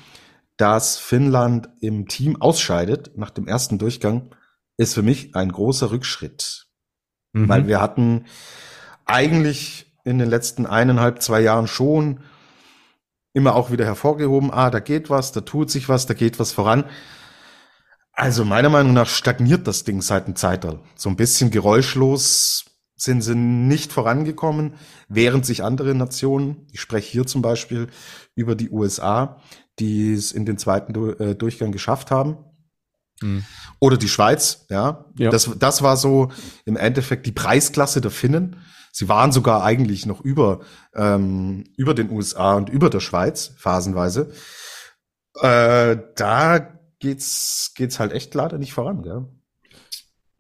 dass 0.56 0.98
Finnland 0.98 1.68
im 1.80 2.08
Team 2.08 2.40
ausscheidet 2.40 3.16
nach 3.16 3.30
dem 3.30 3.46
ersten 3.46 3.78
Durchgang, 3.78 4.34
ist 4.76 4.94
für 4.94 5.02
mich 5.02 5.34
ein 5.34 5.50
großer 5.50 5.90
Rückschritt. 5.90 6.66
Mhm. 7.32 7.48
Weil 7.48 7.66
wir 7.66 7.80
hatten 7.80 8.24
eigentlich 9.04 9.92
in 10.04 10.18
den 10.18 10.28
letzten 10.28 10.66
eineinhalb, 10.66 11.22
zwei 11.22 11.40
Jahren 11.40 11.66
schon 11.66 12.20
immer 13.32 13.54
auch 13.54 13.70
wieder 13.70 13.84
hervorgehoben, 13.84 14.52
ah, 14.52 14.70
da 14.70 14.80
geht 14.80 15.10
was, 15.10 15.32
da 15.32 15.42
tut 15.42 15.70
sich 15.70 15.88
was, 15.88 16.06
da 16.06 16.14
geht 16.14 16.38
was 16.38 16.52
voran. 16.52 16.84
Also 18.12 18.44
meiner 18.44 18.68
Meinung 18.68 18.94
nach 18.94 19.06
stagniert 19.06 19.68
das 19.68 19.84
Ding 19.84 20.02
seit 20.02 20.24
einem 20.24 20.34
Zeitalter. 20.34 20.82
So 20.96 21.08
ein 21.08 21.16
bisschen 21.16 21.50
geräuschlos 21.52 22.64
sind 22.98 23.22
sie 23.22 23.34
nicht 23.34 23.92
vorangekommen, 23.92 24.74
während 25.08 25.46
sich 25.46 25.62
andere 25.62 25.94
Nationen, 25.94 26.66
ich 26.72 26.80
spreche 26.80 27.10
hier 27.10 27.26
zum 27.26 27.42
Beispiel 27.42 27.88
über 28.34 28.54
die 28.54 28.70
USA, 28.70 29.40
die 29.78 30.12
es 30.12 30.32
in 30.32 30.44
den 30.44 30.58
zweiten 30.58 30.94
äh, 31.20 31.34
Durchgang 31.34 31.72
geschafft 31.72 32.10
haben. 32.10 32.38
Mhm. 33.22 33.44
Oder 33.80 33.96
die 33.96 34.08
Schweiz, 34.08 34.66
ja. 34.68 35.06
ja. 35.16 35.30
Das, 35.30 35.50
das 35.58 35.82
war 35.82 35.96
so 35.96 36.30
im 36.64 36.76
Endeffekt 36.76 37.26
die 37.26 37.32
Preisklasse 37.32 38.00
der 38.00 38.10
Finnen. 38.10 38.56
Sie 38.92 39.08
waren 39.08 39.30
sogar 39.30 39.62
eigentlich 39.62 40.06
noch 40.06 40.20
über, 40.20 40.60
ähm, 40.94 41.64
über 41.76 41.94
den 41.94 42.10
USA 42.10 42.54
und 42.54 42.68
über 42.68 42.90
der 42.90 43.00
Schweiz, 43.00 43.52
phasenweise. 43.56 44.32
Äh, 45.40 45.98
da 46.16 46.78
geht's, 46.98 47.72
geht's 47.76 48.00
halt 48.00 48.12
echt 48.12 48.34
leider 48.34 48.58
nicht 48.58 48.72
voran, 48.72 49.02
gell? 49.02 49.26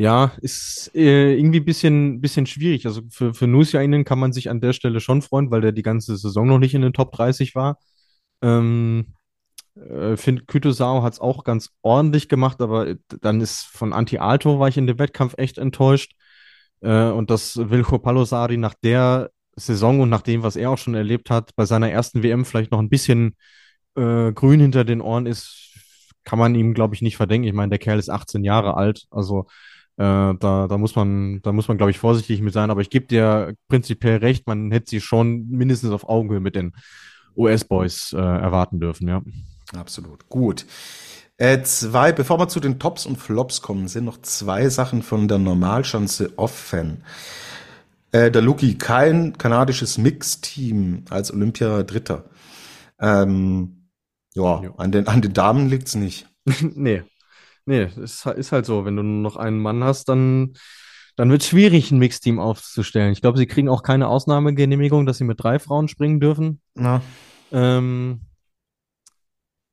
Ja, 0.00 0.32
ist 0.40 0.92
äh, 0.94 1.34
irgendwie 1.36 1.58
bisschen, 1.60 2.20
bisschen 2.20 2.46
schwierig. 2.46 2.86
Also 2.86 3.02
für, 3.10 3.34
für 3.34 3.48
Nusiainen 3.48 4.04
kann 4.04 4.20
man 4.20 4.32
sich 4.32 4.48
an 4.48 4.60
der 4.60 4.72
Stelle 4.72 5.00
schon 5.00 5.22
freuen, 5.22 5.50
weil 5.50 5.60
der 5.60 5.72
die 5.72 5.82
ganze 5.82 6.16
Saison 6.16 6.46
noch 6.46 6.58
nicht 6.60 6.74
in 6.74 6.82
den 6.82 6.92
Top 6.92 7.10
30 7.12 7.56
war. 7.56 7.78
Ähm, 8.42 9.14
äh, 9.76 10.16
finde, 10.16 10.44
Kütosau 10.46 11.02
hat 11.02 11.14
es 11.14 11.20
auch 11.20 11.44
ganz 11.44 11.70
ordentlich 11.82 12.28
gemacht, 12.28 12.60
aber 12.62 12.94
dann 13.20 13.40
ist 13.40 13.64
von 13.66 13.92
Anti-Alto 13.92 14.60
war 14.60 14.68
ich 14.68 14.76
in 14.78 14.86
dem 14.86 14.98
Wettkampf 15.00 15.34
echt 15.38 15.58
enttäuscht. 15.58 16.14
Äh, 16.80 17.10
und 17.10 17.30
dass 17.30 17.56
Wilco 17.56 17.98
Palosari 17.98 18.56
nach 18.56 18.74
der 18.82 19.30
Saison 19.56 20.00
und 20.00 20.10
nach 20.10 20.22
dem, 20.22 20.42
was 20.44 20.56
er 20.56 20.70
auch 20.70 20.78
schon 20.78 20.94
erlebt 20.94 21.30
hat, 21.30 21.56
bei 21.56 21.64
seiner 21.66 21.90
ersten 21.90 22.22
WM 22.22 22.44
vielleicht 22.44 22.70
noch 22.70 22.78
ein 22.80 22.88
bisschen 22.90 23.36
äh, 23.96 24.32
grün 24.32 24.60
hinter 24.60 24.84
den 24.84 25.00
Ohren 25.00 25.26
ist, 25.26 25.72
kann 26.24 26.38
man 26.38 26.54
ihm, 26.54 26.74
glaube 26.74 26.94
ich, 26.94 27.02
nicht 27.02 27.16
verdenken. 27.16 27.48
Ich 27.48 27.54
meine, 27.54 27.70
der 27.70 27.78
Kerl 27.78 27.98
ist 27.98 28.10
18 28.10 28.44
Jahre 28.44 28.76
alt, 28.76 29.06
also 29.10 29.46
äh, 29.48 29.67
da, 29.98 30.66
da 30.68 30.78
muss 30.78 30.94
man, 30.94 31.42
da 31.42 31.52
muss 31.52 31.66
man, 31.66 31.76
glaube 31.76 31.90
ich, 31.90 31.98
vorsichtig 31.98 32.40
mit 32.40 32.54
sein. 32.54 32.70
Aber 32.70 32.80
ich 32.80 32.90
gebe 32.90 33.06
dir 33.06 33.54
prinzipiell 33.68 34.18
recht, 34.18 34.46
man 34.46 34.70
hätte 34.70 34.90
sie 34.90 35.00
schon 35.00 35.48
mindestens 35.48 35.90
auf 35.90 36.08
Augenhöhe 36.08 36.40
mit 36.40 36.54
den 36.54 36.72
US-Boys 37.36 38.12
äh, 38.12 38.18
erwarten 38.18 38.80
dürfen, 38.80 39.08
ja. 39.08 39.22
Absolut. 39.76 40.28
Gut. 40.28 40.66
Äh, 41.36 41.62
zwei, 41.62 42.12
bevor 42.12 42.38
wir 42.38 42.48
zu 42.48 42.58
den 42.58 42.78
Tops 42.78 43.06
und 43.06 43.16
Flops 43.16 43.62
kommen, 43.62 43.86
sind 43.86 44.04
noch 44.04 44.20
zwei 44.22 44.68
Sachen 44.68 45.02
von 45.02 45.28
der 45.28 45.38
Normalschanze 45.38 46.32
Off-Fan. 46.36 47.04
Äh, 48.10 48.30
der 48.30 48.42
Luki, 48.42 48.76
kein 48.76 49.38
kanadisches 49.38 49.98
Mix-Team 49.98 51.04
als 51.10 51.32
Olympia-Dritter. 51.32 52.24
Ähm, 53.00 53.88
ja, 54.34 54.62
an 54.76 54.92
den, 54.92 55.06
an 55.06 55.22
den 55.22 55.32
Damen 55.32 55.68
liegt's 55.68 55.94
nicht. 55.94 56.26
nee, 56.60 57.02
Nee, 57.68 57.86
ist, 58.00 58.24
ist 58.24 58.52
halt 58.52 58.64
so. 58.64 58.86
Wenn 58.86 58.96
du 58.96 59.02
nur 59.02 59.20
noch 59.20 59.36
einen 59.36 59.58
Mann 59.58 59.84
hast, 59.84 60.08
dann, 60.08 60.54
dann 61.16 61.30
wird 61.30 61.42
es 61.42 61.48
schwierig, 61.48 61.90
ein 61.90 61.98
Mixteam 61.98 62.38
aufzustellen. 62.38 63.12
Ich 63.12 63.20
glaube, 63.20 63.36
sie 63.36 63.46
kriegen 63.46 63.68
auch 63.68 63.82
keine 63.82 64.08
Ausnahmegenehmigung, 64.08 65.04
dass 65.04 65.18
sie 65.18 65.24
mit 65.24 65.42
drei 65.42 65.58
Frauen 65.58 65.86
springen 65.86 66.18
dürfen. 66.18 66.62
Ja. 66.76 67.02
Ähm, 67.52 68.22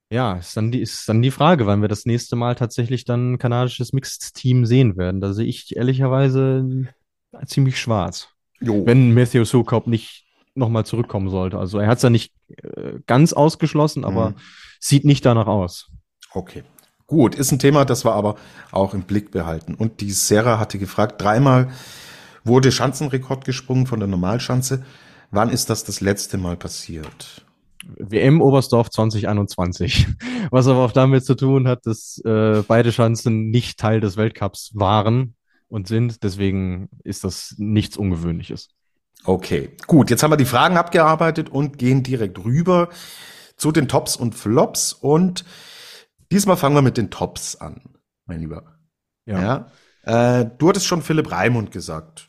ja, 0.10 0.34
ist 0.34 0.58
dann, 0.58 0.74
die, 0.74 0.82
ist 0.82 1.08
dann 1.08 1.22
die 1.22 1.32
Frage, 1.32 1.68
wann 1.68 1.80
wir 1.80 1.88
das 1.88 2.06
nächste 2.06 2.36
Mal 2.36 2.56
tatsächlich 2.56 3.06
dann 3.06 3.34
ein 3.34 3.38
kanadisches 3.38 3.94
Mixed-Team 3.94 4.66
sehen 4.66 4.98
werden. 4.98 5.22
Da 5.22 5.32
sehe 5.32 5.46
ich 5.46 5.78
ehrlicherweise 5.78 6.90
ziemlich 7.46 7.80
schwarz. 7.80 8.28
Jo. 8.60 8.86
Wenn 8.86 9.14
Matthew 9.14 9.46
Sokop 9.46 9.88
nicht 9.88 10.26
nochmal 10.54 10.86
zurückkommen 10.86 11.30
sollte. 11.30 11.60
Also 11.60 11.80
er 11.80 11.88
hat 11.88 12.00
es 12.00 12.04
ja 12.04 12.10
nicht 12.10 12.34
äh, 12.58 13.00
ganz 13.08 13.32
ausgeschlossen, 13.32 14.04
aber 14.04 14.32
mhm. 14.32 14.36
sieht 14.82 15.06
nicht 15.06 15.26
danach 15.26 15.48
aus. 15.48 15.90
Okay. 16.34 16.66
Gut, 17.08 17.36
ist 17.36 17.52
ein 17.52 17.60
Thema, 17.60 17.86
das 17.86 18.04
wir 18.04 18.14
aber 18.14 18.36
auch 18.72 18.94
im 18.94 19.04
Blick 19.04 19.32
behalten. 19.32 19.76
Und 19.76 20.02
die 20.02 20.12
Sarah 20.12 20.60
hatte 20.60 20.80
gefragt, 20.80 21.22
dreimal 21.22 21.70
wurde 22.44 22.72
Schanzenrekord 22.72 23.46
gesprungen 23.46 23.86
von 23.86 24.00
der 24.00 24.08
Normalschanze. 24.08 24.84
Wann 25.32 25.50
ist 25.50 25.70
das 25.70 25.84
das 25.84 26.02
letzte 26.02 26.38
Mal 26.38 26.56
passiert? 26.56 27.46
WM 27.98 28.42
Oberstdorf 28.42 28.90
2021. 28.90 30.08
Was 30.52 30.68
aber 30.68 30.80
auch 30.80 30.92
damit 30.92 31.26
zu 31.26 31.36
tun 31.36 31.68
hat, 31.68 31.86
dass 31.86 32.20
äh, 32.26 32.64
beide 32.68 32.92
Schanzen 32.92 33.50
nicht 33.50 33.78
Teil 33.80 34.00
des 34.00 34.18
Weltcups 34.18 34.72
waren 34.74 35.36
und 35.68 35.88
sind. 35.88 36.24
Deswegen 36.24 36.90
ist 37.04 37.24
das 37.24 37.56
nichts 37.58 37.98
Ungewöhnliches. 37.98 38.70
Okay, 39.26 39.70
gut. 39.88 40.10
Jetzt 40.10 40.24
haben 40.24 40.32
wir 40.32 40.38
die 40.38 40.46
Fragen 40.46 40.78
abgearbeitet 40.78 41.50
und 41.50 41.78
gehen 41.78 42.04
direkt 42.04 42.44
rüber 42.44 42.90
zu 43.58 43.72
den 43.72 43.88
Tops 43.88 44.16
und 44.16 44.36
Flops 44.36 44.94
und 44.94 45.46
Diesmal 46.36 46.58
fangen 46.58 46.76
wir 46.76 46.82
mit 46.82 46.98
den 46.98 47.12
Tops 47.12 47.56
an, 47.56 47.80
mein 48.26 48.42
Lieber. 48.42 48.76
Ja. 49.26 49.70
ja? 50.04 50.42
Äh, 50.42 50.50
du 50.58 50.68
hattest 50.68 50.86
schon 50.86 51.02
Philipp 51.02 51.32
Raimund 51.32 51.72
gesagt. 51.72 52.28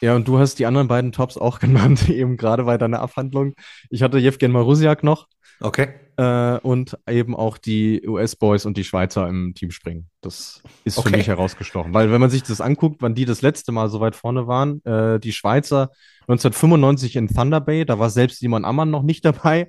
Ja, 0.00 0.16
und 0.16 0.26
du 0.26 0.40
hast 0.40 0.56
die 0.56 0.66
anderen 0.66 0.88
beiden 0.88 1.12
Tops 1.12 1.38
auch 1.38 1.60
genannt, 1.60 2.08
eben 2.08 2.36
gerade 2.36 2.64
bei 2.64 2.78
deiner 2.78 2.98
Abhandlung. 2.98 3.54
Ich 3.90 4.02
hatte 4.02 4.18
Jevgen 4.18 4.50
Marusiak 4.50 5.04
noch. 5.04 5.28
Okay. 5.60 5.86
Äh, 6.16 6.58
und 6.64 6.98
eben 7.08 7.36
auch 7.36 7.58
die 7.58 8.04
US-Boys 8.08 8.66
und 8.66 8.76
die 8.76 8.82
Schweizer 8.82 9.28
im 9.28 9.54
Team 9.54 9.70
springen. 9.70 10.10
Das 10.20 10.60
ist 10.82 10.98
okay. 10.98 11.10
für 11.10 11.16
mich 11.16 11.28
herausgestochen. 11.28 11.94
Weil 11.94 12.10
wenn 12.10 12.20
man 12.20 12.30
sich 12.30 12.42
das 12.42 12.60
anguckt, 12.60 13.02
wann 13.02 13.14
die 13.14 13.24
das 13.24 13.40
letzte 13.40 13.70
Mal 13.70 13.88
so 13.88 14.00
weit 14.00 14.16
vorne 14.16 14.48
waren, 14.48 14.84
äh, 14.84 15.20
die 15.20 15.32
Schweizer 15.32 15.92
1995 16.22 17.14
in 17.14 17.28
Thunder 17.28 17.60
Bay, 17.60 17.84
da 17.84 18.00
war 18.00 18.10
selbst 18.10 18.40
Simon 18.40 18.64
Ammann 18.64 18.90
noch 18.90 19.04
nicht 19.04 19.24
dabei 19.24 19.68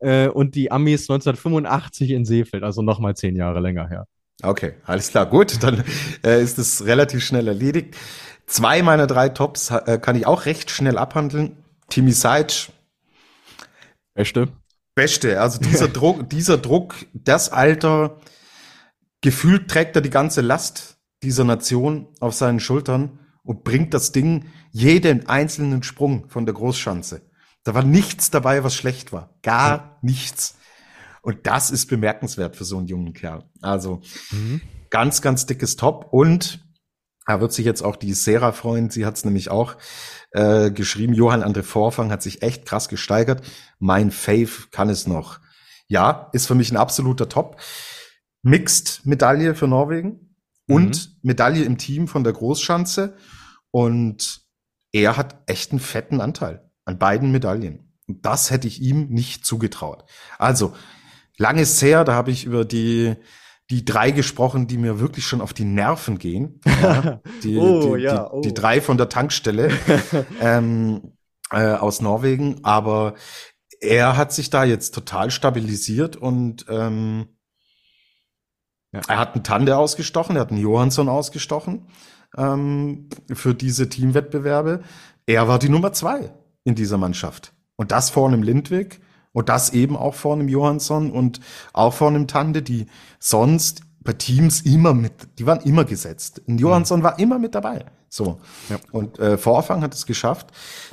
äh, 0.00 0.28
und 0.28 0.54
die 0.54 0.70
Amis 0.70 1.02
1985 1.10 2.10
in 2.10 2.24
Seefeld, 2.24 2.62
also 2.62 2.82
nochmal 2.82 3.16
zehn 3.16 3.36
Jahre 3.36 3.60
länger 3.60 3.88
her. 3.88 4.06
Okay, 4.42 4.74
alles 4.84 5.10
klar, 5.10 5.26
gut, 5.26 5.62
dann 5.62 5.84
äh, 6.24 6.42
ist 6.42 6.58
es 6.58 6.84
relativ 6.86 7.24
schnell 7.24 7.46
erledigt. 7.48 7.96
Zwei 8.46 8.82
meiner 8.82 9.06
drei 9.06 9.28
Tops 9.28 9.70
äh, 9.70 9.98
kann 10.00 10.16
ich 10.16 10.26
auch 10.26 10.46
recht 10.46 10.70
schnell 10.70 10.98
abhandeln. 10.98 11.56
Timmy 11.88 12.12
Seitz. 12.12 12.70
Beste. 14.14 14.48
Beste, 14.94 15.40
also 15.40 15.60
dieser 15.62 15.88
Druck, 15.88 16.28
dieser 16.28 16.58
Druck, 16.58 16.94
das 17.12 17.50
Alter, 17.50 18.18
gefühlt 19.20 19.70
trägt 19.70 19.96
er 19.96 20.02
die 20.02 20.10
ganze 20.10 20.40
Last 20.40 20.98
dieser 21.22 21.44
Nation 21.44 22.08
auf 22.20 22.34
seinen 22.34 22.60
Schultern 22.60 23.18
und 23.42 23.64
bringt 23.64 23.94
das 23.94 24.12
Ding 24.12 24.46
jeden 24.70 25.26
einzelnen 25.26 25.82
Sprung 25.82 26.28
von 26.28 26.44
der 26.46 26.54
Großschanze. 26.54 27.22
Da 27.64 27.74
war 27.74 27.82
nichts 27.82 28.30
dabei, 28.30 28.62
was 28.62 28.74
schlecht 28.74 29.12
war. 29.12 29.34
Gar 29.42 29.76
ja. 29.76 29.98
nichts. 30.02 30.56
Und 31.22 31.46
das 31.46 31.70
ist 31.70 31.86
bemerkenswert 31.86 32.54
für 32.54 32.64
so 32.64 32.76
einen 32.76 32.86
jungen 32.86 33.14
Kerl. 33.14 33.48
Also 33.62 34.02
mhm. 34.30 34.60
ganz, 34.90 35.22
ganz 35.22 35.46
dickes 35.46 35.76
Top. 35.76 36.08
Und 36.12 36.60
Da 37.26 37.40
wird 37.40 37.54
sich 37.54 37.64
jetzt 37.64 37.80
auch 37.82 37.96
die 37.96 38.12
Sarah 38.12 38.52
freuen. 38.52 38.90
Sie 38.90 39.06
hat 39.06 39.16
es 39.16 39.24
nämlich 39.24 39.50
auch 39.50 39.76
äh, 40.32 40.70
geschrieben. 40.70 41.14
Johann 41.14 41.42
André 41.42 41.62
Vorfang 41.62 42.12
hat 42.12 42.22
sich 42.22 42.42
echt 42.42 42.66
krass 42.66 42.90
gesteigert. 42.90 43.42
Mein 43.78 44.10
Fave 44.10 44.68
kann 44.70 44.90
es 44.90 45.06
noch. 45.06 45.40
Ja, 45.88 46.28
ist 46.34 46.46
für 46.46 46.54
mich 46.54 46.70
ein 46.70 46.76
absoluter 46.76 47.30
Top. 47.30 47.58
Mixed 48.42 49.06
Medaille 49.06 49.54
für 49.54 49.66
Norwegen 49.66 50.36
mhm. 50.66 50.74
und 50.74 51.24
Medaille 51.24 51.64
im 51.64 51.78
Team 51.78 52.08
von 52.08 52.24
der 52.24 52.34
Großschanze. 52.34 53.16
Und 53.70 54.42
er 54.92 55.16
hat 55.16 55.42
echt 55.46 55.70
einen 55.70 55.80
fetten 55.80 56.20
Anteil 56.20 56.63
an 56.84 56.98
beiden 56.98 57.32
Medaillen. 57.32 57.92
Und 58.06 58.24
das 58.26 58.50
hätte 58.50 58.68
ich 58.68 58.80
ihm 58.80 59.08
nicht 59.08 59.44
zugetraut. 59.44 60.04
Also, 60.38 60.74
lange 61.36 61.62
ist 61.62 61.80
her, 61.82 62.04
da 62.04 62.14
habe 62.14 62.30
ich 62.30 62.44
über 62.44 62.64
die 62.64 63.16
die 63.70 63.84
drei 63.84 64.10
gesprochen, 64.10 64.66
die 64.66 64.76
mir 64.76 65.00
wirklich 65.00 65.26
schon 65.26 65.40
auf 65.40 65.52
die 65.52 65.64
Nerven 65.64 66.18
gehen. 66.18 66.60
Ja, 66.82 67.20
die, 67.42 67.56
oh, 67.56 67.96
die, 67.96 68.02
ja, 68.02 68.30
oh. 68.30 68.42
die, 68.42 68.48
die, 68.48 68.54
drei 68.54 68.80
von 68.80 68.98
der 68.98 69.08
Tankstelle 69.08 69.70
ähm, 70.40 71.12
äh, 71.50 71.72
aus 71.72 72.02
Norwegen. 72.02 72.62
Aber 72.62 73.14
er 73.80 74.16
hat 74.16 74.32
sich 74.32 74.50
da 74.50 74.64
jetzt 74.64 74.94
total 74.94 75.30
stabilisiert 75.30 76.16
und 76.16 76.66
ähm, 76.68 77.28
ja. 78.92 79.00
er 79.08 79.18
hat 79.18 79.34
einen 79.34 79.44
Tande 79.44 79.78
ausgestochen, 79.78 80.36
er 80.36 80.42
hat 80.42 80.50
einen 80.50 80.60
Johansson 80.60 81.08
ausgestochen 81.08 81.88
ähm, 82.36 83.08
für 83.32 83.54
diese 83.54 83.88
Teamwettbewerbe. 83.88 84.82
Er 85.26 85.48
war 85.48 85.58
die 85.58 85.70
Nummer 85.70 85.92
zwei 85.92 86.34
in 86.64 86.74
dieser 86.74 86.98
Mannschaft. 86.98 87.52
Und 87.76 87.92
das 87.92 88.10
vor 88.10 88.28
einem 88.28 88.42
Lindwig 88.42 89.00
und 89.32 89.48
das 89.48 89.70
eben 89.70 89.96
auch 89.96 90.14
vor 90.14 90.34
einem 90.34 90.48
Johansson 90.48 91.10
und 91.10 91.40
auch 91.72 91.92
vor 91.92 92.08
einem 92.08 92.26
Tande, 92.26 92.62
die 92.62 92.86
sonst 93.18 93.82
bei 94.00 94.12
Teams 94.12 94.60
immer 94.62 94.94
mit, 94.94 95.12
die 95.38 95.46
waren 95.46 95.60
immer 95.60 95.84
gesetzt. 95.84 96.42
Und 96.46 96.58
Johansson 96.58 97.00
mhm. 97.00 97.04
war 97.04 97.18
immer 97.18 97.38
mit 97.38 97.54
dabei. 97.54 97.86
So. 98.08 98.40
Ja. 98.68 98.76
Und 98.92 99.18
äh, 99.18 99.38
Vorfang 99.38 99.82
hat 99.82 99.94
es 99.94 100.06
geschafft, 100.06 100.48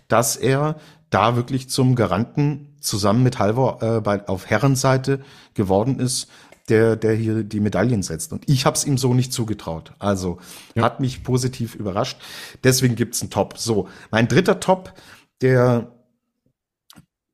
dass 0.07 0.37
er 0.37 0.77
da 1.11 1.35
wirklich 1.35 1.69
zum 1.69 1.95
Garanten 1.95 2.75
zusammen 2.79 3.21
mit 3.21 3.37
Halvor 3.37 3.83
äh, 3.83 4.01
bei, 4.01 4.27
auf 4.27 4.49
Herrenseite 4.49 5.21
geworden 5.53 5.99
ist, 5.99 6.29
der, 6.69 6.95
der 6.95 7.13
hier 7.13 7.43
die 7.43 7.59
Medaillen 7.59 8.01
setzt. 8.01 8.31
Und 8.31 8.49
ich 8.49 8.65
habe 8.65 8.75
es 8.75 8.85
ihm 8.85 8.97
so 8.97 9.13
nicht 9.13 9.33
zugetraut. 9.33 9.93
Also 9.99 10.39
ja. 10.73 10.83
hat 10.83 10.99
mich 10.99 11.23
positiv 11.23 11.75
überrascht. 11.75 12.17
Deswegen 12.63 12.95
gibt's 12.95 13.21
einen 13.21 13.29
Top. 13.29 13.57
So, 13.57 13.89
mein 14.09 14.27
dritter 14.27 14.59
Top, 14.59 14.93
der 15.41 16.01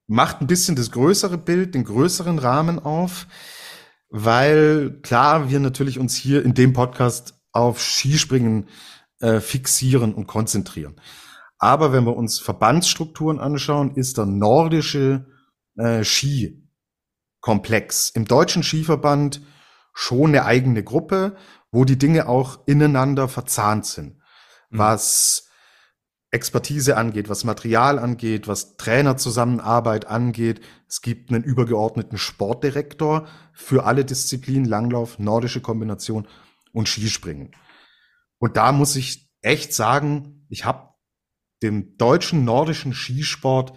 macht 0.07 0.41
ein 0.41 0.47
bisschen 0.47 0.75
das 0.75 0.91
größere 0.91 1.37
Bild, 1.37 1.75
den 1.75 1.83
größeren 1.83 2.39
Rahmen 2.39 2.79
auf, 2.79 3.27
weil 4.09 4.99
klar 5.01 5.49
wir 5.49 5.59
natürlich 5.59 5.99
uns 5.99 6.15
hier 6.15 6.43
in 6.43 6.53
dem 6.53 6.73
Podcast 6.73 7.37
auf 7.51 7.81
Skispringen 7.81 8.69
äh, 9.19 9.41
fixieren 9.41 10.13
und 10.13 10.27
konzentrieren. 10.27 10.99
Aber 11.59 11.91
wenn 11.91 12.05
wir 12.05 12.15
uns 12.15 12.39
Verbandsstrukturen 12.39 13.39
anschauen, 13.39 13.95
ist 13.95 14.17
der 14.17 14.27
nordische 14.27 15.25
äh, 15.75 16.03
Skikomplex 16.03 18.11
im 18.11 18.25
deutschen 18.25 18.63
Skiverband 18.63 19.41
schon 19.93 20.29
eine 20.29 20.45
eigene 20.45 20.83
Gruppe, 20.83 21.35
wo 21.71 21.83
die 21.83 21.97
Dinge 21.97 22.27
auch 22.27 22.59
ineinander 22.67 23.27
verzahnt 23.27 23.87
sind. 23.87 24.19
Mhm. 24.69 24.77
Was 24.77 25.46
Expertise 26.31 26.97
angeht, 26.97 27.29
was 27.29 27.45
Material 27.45 27.99
angeht, 27.99 28.47
was 28.47 28.75
Trainerzusammenarbeit 28.75 30.07
angeht. 30.07 30.61
Es 30.87 31.01
gibt 31.01 31.31
einen 31.31 31.43
übergeordneten 31.43 32.17
Sportdirektor 32.17 33.27
für 33.53 33.85
alle 33.85 34.03
Disziplinen, 34.03 34.65
Langlauf, 34.65 35.19
nordische 35.19 35.61
Kombination 35.61 36.27
und 36.73 36.89
Skispringen. 36.89 37.55
Und 38.39 38.57
da 38.57 38.71
muss 38.71 38.95
ich 38.95 39.29
echt 39.41 39.73
sagen, 39.73 40.45
ich 40.49 40.65
habe 40.65 40.89
dem 41.63 41.97
deutschen 41.97 42.43
nordischen 42.43 42.93
Skisport 42.93 43.73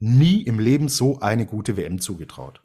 nie 0.00 0.42
im 0.42 0.58
Leben 0.58 0.88
so 0.88 1.20
eine 1.20 1.46
gute 1.46 1.76
WM 1.76 2.00
zugetraut. 2.00 2.62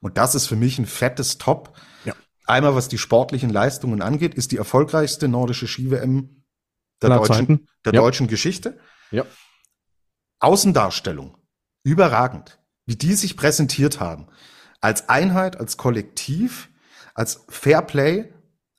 Und 0.00 0.18
das 0.18 0.34
ist 0.34 0.46
für 0.46 0.56
mich 0.56 0.78
ein 0.78 0.86
fettes 0.86 1.38
Top. 1.38 1.76
Ja. 2.04 2.14
Einmal 2.46 2.74
was 2.74 2.88
die 2.88 2.98
sportlichen 2.98 3.50
Leistungen 3.50 4.02
angeht, 4.02 4.34
ist 4.34 4.52
die 4.52 4.56
erfolgreichste 4.56 5.28
nordische 5.28 5.66
Ski-WM 5.66 6.35
der, 7.02 7.10
deutschen, 7.10 7.68
der 7.84 7.94
ja. 7.94 8.00
deutschen 8.00 8.26
Geschichte. 8.26 8.78
Ja. 9.10 9.24
Außendarstellung, 10.40 11.36
überragend, 11.84 12.58
wie 12.84 12.96
die 12.96 13.14
sich 13.14 13.36
präsentiert 13.36 14.00
haben. 14.00 14.28
Als 14.80 15.08
Einheit, 15.08 15.58
als 15.58 15.76
Kollektiv, 15.76 16.68
als 17.14 17.44
Fairplay 17.48 18.32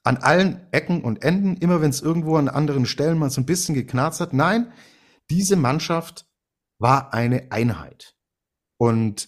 an 0.03 0.18
allen 0.18 0.65
Ecken 0.72 1.03
und 1.03 1.24
Enden, 1.24 1.57
immer 1.57 1.82
wenn 1.82 1.89
es 1.89 2.01
irgendwo 2.01 2.38
an 2.38 2.47
anderen 2.47 2.86
Stellen 2.86 3.18
mal 3.18 3.30
so 3.30 3.41
ein 3.41 3.45
bisschen 3.45 3.76
geknarzt 3.76 4.22
hat. 4.22 4.32
Nein, 4.32 4.72
diese 5.30 5.57
Mannschaft 5.57 6.26
war 6.80 7.13
eine 7.13 7.51
Einheit 7.51 8.15
und 8.78 9.28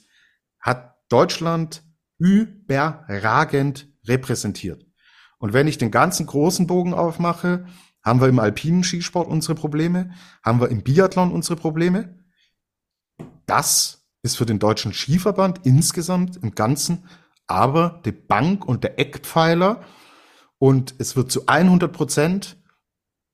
hat 0.62 0.96
Deutschland 1.10 1.84
überragend 2.18 3.90
repräsentiert. 4.08 4.86
Und 5.40 5.54
wenn 5.54 5.68
ich 5.68 5.78
den 5.78 5.92
ganzen 5.92 6.26
großen 6.26 6.68
Bogen 6.68 6.94
aufmache, 6.94 7.66
haben 8.04 8.22
wir 8.22 8.28
im 8.28 8.40
alpinen 8.40 8.84
Skisport 8.84 9.28
unsere 9.28 9.56
Probleme? 9.56 10.12
Haben 10.44 10.62
wir 10.62 10.70
im 10.70 10.84
Biathlon 10.84 11.32
unsere 11.32 11.56
Probleme? 11.56 12.18
Das 13.46 14.06
ist 14.22 14.38
für 14.38 14.46
den 14.46 14.60
deutschen 14.60 14.94
Skiverband 14.94 15.62
insgesamt 15.66 16.38
im 16.38 16.56
Ganzen 16.56 17.04
aber 17.50 18.00
die 18.06 18.12
Bank 18.12 18.66
und 18.66 18.84
der 18.84 19.00
Eckpfeiler 19.00 19.82
und 20.60 20.94
es 21.00 21.16
wird 21.16 21.32
zu 21.32 21.48
100 21.48 21.92
Prozent 21.92 22.58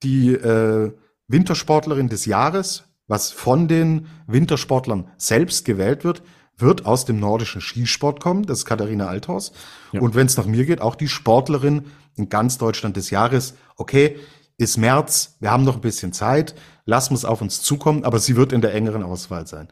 die 0.04 0.34
äh, 0.34 0.94
Wintersportlerin 1.28 2.08
des 2.08 2.26
Jahres, 2.26 2.86
was 3.08 3.32
von 3.32 3.68
den 3.68 4.08
Wintersportlern 4.26 5.12
selbst 5.18 5.66
gewählt 5.66 6.04
wird, 6.06 6.24
wird 6.58 6.86
aus 6.86 7.04
dem 7.04 7.20
nordischen 7.20 7.60
Skisport 7.60 8.22
kommen. 8.22 8.46
Das 8.46 8.60
ist 8.60 8.66
Katharina 8.66 9.08
Althaus. 9.08 9.52
Ja. 9.92 10.00
Und 10.00 10.16
wenn 10.16 10.28
es 10.28 10.38
nach 10.38 10.46
mir 10.46 10.66
geht, 10.66 10.80
auch 10.80 10.96
die 10.96 11.10
Sportlerin 11.10 11.88
in 12.16 12.30
ganz 12.30 12.58
Deutschland 12.58 12.96
des 12.96 13.10
Jahres. 13.10 13.56
Okay, 13.76 14.18
ist 14.58 14.78
März, 14.78 15.38
wir 15.40 15.52
haben 15.52 15.64
noch 15.64 15.76
ein 15.76 15.82
bisschen 15.82 16.14
Zeit, 16.14 16.56
lassen 16.86 17.12
wir 17.12 17.18
es 17.18 17.26
auf 17.26 17.42
uns 17.42 17.62
zukommen, 17.62 18.04
aber 18.04 18.20
sie 18.20 18.36
wird 18.36 18.54
in 18.54 18.62
der 18.62 18.74
engeren 18.74 19.04
Auswahl 19.04 19.48
sein. 19.48 19.68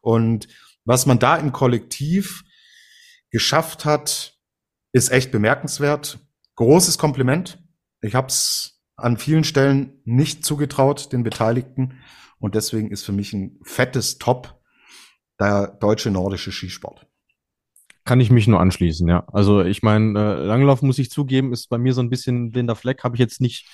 Und 0.00 0.48
was 0.84 1.06
man 1.06 1.18
da 1.18 1.36
im 1.36 1.52
Kollektiv 1.52 2.44
geschafft 3.30 3.84
hat, 3.84 4.38
ist 4.92 5.10
echt 5.10 5.30
bemerkenswert. 5.32 6.18
Großes 6.54 6.98
Kompliment. 6.98 7.58
Ich 8.00 8.14
habe 8.14 8.28
es 8.28 8.80
an 8.96 9.18
vielen 9.18 9.44
Stellen 9.44 10.00
nicht 10.04 10.44
zugetraut, 10.44 11.12
den 11.12 11.22
Beteiligten. 11.22 12.00
Und 12.38 12.54
deswegen 12.54 12.90
ist 12.90 13.04
für 13.04 13.12
mich 13.12 13.32
ein 13.32 13.58
fettes 13.62 14.18
Top 14.18 14.60
der 15.38 15.68
deutsche 15.68 16.10
nordische 16.10 16.52
Skisport. 16.52 17.06
Kann 18.04 18.20
ich 18.20 18.30
mich 18.30 18.46
nur 18.46 18.60
anschließen, 18.60 19.08
ja. 19.08 19.26
Also 19.32 19.62
ich 19.62 19.82
meine, 19.82 20.18
äh, 20.18 20.44
Langlauf 20.44 20.80
muss 20.80 20.98
ich 20.98 21.10
zugeben, 21.10 21.52
ist 21.52 21.68
bei 21.68 21.76
mir 21.76 21.92
so 21.92 22.00
ein 22.00 22.08
bisschen 22.08 22.52
blinder 22.52 22.76
Fleck, 22.76 23.02
habe 23.02 23.16
ich 23.16 23.20
jetzt 23.20 23.40
nicht 23.40 23.68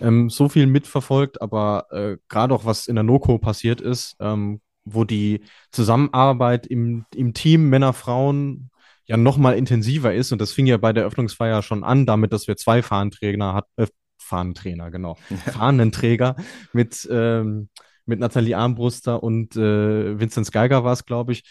ähm, 0.00 0.30
so 0.30 0.48
viel 0.48 0.66
mitverfolgt, 0.66 1.40
aber 1.42 1.86
äh, 1.90 2.16
gerade 2.28 2.54
auch 2.54 2.64
was 2.64 2.86
in 2.86 2.96
der 2.96 3.04
NOCO 3.04 3.38
passiert 3.38 3.80
ist, 3.80 4.16
ähm, 4.20 4.60
wo 4.84 5.04
die 5.04 5.42
Zusammenarbeit 5.70 6.66
im, 6.66 7.04
im 7.14 7.34
Team 7.34 7.68
Männer, 7.68 7.92
Frauen 7.92 8.70
ja 9.06 9.16
noch 9.16 9.36
mal 9.36 9.56
intensiver 9.56 10.14
ist. 10.14 10.32
Und 10.32 10.40
das 10.40 10.52
fing 10.52 10.66
ja 10.66 10.76
bei 10.76 10.92
der 10.92 11.04
Öffnungsfeier 11.04 11.62
schon 11.62 11.84
an, 11.84 12.06
damit, 12.06 12.32
dass 12.32 12.46
wir 12.46 12.56
zwei 12.56 12.82
Fahnentrainer 12.82 13.54
hat, 13.54 13.66
äh, 13.76 13.86
Fahnenträger, 14.18 14.90
genau, 14.90 15.16
Fahnenträger 15.46 16.36
mit 16.72 17.08
ähm, 17.10 17.68
mit 18.08 18.20
Nathalie 18.20 18.56
Armbruster 18.56 19.22
und 19.22 19.54
äh, 19.54 20.18
Vincent 20.18 20.50
Geiger 20.50 20.82
war 20.82 20.94
es, 20.94 21.04
glaube 21.04 21.32
ich, 21.32 21.44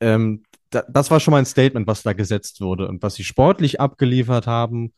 ähm, 0.00 0.42
da, 0.70 0.84
das 0.88 1.10
war 1.10 1.20
schon 1.20 1.32
mal 1.32 1.38
ein 1.38 1.46
Statement, 1.46 1.86
was 1.86 2.02
da 2.02 2.12
gesetzt 2.12 2.60
wurde 2.60 2.86
und 2.86 3.02
was 3.02 3.14
sie 3.14 3.24
sportlich 3.24 3.80
abgeliefert 3.80 4.46
haben. 4.46 4.92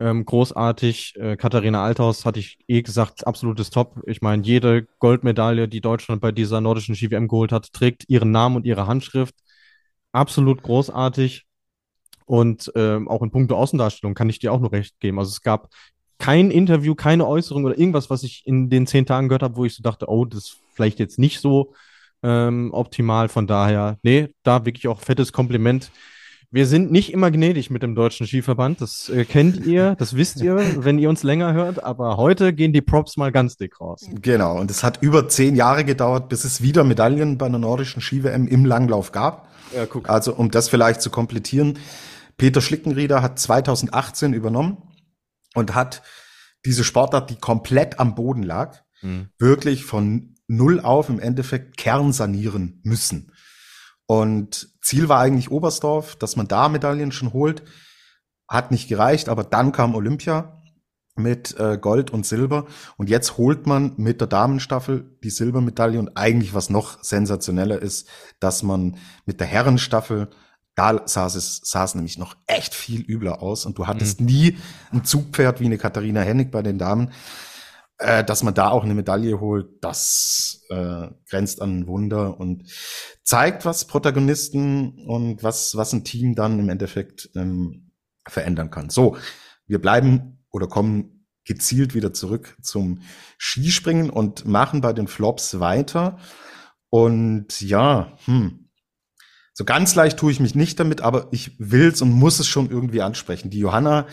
Ähm, 0.00 0.24
großartig. 0.24 1.14
Äh, 1.16 1.36
Katharina 1.36 1.84
Althaus 1.84 2.24
hatte 2.24 2.40
ich 2.40 2.58
eh 2.68 2.80
gesagt, 2.80 3.26
absolutes 3.26 3.68
Top. 3.68 4.00
Ich 4.06 4.22
meine, 4.22 4.42
jede 4.42 4.86
Goldmedaille, 4.98 5.68
die 5.68 5.82
Deutschland 5.82 6.22
bei 6.22 6.32
dieser 6.32 6.62
nordischen 6.62 6.94
GWM 6.94 7.28
geholt 7.28 7.52
hat, 7.52 7.72
trägt 7.74 8.08
ihren 8.08 8.30
Namen 8.30 8.56
und 8.56 8.64
ihre 8.66 8.86
Handschrift. 8.86 9.34
Absolut 10.12 10.62
großartig. 10.62 11.44
Und 12.24 12.72
ähm, 12.76 13.08
auch 13.08 13.22
in 13.22 13.30
puncto 13.30 13.56
Außendarstellung 13.56 14.14
kann 14.14 14.30
ich 14.30 14.38
dir 14.38 14.52
auch 14.52 14.60
nur 14.60 14.72
recht 14.72 14.98
geben. 15.00 15.18
Also 15.18 15.30
es 15.30 15.42
gab 15.42 15.68
kein 16.18 16.50
Interview, 16.50 16.94
keine 16.94 17.26
Äußerung 17.26 17.64
oder 17.64 17.78
irgendwas, 17.78 18.08
was 18.08 18.22
ich 18.22 18.46
in 18.46 18.70
den 18.70 18.86
zehn 18.86 19.04
Tagen 19.04 19.28
gehört 19.28 19.42
habe, 19.42 19.56
wo 19.56 19.64
ich 19.66 19.74
so 19.74 19.82
dachte, 19.82 20.08
oh, 20.08 20.24
das 20.24 20.44
ist 20.44 20.60
vielleicht 20.72 20.98
jetzt 20.98 21.18
nicht 21.18 21.40
so 21.40 21.74
ähm, 22.22 22.70
optimal. 22.72 23.28
Von 23.28 23.46
daher, 23.46 23.98
nee, 24.02 24.28
da 24.44 24.64
wirklich 24.64 24.88
auch 24.88 25.00
fettes 25.00 25.32
Kompliment. 25.32 25.90
Wir 26.52 26.66
sind 26.66 26.90
nicht 26.90 27.12
immer 27.12 27.30
gnädig 27.30 27.70
mit 27.70 27.84
dem 27.84 27.94
Deutschen 27.94 28.26
Skiverband. 28.26 28.80
Das 28.80 29.08
äh, 29.08 29.24
kennt 29.24 29.64
ihr, 29.66 29.94
das 29.94 30.16
wisst 30.16 30.40
ihr, 30.40 30.56
wenn 30.84 30.98
ihr 30.98 31.08
uns 31.08 31.22
länger 31.22 31.52
hört. 31.52 31.84
Aber 31.84 32.16
heute 32.16 32.52
gehen 32.52 32.72
die 32.72 32.80
Props 32.80 33.16
mal 33.16 33.30
ganz 33.30 33.56
dick 33.56 33.80
raus. 33.80 34.04
Genau. 34.20 34.58
Und 34.58 34.68
es 34.68 34.82
hat 34.82 35.00
über 35.00 35.28
zehn 35.28 35.54
Jahre 35.54 35.84
gedauert, 35.84 36.28
bis 36.28 36.44
es 36.44 36.60
wieder 36.60 36.82
Medaillen 36.82 37.38
bei 37.38 37.46
einer 37.46 37.60
nordischen 37.60 38.02
Ski-WM 38.02 38.48
im 38.48 38.64
Langlauf 38.64 39.12
gab. 39.12 39.48
Ja, 39.74 39.86
guck. 39.86 40.10
Also, 40.10 40.34
um 40.34 40.50
das 40.50 40.68
vielleicht 40.68 41.02
zu 41.02 41.10
komplettieren. 41.10 41.78
Peter 42.36 42.60
Schlickenrieder 42.60 43.22
hat 43.22 43.38
2018 43.38 44.32
übernommen 44.32 44.78
und 45.54 45.76
hat 45.76 46.02
diese 46.64 46.82
Sportart, 46.82 47.30
die 47.30 47.36
komplett 47.36 48.00
am 48.00 48.16
Boden 48.16 48.42
lag, 48.42 48.80
mhm. 49.02 49.28
wirklich 49.38 49.84
von 49.84 50.34
null 50.48 50.80
auf 50.80 51.10
im 51.10 51.20
Endeffekt 51.20 51.76
Kern 51.76 52.12
sanieren 52.12 52.80
müssen. 52.82 53.30
Und 54.06 54.69
Ziel 54.82 55.08
war 55.08 55.20
eigentlich 55.20 55.50
Oberstdorf, 55.50 56.16
dass 56.16 56.36
man 56.36 56.48
da 56.48 56.68
Medaillen 56.68 57.12
schon 57.12 57.32
holt. 57.32 57.62
Hat 58.48 58.70
nicht 58.70 58.88
gereicht, 58.88 59.28
aber 59.28 59.44
dann 59.44 59.72
kam 59.72 59.94
Olympia 59.94 60.62
mit 61.16 61.58
äh, 61.58 61.78
Gold 61.78 62.10
und 62.10 62.26
Silber. 62.26 62.66
Und 62.96 63.10
jetzt 63.10 63.36
holt 63.36 63.66
man 63.66 63.94
mit 63.96 64.20
der 64.20 64.28
Damenstaffel 64.28 65.16
die 65.22 65.30
Silbermedaille. 65.30 65.98
Und 65.98 66.16
eigentlich 66.16 66.54
was 66.54 66.70
noch 66.70 67.02
sensationeller 67.02 67.80
ist, 67.80 68.08
dass 68.40 68.62
man 68.62 68.96
mit 69.26 69.40
der 69.40 69.46
Herrenstaffel 69.46 70.30
da 70.76 71.02
sah 71.04 71.26
es, 71.26 71.60
sah 71.64 71.84
es 71.84 71.94
nämlich 71.94 72.16
noch 72.16 72.36
echt 72.46 72.74
viel 72.74 73.02
übler 73.02 73.42
aus 73.42 73.66
und 73.66 73.76
du 73.76 73.86
hattest 73.86 74.20
mhm. 74.20 74.26
nie 74.26 74.56
ein 74.92 75.04
Zugpferd 75.04 75.60
wie 75.60 75.66
eine 75.66 75.78
Katharina 75.78 76.20
Hennig 76.20 76.50
bei 76.50 76.62
den 76.62 76.78
Damen. 76.78 77.10
Äh, 78.00 78.24
dass 78.24 78.42
man 78.42 78.54
da 78.54 78.70
auch 78.70 78.82
eine 78.82 78.94
Medaille 78.94 79.40
holt, 79.40 79.68
das 79.82 80.62
äh, 80.70 81.08
grenzt 81.28 81.60
an 81.60 81.86
Wunder 81.86 82.40
und 82.40 82.64
zeigt, 83.24 83.66
was 83.66 83.86
Protagonisten 83.86 85.04
und 85.06 85.42
was, 85.42 85.76
was 85.76 85.92
ein 85.92 86.02
Team 86.02 86.34
dann 86.34 86.58
im 86.58 86.70
Endeffekt 86.70 87.28
ähm, 87.36 87.90
verändern 88.26 88.70
kann. 88.70 88.88
So, 88.88 89.18
wir 89.66 89.82
bleiben 89.82 90.38
oder 90.50 90.66
kommen 90.66 91.26
gezielt 91.44 91.94
wieder 91.94 92.14
zurück 92.14 92.56
zum 92.62 93.02
Skispringen 93.36 94.08
und 94.08 94.46
machen 94.46 94.80
bei 94.80 94.94
den 94.94 95.06
Flops 95.06 95.60
weiter. 95.60 96.18
Und 96.88 97.60
ja, 97.60 98.16
hm, 98.24 98.70
so 99.52 99.66
ganz 99.66 99.94
leicht 99.94 100.18
tue 100.18 100.32
ich 100.32 100.40
mich 100.40 100.54
nicht 100.54 100.80
damit, 100.80 101.02
aber 101.02 101.28
ich 101.32 101.54
will's 101.58 102.00
und 102.00 102.12
muss 102.12 102.38
es 102.38 102.48
schon 102.48 102.70
irgendwie 102.70 103.02
ansprechen. 103.02 103.50
Die 103.50 103.58
Johanna 103.58 104.06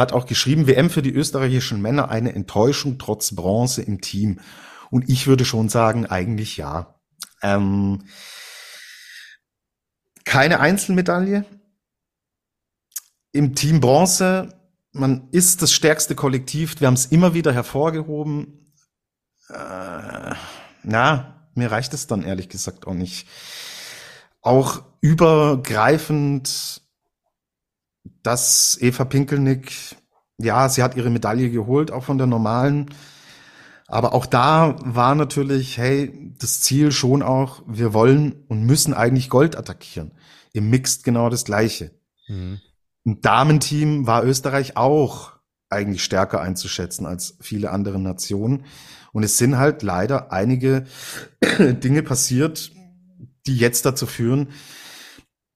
hat 0.00 0.12
auch 0.12 0.26
geschrieben, 0.26 0.66
WM 0.66 0.90
für 0.90 1.02
die 1.02 1.12
österreichischen 1.12 1.80
Männer 1.80 2.10
eine 2.10 2.34
Enttäuschung 2.34 2.98
trotz 2.98 3.34
Bronze 3.34 3.82
im 3.82 4.00
Team. 4.00 4.40
Und 4.90 5.08
ich 5.08 5.26
würde 5.26 5.44
schon 5.44 5.68
sagen, 5.68 6.06
eigentlich 6.06 6.56
ja. 6.56 7.00
Ähm, 7.42 8.04
keine 10.24 10.60
Einzelmedaille. 10.60 11.44
Im 13.32 13.54
Team 13.54 13.80
Bronze, 13.80 14.60
man 14.92 15.28
ist 15.30 15.62
das 15.62 15.72
stärkste 15.72 16.14
Kollektiv. 16.14 16.80
Wir 16.80 16.88
haben 16.88 16.94
es 16.94 17.06
immer 17.06 17.34
wieder 17.34 17.52
hervorgehoben. 17.52 18.74
Äh, 19.48 20.34
na, 20.82 21.48
mir 21.54 21.70
reicht 21.70 21.94
es 21.94 22.06
dann 22.06 22.22
ehrlich 22.22 22.48
gesagt 22.48 22.86
auch 22.86 22.94
nicht 22.94 23.28
auch 24.42 24.82
übergreifend, 25.00 26.82
dass 28.22 28.76
Eva 28.80 29.04
Pinkelnick, 29.04 29.72
ja, 30.38 30.68
sie 30.68 30.82
hat 30.82 30.96
ihre 30.96 31.10
Medaille 31.10 31.50
geholt, 31.50 31.90
auch 31.90 32.04
von 32.04 32.18
der 32.18 32.26
normalen. 32.26 32.90
Aber 33.86 34.14
auch 34.14 34.26
da 34.26 34.76
war 34.80 35.14
natürlich, 35.14 35.76
hey, 35.76 36.32
das 36.38 36.60
Ziel 36.60 36.92
schon 36.92 37.22
auch, 37.22 37.62
wir 37.66 37.92
wollen 37.92 38.44
und 38.48 38.64
müssen 38.64 38.94
eigentlich 38.94 39.28
Gold 39.28 39.56
attackieren. 39.56 40.12
Im 40.52 40.70
Mixed 40.70 41.04
genau 41.04 41.28
das 41.28 41.44
Gleiche. 41.44 41.90
Mhm. 42.28 42.60
Im 43.04 43.20
Damenteam 43.20 44.06
war 44.06 44.24
Österreich 44.24 44.76
auch 44.76 45.32
eigentlich 45.70 46.04
stärker 46.04 46.40
einzuschätzen 46.40 47.06
als 47.06 47.36
viele 47.40 47.70
andere 47.70 47.98
Nationen. 47.98 48.64
Und 49.12 49.22
es 49.22 49.38
sind 49.38 49.56
halt 49.56 49.82
leider 49.82 50.32
einige 50.32 50.86
Dinge 51.58 52.02
passiert, 52.02 52.72
die 53.46 53.56
jetzt 53.56 53.86
dazu 53.86 54.06
führen, 54.06 54.50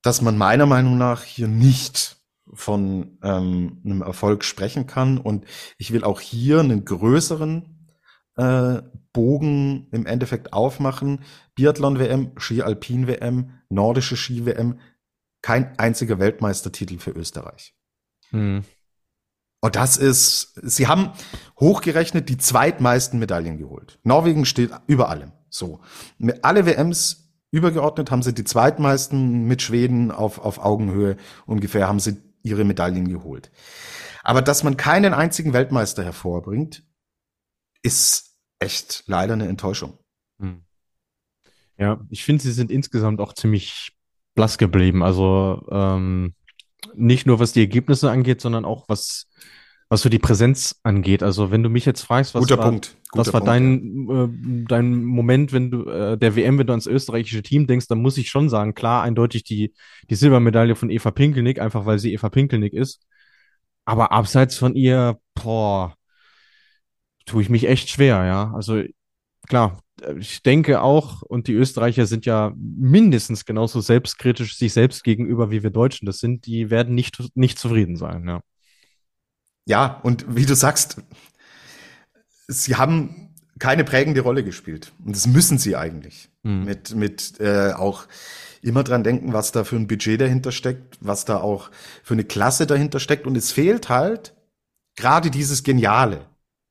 dass 0.03 0.23
man 0.23 0.37
meiner 0.37 0.67
Meinung 0.67 0.99
nach 0.99 1.23
hier 1.23 1.49
nicht 1.49 2.17
von 2.55 3.19
ähm, 3.23 3.81
einem 3.85 4.03
Erfolg 4.03 4.45
sprechen 4.45 4.87
kann. 4.87 5.19
Und 5.19 5.45
ich 5.79 5.93
will 5.93 6.05
auch 6.05 6.21
hier 6.21 6.61
einen 6.61 6.85
größeren 6.85 7.89
äh, 8.37 8.83
Bogen 9.13 9.89
im 9.93 10.07
Endeffekt 10.07 10.53
aufmachen. 10.53 11.21
Biathlon-WM, 11.55 12.33
Ski-Alpin-WM, 12.37 13.51
nordische 13.69 14.17
Ski-WM, 14.17 14.79
kein 15.43 15.79
einziger 15.79 16.19
Weltmeistertitel 16.19 16.99
für 16.99 17.11
Österreich. 17.11 17.75
Hm. 18.31 18.65
Und 19.61 19.77
das 19.77 19.97
ist, 19.97 20.61
sie 20.63 20.89
haben 20.89 21.13
hochgerechnet 21.59 22.29
die 22.29 22.37
zweitmeisten 22.37 23.19
Medaillen 23.19 23.57
geholt. 23.57 23.99
Norwegen 24.03 24.45
steht 24.45 24.71
über 24.87 25.09
allem. 25.09 25.33
So. 25.49 25.81
Alle 26.43 26.67
WMs 26.67 27.25
Übergeordnet 27.55 28.11
haben 28.11 28.23
sie 28.23 28.35
die 28.35 28.43
zweitmeisten 28.43 29.45
mit 29.45 29.63
Schweden 29.63 30.11
auf, 30.11 30.41
auf 30.41 30.59
Augenhöhe 30.59 31.17
ungefähr 31.47 31.87
haben 31.87 32.01
sie 32.01 32.17
ihre 32.45 32.65
Medaillen 32.65 33.09
geholt. 33.09 33.51
Aber 34.23 34.43
dass 34.43 34.63
man 34.63 34.77
keinen 34.77 35.13
einzigen 35.13 35.53
Weltmeister 35.53 36.05
hervorbringt, 36.05 36.85
ist 37.83 38.39
echt 38.59 39.05
leider 39.07 39.35
eine 39.35 39.49
Enttäuschung. 39.49 39.99
Hm. 40.39 40.65
Ja, 41.77 42.01
ich 42.09 42.25
finde, 42.25 42.43
sie 42.43 42.53
sind 42.53 42.71
insgesamt 42.71 43.21
auch 43.21 43.33
ziemlich 43.33 43.93
blass 44.35 44.59
geblieben. 44.59 45.03
Also 45.03 45.67
ähm, 45.71 46.35
nicht 46.95 47.27
nur 47.27 47.41
was 47.41 47.53
die 47.53 47.61
Ergebnisse 47.61 48.11
angeht, 48.11 48.41
sondern 48.41 48.65
auch 48.65 48.89
was 48.89 49.29
was 49.95 50.03
so 50.03 50.09
die 50.09 50.19
Präsenz 50.19 50.81
angeht. 50.83 51.23
Also 51.23 51.53
wenn 51.53 51.63
du 51.63 51.69
mich 51.69 51.85
jetzt 51.85 52.03
fragst, 52.03 52.35
was 52.35 52.43
Guter 52.43 52.59
war, 52.59 52.71
Punkt. 52.71 52.97
Guter 53.13 53.21
was 53.21 53.33
war 53.33 53.41
Punkt, 53.41 53.49
dein, 53.49 54.09
äh, 54.11 54.65
dein 54.69 55.05
Moment, 55.05 55.53
wenn 55.53 55.71
du 55.71 55.89
äh, 55.89 56.19
der 56.19 56.35
WM, 56.35 56.59
wenn 56.59 56.67
du 56.67 56.73
ans 56.73 56.89
österreichische 56.89 57.43
Team 57.43 57.69
denkst, 57.69 57.87
dann 57.87 58.03
muss 58.03 58.19
ich 58.19 58.29
schon 58.29 58.49
sagen, 58.49 58.75
klar, 58.75 59.05
eindeutig 59.05 59.45
die, 59.45 59.73
die 60.11 60.15
Silbermedaille 60.17 60.75
von 60.75 60.91
Eva 60.91 61.13
Pinkelnick, 61.13 61.61
einfach 61.61 61.87
weil 61.87 62.01
sie 62.01 62.13
Eva 62.13 62.29
Pinkelnick 62.29 62.73
ist. 62.73 63.03
Aber 63.85 64.11
abseits 64.11 64.57
von 64.59 64.75
ihr, 64.75 65.21
boah, 65.35 65.95
tue 67.25 67.43
ich 67.43 67.49
mich 67.49 67.69
echt 67.69 67.89
schwer, 67.89 68.25
ja. 68.25 68.53
Also 68.53 68.83
klar, 69.47 69.79
ich 70.19 70.43
denke 70.43 70.83
auch, 70.83 71.23
und 71.23 71.47
die 71.47 71.53
Österreicher 71.53 72.07
sind 72.07 72.27
ja 72.27 72.53
mindestens 72.57 73.45
genauso 73.45 73.81
selbstkritisch 73.81 74.57
sich 74.57 74.73
selbst 74.73 75.05
gegenüber, 75.05 75.53
wie 75.53 75.63
wir 75.63 75.71
Deutschen 75.71 76.07
das 76.07 76.19
sind, 76.19 76.47
die 76.47 76.71
werden 76.71 76.97
nicht, 76.97 77.23
nicht 77.37 77.61
zufrieden 77.61 77.97
sein, 77.97 78.27
ja. 78.27 78.41
Ja, 79.67 80.01
und 80.03 80.37
wie 80.37 80.47
du 80.47 80.55
sagst, 80.55 80.99
sie 82.49 82.77
haben 82.77 83.35
keine 83.59 83.85
prägende 83.85 84.21
Rolle 84.21 84.45
gespielt. 84.45 84.93
Und 85.05 85.15
das 85.15 85.27
müssen 85.27 85.59
sie 85.59 85.77
eigentlich. 85.77 86.31
Mhm. 86.43 86.65
Mit, 86.65 86.95
mit 86.95 87.41
äh, 87.41 87.73
auch 87.73 88.07
immer 88.63 88.83
dran 88.83 89.05
denken, 89.05 89.33
was 89.33 89.53
da 89.53 89.65
für 89.65 89.77
ein 89.77 89.87
Budget 89.87 90.21
dahinter 90.21 90.53
steckt, 90.53 90.99
was 91.01 91.25
da 91.25 91.39
auch 91.39 91.71
für 92.03 92.15
eine 92.15 92.25
Klasse 92.25 92.67
dahinter 92.67 92.99
steckt. 93.01 93.27
Und 93.27 93.37
es 93.37 93.53
fehlt 93.53 93.89
halt 93.89 94.35
gerade 94.97 95.31
dieses 95.31 95.63
Geniale. 95.63 96.27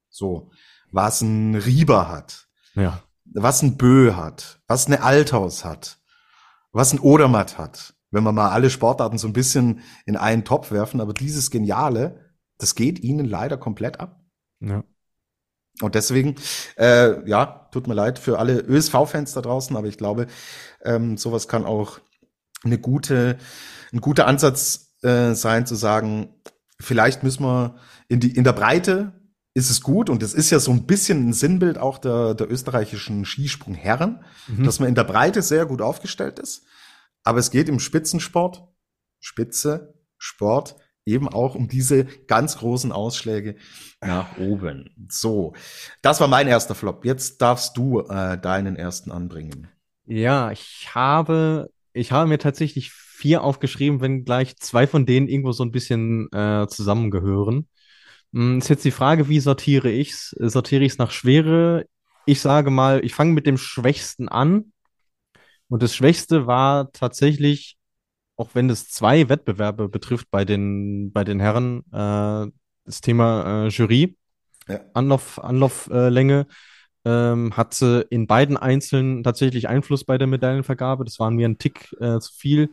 So, 0.10 0.52
was 0.92 1.22
ein 1.22 1.56
Rieber 1.56 2.10
hat. 2.10 2.48
Ja. 2.76 3.02
Was 3.26 3.62
ein 3.62 3.78
Bö 3.78 4.14
hat. 4.16 4.60
Was 4.68 4.88
eine 4.88 5.02
Althaus 5.02 5.66
hat. 5.66 6.00
Was 6.72 6.94
ein 6.94 7.00
Odermatt 7.00 7.58
hat. 7.58 7.96
Wenn 8.12 8.24
wir 8.24 8.32
mal 8.32 8.50
alle 8.50 8.70
Sportarten 8.70 9.18
so 9.18 9.28
ein 9.28 9.34
bisschen 9.34 9.82
in 10.06 10.18
einen 10.18 10.46
Topf 10.46 10.72
werfen, 10.72 11.02
aber 11.02 11.14
dieses 11.14 11.50
Geniale, 11.50 12.23
das 12.64 12.76
geht 12.76 13.00
ihnen 13.00 13.26
leider 13.26 13.58
komplett 13.58 14.00
ab. 14.00 14.24
Ja. 14.60 14.84
Und 15.82 15.96
deswegen, 15.96 16.36
äh, 16.78 17.28
ja, 17.28 17.68
tut 17.72 17.88
mir 17.88 17.94
leid 17.94 18.20
für 18.20 18.40
alle 18.40 18.60
ÖSV-Fans 18.60 19.34
da 19.34 19.42
draußen, 19.42 19.76
aber 19.76 19.88
ich 19.88 19.98
glaube, 19.98 20.28
ähm, 20.84 21.18
sowas 21.18 21.48
kann 21.48 21.66
auch 21.66 22.00
eine 22.64 22.78
gute, 22.78 23.38
ein 23.92 24.00
guter 24.00 24.28
Ansatz 24.28 24.96
äh, 25.02 25.34
sein, 25.34 25.66
zu 25.66 25.76
sagen, 25.76 26.36
vielleicht 26.80 27.24
müssen 27.24 27.44
wir 27.44 27.76
in 28.08 28.20
die 28.20 28.36
in 28.36 28.44
der 28.44 28.54
Breite 28.54 29.14
ist 29.56 29.70
es 29.70 29.82
gut 29.82 30.10
und 30.10 30.24
es 30.24 30.34
ist 30.34 30.50
ja 30.50 30.60
so 30.60 30.72
ein 30.72 30.88
bisschen 30.88 31.30
ein 31.30 31.34
Sinnbild 31.34 31.78
auch 31.78 32.00
der, 32.00 32.34
der 32.34 32.52
österreichischen 32.52 33.24
Skisprungherren, 33.24 34.24
mhm. 34.48 34.64
dass 34.64 34.80
man 34.80 34.90
in 34.90 34.96
der 34.96 35.04
Breite 35.04 35.42
sehr 35.44 35.66
gut 35.66 35.82
aufgestellt 35.82 36.40
ist. 36.40 36.66
Aber 37.24 37.40
es 37.40 37.52
geht 37.52 37.70
im 37.70 37.80
Spitzensport, 37.80 38.68
Spitze, 39.20 39.94
Sport, 40.18 40.76
eben 41.06 41.28
auch 41.28 41.56
um 41.56 41.68
diese 41.68 42.06
ganz 42.06 42.58
großen 42.58 42.92
Ausschläge 42.92 43.56
nach 44.02 44.38
oben. 44.38 44.90
So, 45.10 45.54
das 46.02 46.20
war 46.20 46.28
mein 46.28 46.48
erster 46.48 46.76
Flop. 46.76 47.06
Jetzt 47.06 47.42
darfst 47.42 47.78
du 47.78 48.02
äh, 48.02 48.38
deinen 48.38 48.76
ersten 48.76 49.12
anbringen. 49.12 49.68
Ja, 50.06 50.52
ich 50.52 50.90
habe, 50.94 51.70
ich 51.94 52.12
habe 52.12 52.28
mir 52.28 52.38
tatsächlich 52.38 52.92
vier 52.92 53.44
aufgeschrieben, 53.44 54.02
wenn 54.02 54.26
gleich 54.26 54.58
zwei 54.58 54.88
von 54.88 55.06
denen 55.06 55.28
irgendwo 55.28 55.52
so 55.52 55.64
ein 55.64 55.72
bisschen 55.72 56.32
äh, 56.34 56.68
zusammengehören. 56.68 57.68
Hm, 58.34 58.58
ist 58.58 58.70
jetzt 58.70 58.86
die 58.86 58.92
Frage, 58.92 59.30
wie 59.30 59.40
sortiere 59.40 59.90
ich's? 59.90 60.36
Sortiere 60.40 60.84
ich's 60.84 60.98
nach 60.98 61.12
Schwere? 61.12 61.86
Ich 62.26 62.42
sage 62.42 62.70
mal, 62.70 63.04
ich 63.04 63.14
fange 63.14 63.34
mit 63.34 63.48
dem 63.48 63.58
Schwächsten 63.58 64.28
an. 64.28 64.74
Und 65.70 65.84
das 65.84 65.96
Schwächste 65.96 66.48
war 66.48 66.92
tatsächlich 66.92 67.78
auch 68.44 68.56
wenn 68.56 68.70
es 68.70 68.90
zwei 68.90 69.30
Wettbewerbe 69.30 69.88
betrifft 69.88 70.30
bei 70.30 70.44
den, 70.44 71.14
bei 71.14 71.24
den 71.24 71.40
Herren, 71.40 71.84
äh, 71.94 72.52
das 72.86 73.00
Thema 73.00 73.66
äh, 73.66 73.68
Jury, 73.70 74.18
ja. 74.68 74.82
Anlauf, 74.94 75.42
Anlauflänge, 75.42 76.48
ähm, 77.06 77.56
hatte 77.56 78.06
in 78.10 78.28
beiden 78.28 78.58
Einzelnen 78.58 79.24
tatsächlich 79.24 79.70
Einfluss 79.70 80.04
bei 80.04 80.18
der 80.18 80.28
Medaillenvergabe. 80.28 81.06
Das 81.06 81.20
war 81.20 81.32
mir 81.32 81.48
ein 81.48 81.58
Tick 81.58 81.96
äh, 82.02 82.20
zu 82.20 82.34
viel. 82.34 82.70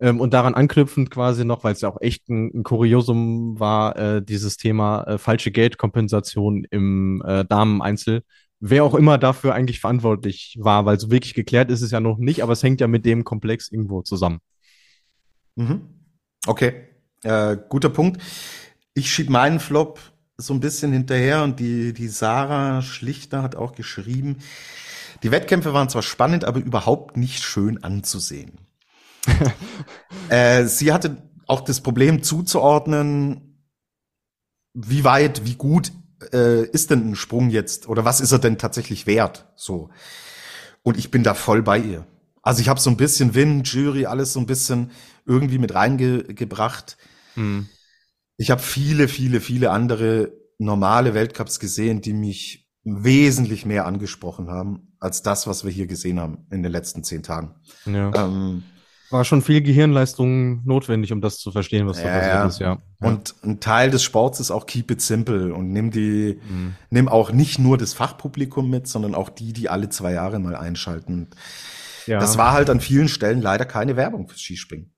Ähm, 0.00 0.20
und 0.20 0.32
daran 0.34 0.54
anknüpfend 0.54 1.10
quasi 1.10 1.44
noch, 1.44 1.64
weil 1.64 1.72
es 1.72 1.80
ja 1.80 1.88
auch 1.88 2.00
echt 2.00 2.28
ein, 2.28 2.52
ein 2.54 2.62
Kuriosum 2.62 3.58
war, 3.58 3.96
äh, 3.96 4.22
dieses 4.22 4.56
Thema 4.56 5.02
äh, 5.02 5.18
falsche 5.18 5.50
Geldkompensation 5.50 6.64
im 6.70 7.22
äh, 7.26 7.44
Dameneinzel. 7.44 8.22
Wer 8.60 8.84
auch 8.84 8.94
immer 8.94 9.18
dafür 9.18 9.54
eigentlich 9.54 9.80
verantwortlich 9.80 10.56
war, 10.60 10.86
weil 10.86 11.00
so 11.00 11.10
wirklich 11.10 11.34
geklärt 11.34 11.70
ist 11.70 11.82
es 11.82 11.90
ja 11.90 11.98
noch 11.98 12.18
nicht, 12.18 12.44
aber 12.44 12.52
es 12.52 12.62
hängt 12.62 12.80
ja 12.80 12.86
mit 12.86 13.04
dem 13.04 13.24
Komplex 13.24 13.70
irgendwo 13.72 14.02
zusammen. 14.02 14.38
Mhm. 15.58 15.82
Okay, 16.46 16.88
äh, 17.24 17.56
guter 17.68 17.90
Punkt. 17.90 18.22
Ich 18.94 19.12
schieb 19.12 19.28
meinen 19.28 19.58
Flop 19.58 20.00
so 20.36 20.54
ein 20.54 20.60
bisschen 20.60 20.92
hinterher 20.92 21.42
und 21.42 21.58
die, 21.58 21.92
die 21.92 22.08
Sarah 22.08 22.80
Schlichter 22.80 23.42
hat 23.42 23.56
auch 23.56 23.72
geschrieben, 23.72 24.38
die 25.24 25.32
Wettkämpfe 25.32 25.74
waren 25.74 25.88
zwar 25.88 26.02
spannend, 26.02 26.44
aber 26.44 26.60
überhaupt 26.60 27.16
nicht 27.16 27.42
schön 27.42 27.82
anzusehen. 27.82 28.60
äh, 30.28 30.64
sie 30.66 30.92
hatte 30.92 31.22
auch 31.48 31.62
das 31.62 31.80
Problem 31.80 32.22
zuzuordnen, 32.22 33.64
wie 34.74 35.02
weit, 35.02 35.44
wie 35.44 35.56
gut 35.56 35.90
äh, 36.32 36.64
ist 36.66 36.90
denn 36.90 37.10
ein 37.10 37.16
Sprung 37.16 37.50
jetzt 37.50 37.88
oder 37.88 38.04
was 38.04 38.20
ist 38.20 38.30
er 38.30 38.38
denn 38.38 38.58
tatsächlich 38.58 39.08
wert? 39.08 39.48
So. 39.56 39.90
Und 40.84 40.96
ich 40.98 41.10
bin 41.10 41.24
da 41.24 41.34
voll 41.34 41.62
bei 41.62 41.78
ihr. 41.78 42.06
Also 42.48 42.62
ich 42.62 42.70
habe 42.70 42.80
so 42.80 42.88
ein 42.88 42.96
bisschen 42.96 43.34
Win, 43.34 43.62
Jury, 43.62 44.06
alles 44.06 44.32
so 44.32 44.40
ein 44.40 44.46
bisschen 44.46 44.90
irgendwie 45.26 45.58
mit 45.58 45.74
reingebracht. 45.74 46.96
Hm. 47.34 47.68
Ich 48.38 48.50
habe 48.50 48.62
viele, 48.62 49.08
viele, 49.08 49.42
viele 49.42 49.70
andere 49.70 50.32
normale 50.56 51.12
Weltcups 51.12 51.60
gesehen, 51.60 52.00
die 52.00 52.14
mich 52.14 52.66
wesentlich 52.84 53.66
mehr 53.66 53.84
angesprochen 53.84 54.48
haben 54.48 54.94
als 54.98 55.20
das, 55.20 55.46
was 55.46 55.62
wir 55.62 55.70
hier 55.70 55.86
gesehen 55.86 56.18
haben 56.18 56.46
in 56.50 56.62
den 56.62 56.72
letzten 56.72 57.04
zehn 57.04 57.22
Tagen. 57.22 57.54
Ja. 57.84 58.12
Ähm, 58.14 58.62
war 59.10 59.26
schon 59.26 59.42
viel 59.42 59.60
Gehirnleistung 59.60 60.64
notwendig, 60.64 61.12
um 61.12 61.20
das 61.20 61.36
zu 61.36 61.52
verstehen, 61.52 61.86
was 61.86 62.02
da 62.02 62.08
passiert 62.08 62.48
ist, 62.48 62.60
ja. 62.60 62.78
Und 63.00 63.34
ein 63.44 63.60
Teil 63.60 63.90
des 63.90 64.02
Sports 64.02 64.40
ist 64.40 64.50
auch 64.50 64.64
keep 64.64 64.90
it 64.90 65.02
simple 65.02 65.54
und 65.54 65.70
nimm 65.70 65.90
die, 65.90 66.40
mhm. 66.48 66.76
nimm 66.88 67.08
auch 67.08 67.30
nicht 67.30 67.58
nur 67.58 67.76
das 67.76 67.92
Fachpublikum 67.92 68.70
mit, 68.70 68.88
sondern 68.88 69.14
auch 69.14 69.28
die, 69.28 69.52
die 69.52 69.68
alle 69.68 69.90
zwei 69.90 70.12
Jahre 70.12 70.38
mal 70.38 70.56
einschalten. 70.56 71.28
Ja. 72.08 72.18
Das 72.18 72.38
war 72.38 72.52
halt 72.52 72.70
an 72.70 72.80
vielen 72.80 73.08
Stellen 73.08 73.40
leider 73.40 73.64
keine 73.64 73.96
Werbung 73.96 74.28
fürs 74.28 74.40
Skispringen. 74.40 74.92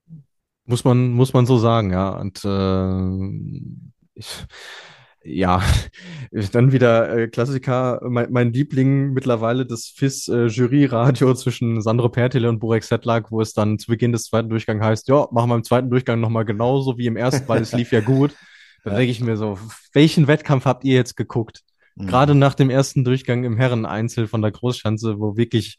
Muss 0.65 0.85
man, 0.85 1.11
muss 1.11 1.33
man 1.33 1.47
so 1.47 1.59
sagen, 1.59 1.91
ja. 1.91 2.11
Und 2.11 2.45
äh, 2.45 4.15
ich, 4.15 4.47
ja, 5.23 5.63
dann 6.53 6.73
wieder 6.73 7.17
äh, 7.17 7.29
Klassiker, 7.29 8.01
mein, 8.05 8.33
mein 8.33 8.53
Liebling 8.53 9.13
mittlerweile 9.13 9.67
das 9.67 9.87
FIS-Jury-Radio 9.89 11.31
äh, 11.31 11.35
zwischen 11.37 11.81
Sandro 11.83 12.09
Pertile 12.09 12.49
und 12.49 12.61
Burek 12.61 12.85
Sedlak, 12.85 13.31
wo 13.31 13.41
es 13.41 13.53
dann 13.53 13.79
zu 13.79 13.89
Beginn 13.91 14.13
des 14.13 14.25
zweiten 14.25 14.49
Durchgangs 14.49 14.85
heißt, 14.85 15.09
ja, 15.09 15.27
machen 15.33 15.51
wir 15.51 15.57
im 15.57 15.65
zweiten 15.65 15.91
Durchgang 15.91 16.21
nochmal 16.21 16.45
genauso 16.45 16.97
wie 16.97 17.07
im 17.07 17.17
ersten, 17.17 17.47
weil 17.49 17.63
es 17.63 17.73
lief 17.73 17.93
ja 17.93 18.01
gut. 18.01 18.35
Da 18.83 18.95
denke 18.95 19.11
ich 19.11 19.21
mir 19.21 19.37
so, 19.37 19.59
welchen 19.93 20.27
Wettkampf 20.27 20.65
habt 20.65 20.85
ihr 20.85 20.95
jetzt 20.95 21.15
geguckt? 21.15 21.61
Mhm. 21.97 22.07
Gerade 22.07 22.35
nach 22.35 22.55
dem 22.55 22.71
ersten 22.71 23.05
Durchgang 23.05 23.45
im 23.45 23.59
Herren-Einzel 23.59 24.27
von 24.27 24.41
der 24.41 24.53
Großschanze, 24.53 25.21
wo 25.21 25.37
wirklich 25.37 25.79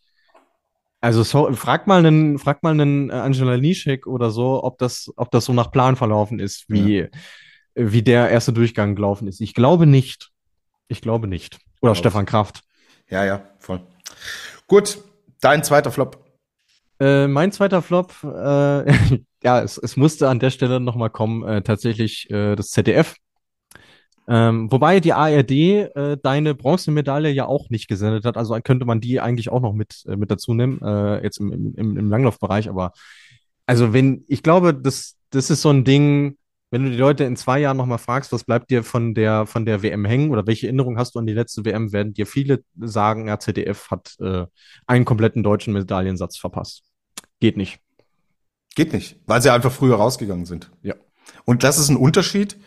also 1.01 1.23
so, 1.23 1.51
frag 1.53 1.87
mal 1.87 2.05
einen, 2.05 2.39
frag 2.39 2.63
mal 2.63 2.71
einen 2.71 3.09
äh, 3.09 3.13
Angela 3.13 3.57
Nischek 3.57 4.07
oder 4.07 4.31
so, 4.31 4.63
ob 4.63 4.77
das, 4.77 5.11
ob 5.17 5.31
das 5.31 5.45
so 5.45 5.53
nach 5.53 5.71
Plan 5.71 5.95
verlaufen 5.95 6.39
ist, 6.39 6.65
wie, 6.69 6.99
ja 6.99 7.07
wie 7.75 8.01
der 8.01 8.29
erste 8.29 8.53
Durchgang 8.53 8.95
gelaufen 8.95 9.27
ist. 9.27 9.41
Ich 9.41 9.53
glaube 9.53 9.85
nicht. 9.85 10.31
Ich 10.87 11.01
glaube 11.01 11.27
nicht. 11.27 11.59
Oder 11.81 11.95
Stefan 11.95 12.25
Kraft. 12.25 12.61
Ja, 13.09 13.25
ja, 13.25 13.43
voll. 13.59 13.81
Gut, 14.67 14.99
dein 15.41 15.63
zweiter 15.63 15.91
Flop. 15.91 16.25
Äh, 16.99 17.27
mein 17.27 17.51
zweiter 17.51 17.81
Flop, 17.81 18.13
äh, 18.23 18.91
ja, 19.43 19.61
es, 19.61 19.77
es 19.77 19.97
musste 19.97 20.29
an 20.29 20.39
der 20.39 20.51
Stelle 20.51 20.79
nochmal 20.79 21.09
kommen, 21.09 21.43
äh, 21.43 21.61
tatsächlich 21.61 22.29
äh, 22.29 22.55
das 22.55 22.69
ZDF. 22.69 23.15
Ähm, 24.33 24.71
wobei 24.71 25.01
die 25.01 25.11
ARD 25.11 25.51
äh, 25.51 26.17
deine 26.23 26.55
Bronzemedaille 26.55 27.31
ja 27.31 27.47
auch 27.47 27.69
nicht 27.69 27.89
gesendet 27.89 28.23
hat, 28.23 28.37
also 28.37 28.57
könnte 28.63 28.85
man 28.85 29.01
die 29.01 29.19
eigentlich 29.19 29.49
auch 29.49 29.59
noch 29.59 29.73
mit, 29.73 30.05
äh, 30.07 30.15
mit 30.15 30.31
dazu 30.31 30.53
nehmen, 30.53 30.79
äh, 30.81 31.21
jetzt 31.21 31.41
im, 31.41 31.75
im, 31.75 31.97
im 31.97 32.09
Langlaufbereich, 32.09 32.69
aber 32.69 32.93
also 33.65 33.91
wenn, 33.91 34.23
ich 34.29 34.41
glaube, 34.41 34.73
das, 34.73 35.17
das 35.31 35.49
ist 35.49 35.61
so 35.61 35.69
ein 35.69 35.83
Ding, 35.83 36.37
wenn 36.69 36.85
du 36.85 36.91
die 36.91 36.97
Leute 36.97 37.25
in 37.25 37.35
zwei 37.35 37.59
Jahren 37.59 37.75
nochmal 37.75 37.97
fragst, 37.97 38.31
was 38.31 38.45
bleibt 38.45 38.71
dir 38.71 38.85
von 38.85 39.13
der, 39.13 39.45
von 39.47 39.65
der 39.65 39.83
WM 39.83 40.05
hängen 40.05 40.31
oder 40.31 40.47
welche 40.47 40.67
Erinnerung 40.67 40.97
hast 40.97 41.13
du 41.15 41.19
an 41.19 41.25
die 41.25 41.33
letzte 41.33 41.65
WM, 41.65 41.91
werden 41.91 42.13
dir 42.13 42.25
viele 42.25 42.63
sagen, 42.79 43.27
ja, 43.27 43.37
ZDF 43.37 43.91
hat 43.91 44.15
äh, 44.21 44.45
einen 44.87 45.03
kompletten 45.03 45.43
deutschen 45.43 45.73
Medaillensatz 45.73 46.37
verpasst. 46.37 46.83
Geht 47.41 47.57
nicht. 47.57 47.81
Geht 48.75 48.93
nicht, 48.93 49.19
weil 49.25 49.41
sie 49.41 49.51
einfach 49.51 49.73
früher 49.73 49.97
rausgegangen 49.97 50.45
sind. 50.45 50.71
Ja. 50.83 50.95
Und 51.43 51.63
das 51.63 51.77
ist 51.77 51.89
ein 51.89 51.97
Unterschied, 51.97 52.57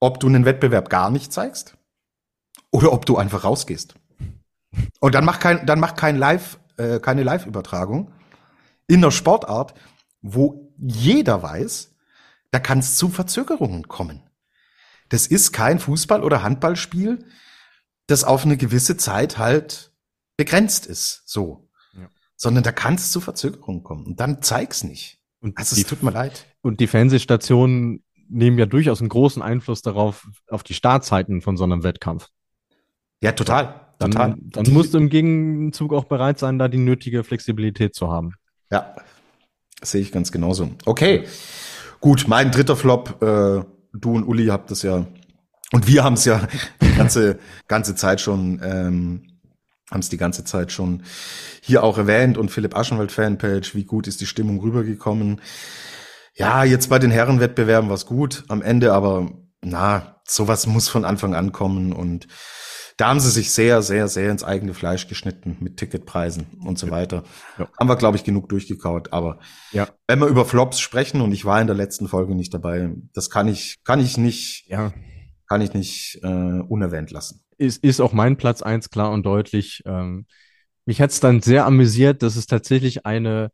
ob 0.00 0.20
du 0.20 0.26
einen 0.26 0.44
Wettbewerb 0.44 0.90
gar 0.90 1.10
nicht 1.10 1.32
zeigst 1.32 1.76
oder 2.70 2.92
ob 2.92 3.06
du 3.06 3.16
einfach 3.16 3.44
rausgehst. 3.44 3.94
Und 5.00 5.14
dann 5.14 5.24
mach 5.24 5.38
kein, 5.38 5.66
dann 5.66 5.80
mach 5.80 5.94
kein 5.94 6.16
Live, 6.16 6.58
äh, 6.76 7.00
keine 7.00 7.22
Live-Übertragung 7.22 8.12
in 8.86 9.00
der 9.00 9.10
Sportart, 9.10 9.74
wo 10.20 10.72
jeder 10.78 11.42
weiß, 11.42 11.94
da 12.50 12.58
kann 12.58 12.80
es 12.80 12.96
zu 12.96 13.08
Verzögerungen 13.08 13.88
kommen. 13.88 14.22
Das 15.08 15.26
ist 15.26 15.52
kein 15.52 15.78
Fußball- 15.78 16.22
oder 16.22 16.42
Handballspiel, 16.42 17.24
das 18.06 18.24
auf 18.24 18.44
eine 18.44 18.56
gewisse 18.56 18.96
Zeit 18.96 19.38
halt 19.38 19.92
begrenzt 20.36 20.86
ist, 20.86 21.22
so. 21.26 21.68
Ja. 21.92 22.08
Sondern 22.36 22.64
da 22.64 22.72
kann 22.72 22.94
es 22.94 23.10
zu 23.10 23.20
Verzögerungen 23.20 23.82
kommen. 23.82 24.06
Und 24.06 24.20
dann 24.20 24.42
zeig's 24.42 24.84
nicht. 24.84 25.18
Und 25.40 25.56
also, 25.58 25.76
es 25.76 25.86
tut 25.86 26.02
mir 26.02 26.10
leid. 26.10 26.46
Und 26.60 26.80
die 26.80 26.86
Fernsehstationen 26.86 28.04
nehmen 28.28 28.58
ja 28.58 28.66
durchaus 28.66 29.00
einen 29.00 29.08
großen 29.08 29.42
Einfluss 29.42 29.82
darauf, 29.82 30.26
auf 30.48 30.62
die 30.62 30.74
Startzeiten 30.74 31.40
von 31.40 31.56
so 31.56 31.64
einem 31.64 31.82
Wettkampf. 31.82 32.28
Ja, 33.22 33.32
total. 33.32 33.86
Dann, 33.98 34.10
total. 34.10 34.36
dann 34.38 34.64
die, 34.64 34.70
musst 34.70 34.94
du 34.94 34.98
im 34.98 35.08
Gegenzug 35.08 35.92
auch 35.92 36.04
bereit 36.04 36.38
sein, 36.38 36.58
da 36.58 36.68
die 36.68 36.78
nötige 36.78 37.24
Flexibilität 37.24 37.94
zu 37.94 38.10
haben. 38.10 38.34
Ja, 38.70 38.94
sehe 39.82 40.02
ich 40.02 40.12
ganz 40.12 40.32
genauso. 40.32 40.70
Okay. 40.84 41.24
Gut, 42.00 42.26
mein 42.28 42.50
dritter 42.50 42.76
Flop, 42.76 43.22
äh, 43.22 43.64
du 43.92 44.14
und 44.14 44.24
Uli 44.24 44.46
habt 44.46 44.70
es 44.70 44.82
ja, 44.82 45.06
und 45.72 45.86
wir 45.86 46.04
haben 46.04 46.14
es 46.14 46.24
ja 46.24 46.46
die 46.82 46.94
ganze, 46.94 47.38
ganze 47.68 47.94
Zeit 47.94 48.20
schon, 48.20 48.60
ähm, 48.62 49.22
haben 49.90 50.00
es 50.00 50.08
die 50.08 50.16
ganze 50.16 50.44
Zeit 50.44 50.72
schon 50.72 51.04
hier 51.62 51.82
auch 51.82 51.96
erwähnt 51.96 52.38
und 52.38 52.50
Philipp 52.50 52.76
Aschenwald 52.76 53.12
Fanpage, 53.12 53.74
wie 53.74 53.84
gut 53.84 54.08
ist 54.08 54.20
die 54.20 54.26
Stimmung 54.26 54.60
rübergekommen. 54.60 55.40
Ja, 56.36 56.64
jetzt 56.64 56.88
bei 56.90 56.98
den 56.98 57.10
Herrenwettbewerben 57.10 57.88
war 57.88 57.96
es 57.96 58.04
gut 58.04 58.44
am 58.48 58.60
Ende, 58.60 58.92
aber 58.92 59.30
na, 59.62 60.20
sowas 60.28 60.66
muss 60.66 60.88
von 60.88 61.04
Anfang 61.04 61.34
an 61.34 61.52
kommen 61.52 61.92
und 61.92 62.28
da 62.98 63.08
haben 63.08 63.20
sie 63.20 63.30
sich 63.30 63.50
sehr, 63.50 63.82
sehr, 63.82 64.08
sehr 64.08 64.30
ins 64.30 64.44
eigene 64.44 64.72
Fleisch 64.72 65.06
geschnitten 65.06 65.56
mit 65.60 65.76
Ticketpreisen 65.76 66.46
und 66.64 66.78
so 66.78 66.90
weiter. 66.90 67.24
Ja. 67.58 67.68
Haben 67.78 67.88
wir, 67.88 67.96
glaube 67.96 68.16
ich, 68.16 68.24
genug 68.24 68.48
durchgekaut. 68.48 69.12
Aber 69.12 69.38
ja. 69.72 69.88
wenn 70.06 70.18
wir 70.18 70.28
über 70.28 70.46
Flops 70.46 70.80
sprechen 70.80 71.20
und 71.20 71.32
ich 71.32 71.44
war 71.44 71.60
in 71.60 71.66
der 71.66 71.76
letzten 71.76 72.08
Folge 72.08 72.34
nicht 72.34 72.54
dabei, 72.54 72.94
das 73.12 73.28
kann 73.28 73.48
ich, 73.48 73.76
kann 73.84 74.00
ich 74.00 74.16
nicht, 74.16 74.66
ja. 74.68 74.94
kann 75.46 75.60
ich 75.60 75.74
nicht 75.74 76.20
äh, 76.22 76.26
unerwähnt 76.26 77.10
lassen. 77.10 77.44
Ist, 77.58 77.84
ist 77.84 78.00
auch 78.00 78.14
mein 78.14 78.38
Platz 78.38 78.62
eins 78.62 78.88
klar 78.88 79.10
und 79.10 79.24
deutlich. 79.24 79.82
Ähm, 79.84 80.24
mich 80.86 81.00
hat 81.02 81.10
es 81.10 81.20
dann 81.20 81.42
sehr 81.42 81.66
amüsiert, 81.66 82.22
dass 82.22 82.36
es 82.36 82.46
tatsächlich 82.46 83.04
eine 83.04 83.50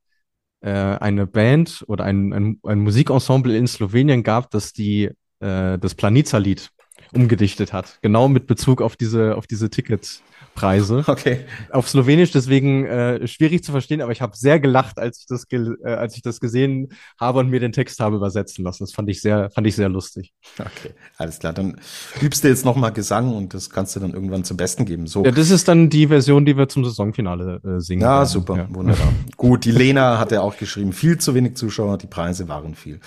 äh, 0.62 0.70
eine 0.70 1.26
Band 1.26 1.84
oder 1.88 2.04
ein, 2.04 2.32
ein, 2.32 2.60
ein 2.64 2.80
Musikensemble 2.80 3.56
in 3.56 3.66
Slowenien 3.66 4.22
gab, 4.22 4.50
das 4.50 4.72
die 4.72 5.10
äh, 5.40 5.78
das 5.78 5.94
Planica-Lied 5.94 6.70
umgedichtet 7.12 7.72
hat. 7.72 7.98
Genau 8.02 8.28
mit 8.28 8.46
Bezug 8.46 8.82
auf 8.82 8.96
diese, 8.96 9.36
auf 9.36 9.46
diese 9.46 9.70
Tickets. 9.70 10.22
Preise. 10.54 11.04
Okay. 11.06 11.40
Auf 11.70 11.88
Slowenisch, 11.88 12.30
deswegen 12.30 12.86
äh, 12.86 13.26
schwierig 13.26 13.64
zu 13.64 13.72
verstehen, 13.72 14.00
aber 14.00 14.12
ich 14.12 14.20
habe 14.20 14.36
sehr 14.36 14.60
gelacht, 14.60 14.98
als 14.98 15.20
ich 15.20 15.26
das 15.26 15.46
äh, 15.50 15.74
als 15.84 16.16
ich 16.16 16.22
das 16.22 16.40
gesehen 16.40 16.88
habe 17.18 17.40
und 17.40 17.48
mir 17.50 17.60
den 17.60 17.72
Text 17.72 18.00
habe 18.00 18.16
übersetzen 18.16 18.64
lassen. 18.64 18.82
Das 18.84 18.92
fand 18.92 19.08
ich 19.08 19.20
sehr 19.20 19.50
fand 19.50 19.66
ich 19.66 19.76
sehr 19.76 19.88
lustig. 19.88 20.32
Okay, 20.58 20.94
alles 21.16 21.38
klar. 21.38 21.52
Dann 21.52 21.78
übst 22.20 22.44
du 22.44 22.48
jetzt 22.48 22.64
noch 22.64 22.76
mal 22.76 22.90
Gesang 22.90 23.34
und 23.34 23.54
das 23.54 23.70
kannst 23.70 23.96
du 23.96 24.00
dann 24.00 24.12
irgendwann 24.12 24.44
zum 24.44 24.56
Besten 24.56 24.84
geben. 24.84 25.06
So. 25.06 25.24
Ja, 25.24 25.30
das 25.30 25.50
ist 25.50 25.68
dann 25.68 25.90
die 25.90 26.08
Version, 26.08 26.44
die 26.44 26.56
wir 26.56 26.68
zum 26.68 26.84
Saisonfinale 26.84 27.60
äh, 27.64 27.80
singen. 27.80 28.02
Ja, 28.02 28.18
werden. 28.18 28.28
super, 28.28 28.56
ja. 28.56 28.66
wunderbar. 28.70 29.12
Gut, 29.36 29.64
die 29.64 29.72
Lena 29.72 30.18
hat 30.18 30.32
ja 30.32 30.40
auch 30.40 30.56
geschrieben, 30.56 30.92
viel 30.92 31.18
zu 31.18 31.34
wenig 31.34 31.56
Zuschauer, 31.56 31.98
die 31.98 32.06
Preise 32.06 32.48
waren 32.48 32.74
viel. 32.74 33.00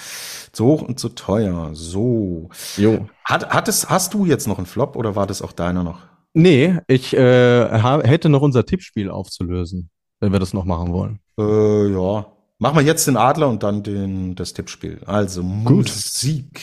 Zu 0.52 0.66
hoch 0.66 0.82
und 0.82 1.00
zu 1.00 1.10
teuer. 1.10 1.72
So. 1.74 2.50
Jo. 2.78 3.08
Hat, 3.26 3.50
hat 3.50 3.68
es, 3.68 3.90
hast 3.90 4.14
du 4.14 4.28
jetzt 4.28 4.48
noch 4.48 4.60
einen 4.60 4.68
Flop 4.68 4.96
oder 4.96 5.16
war 5.16 5.26
das 5.26 5.42
auch 5.42 5.52
deiner 5.52 5.84
noch? 5.84 6.02
Nee, 6.36 6.78
ich 6.88 7.16
äh, 7.16 7.80
hätte 8.04 8.30
noch 8.30 8.44
unser 8.44 8.68
Tippspiel 8.68 9.10
aufzulösen, 9.10 9.90
wenn 10.20 10.32
wir 10.32 10.40
das 10.40 10.54
noch 10.54 10.66
machen 10.66 10.94
wollen. 10.94 11.20
Äh, 11.40 11.92
ja. 11.92 12.28
Machen 12.60 12.78
wir 12.78 12.84
jetzt 12.84 13.08
den 13.08 13.18
Adler 13.18 13.50
und 13.50 13.64
dann 13.64 13.82
den, 13.82 14.36
das 14.36 14.54
Tippspiel. 14.54 15.02
Also 15.08 15.42
Gut. 15.42 15.88
Musik. 15.88 16.62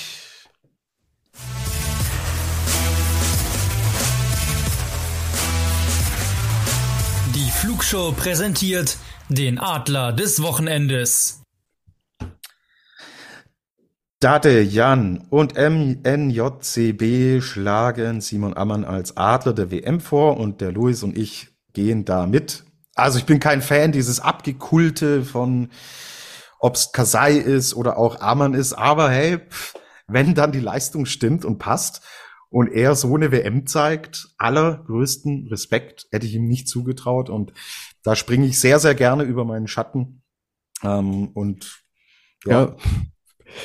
Die 7.34 7.50
Flugshow 7.50 8.12
präsentiert 8.12 8.98
den 9.28 9.58
Adler 9.58 10.12
des 10.12 10.40
Wochenendes. 10.40 11.41
Dade 14.22 14.62
Jan 14.62 15.26
und 15.30 15.54
MNJCB 15.56 17.42
schlagen 17.42 18.20
Simon 18.20 18.56
Ammann 18.56 18.84
als 18.84 19.16
Adler 19.16 19.52
der 19.52 19.72
WM 19.72 19.98
vor 19.98 20.36
und 20.36 20.60
der 20.60 20.70
Luis 20.70 21.02
und 21.02 21.18
ich 21.18 21.48
gehen 21.72 22.04
da 22.04 22.28
mit. 22.28 22.62
Also 22.94 23.18
ich 23.18 23.26
bin 23.26 23.40
kein 23.40 23.62
Fan 23.62 23.90
dieses 23.90 24.20
Abgekulte 24.20 25.24
von 25.24 25.70
ob's 26.60 26.92
Kasai 26.92 27.32
ist 27.32 27.74
oder 27.74 27.98
auch 27.98 28.20
Ammann 28.20 28.54
ist, 28.54 28.74
aber 28.74 29.10
hey, 29.10 29.40
wenn 30.06 30.36
dann 30.36 30.52
die 30.52 30.60
Leistung 30.60 31.04
stimmt 31.04 31.44
und 31.44 31.58
passt 31.58 32.02
und 32.48 32.68
er 32.68 32.94
so 32.94 33.12
eine 33.16 33.32
WM 33.32 33.66
zeigt, 33.66 34.28
allergrößten 34.38 35.48
Respekt 35.48 36.06
hätte 36.12 36.26
ich 36.26 36.34
ihm 36.34 36.46
nicht 36.46 36.68
zugetraut 36.68 37.28
und 37.28 37.52
da 38.04 38.14
springe 38.14 38.46
ich 38.46 38.60
sehr, 38.60 38.78
sehr 38.78 38.94
gerne 38.94 39.24
über 39.24 39.44
meinen 39.44 39.66
Schatten. 39.66 40.22
Ähm, 40.84 41.30
und 41.34 41.82
ja, 42.44 42.66
ja. 42.66 42.76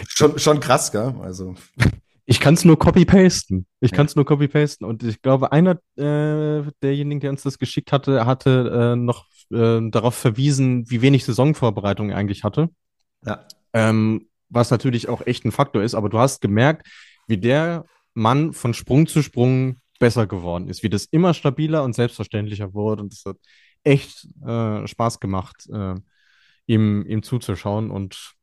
Schon, 0.08 0.38
schon 0.40 0.60
krass, 0.60 0.92
gell? 0.92 1.16
Also. 1.22 1.56
Ich 2.30 2.42
kann 2.42 2.56
es 2.56 2.66
nur 2.66 2.78
copy-pasten. 2.78 3.66
Ich 3.80 3.94
kann 3.94 4.06
es 4.06 4.18
nur 4.18 4.26
copy-pasten. 4.26 4.86
Und 4.86 5.02
ich 5.02 5.22
glaube, 5.22 5.54
einer 5.54 5.80
äh, 5.96 6.70
derjenigen, 6.84 7.22
der 7.22 7.30
uns 7.30 7.44
das 7.44 7.58
geschickt 7.58 7.94
hatte, 7.94 8.26
hatte 8.26 8.94
äh, 8.94 8.96
noch 8.98 9.28
äh, 9.50 9.80
darauf 9.90 10.14
verwiesen, 10.14 10.90
wie 10.90 11.02
wenig 11.02 11.24
Saisonvorbereitung 11.24 12.10
er 12.10 12.18
eigentlich 12.18 12.44
hatte. 12.44 12.70
Ja. 13.26 13.48
Ähm, 13.72 14.28
was 14.50 14.72
natürlich 14.72 15.08
auch 15.08 15.26
echt 15.26 15.46
ein 15.46 15.54
Faktor 15.54 15.84
ist. 15.84 15.96
Aber 15.96 16.10
du 16.10 16.20
hast 16.20 16.42
gemerkt, 16.42 16.86
wie 17.28 17.38
der 17.38 17.86
Mann 18.14 18.52
von 18.52 18.74
Sprung 18.74 19.08
zu 19.08 19.22
Sprung 19.22 19.78
besser 19.98 20.28
geworden 20.28 20.68
ist, 20.68 20.84
wie 20.84 20.90
das 20.90 21.06
immer 21.06 21.34
stabiler 21.34 21.84
und 21.84 21.94
selbstverständlicher 21.94 22.74
wurde. 22.74 23.04
Und 23.04 23.14
es 23.14 23.24
hat 23.26 23.38
echt 23.86 24.28
äh, 24.46 24.86
Spaß 24.86 25.22
gemacht, 25.22 25.68
äh, 25.72 25.96
ihm, 26.66 27.06
ihm 27.08 27.24
zuzuschauen. 27.24 27.90
Und 27.90 28.34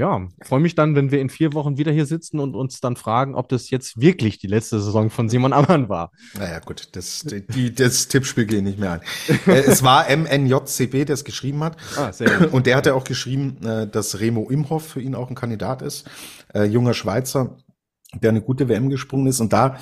ja, 0.00 0.26
freue 0.40 0.60
mich 0.60 0.74
dann, 0.74 0.96
wenn 0.96 1.10
wir 1.10 1.20
in 1.20 1.28
vier 1.28 1.52
Wochen 1.52 1.76
wieder 1.76 1.92
hier 1.92 2.06
sitzen 2.06 2.40
und 2.40 2.56
uns 2.56 2.80
dann 2.80 2.96
fragen, 2.96 3.34
ob 3.34 3.50
das 3.50 3.68
jetzt 3.68 4.00
wirklich 4.00 4.38
die 4.38 4.46
letzte 4.46 4.80
Saison 4.80 5.10
von 5.10 5.28
Simon 5.28 5.52
Ammann 5.52 5.90
war. 5.90 6.10
Naja, 6.38 6.58
gut, 6.60 6.88
das, 6.92 7.26
die, 7.26 7.74
das 7.74 8.08
Tippspiel 8.08 8.46
geht 8.46 8.64
nicht 8.64 8.78
mehr 8.78 8.92
an. 8.92 9.00
Äh, 9.46 9.60
es 9.60 9.82
war 9.82 10.06
MNJCB, 10.08 11.04
der 11.04 11.10
es 11.10 11.24
geschrieben 11.24 11.62
hat. 11.62 11.76
Ah, 11.96 12.12
sehr 12.12 12.30
gut. 12.30 12.52
Und 12.52 12.66
der 12.66 12.76
hat 12.76 12.86
ja 12.86 12.94
auch 12.94 13.04
geschrieben, 13.04 13.58
äh, 13.62 13.86
dass 13.86 14.20
Remo 14.20 14.48
Imhoff 14.48 14.88
für 14.88 15.02
ihn 15.02 15.14
auch 15.14 15.28
ein 15.28 15.34
Kandidat 15.34 15.82
ist. 15.82 16.08
Äh, 16.54 16.64
junger 16.64 16.94
Schweizer, 16.94 17.58
der 18.14 18.30
eine 18.30 18.40
gute 18.40 18.70
WM 18.70 18.88
gesprungen 18.88 19.26
ist. 19.26 19.40
Und 19.40 19.52
da 19.52 19.76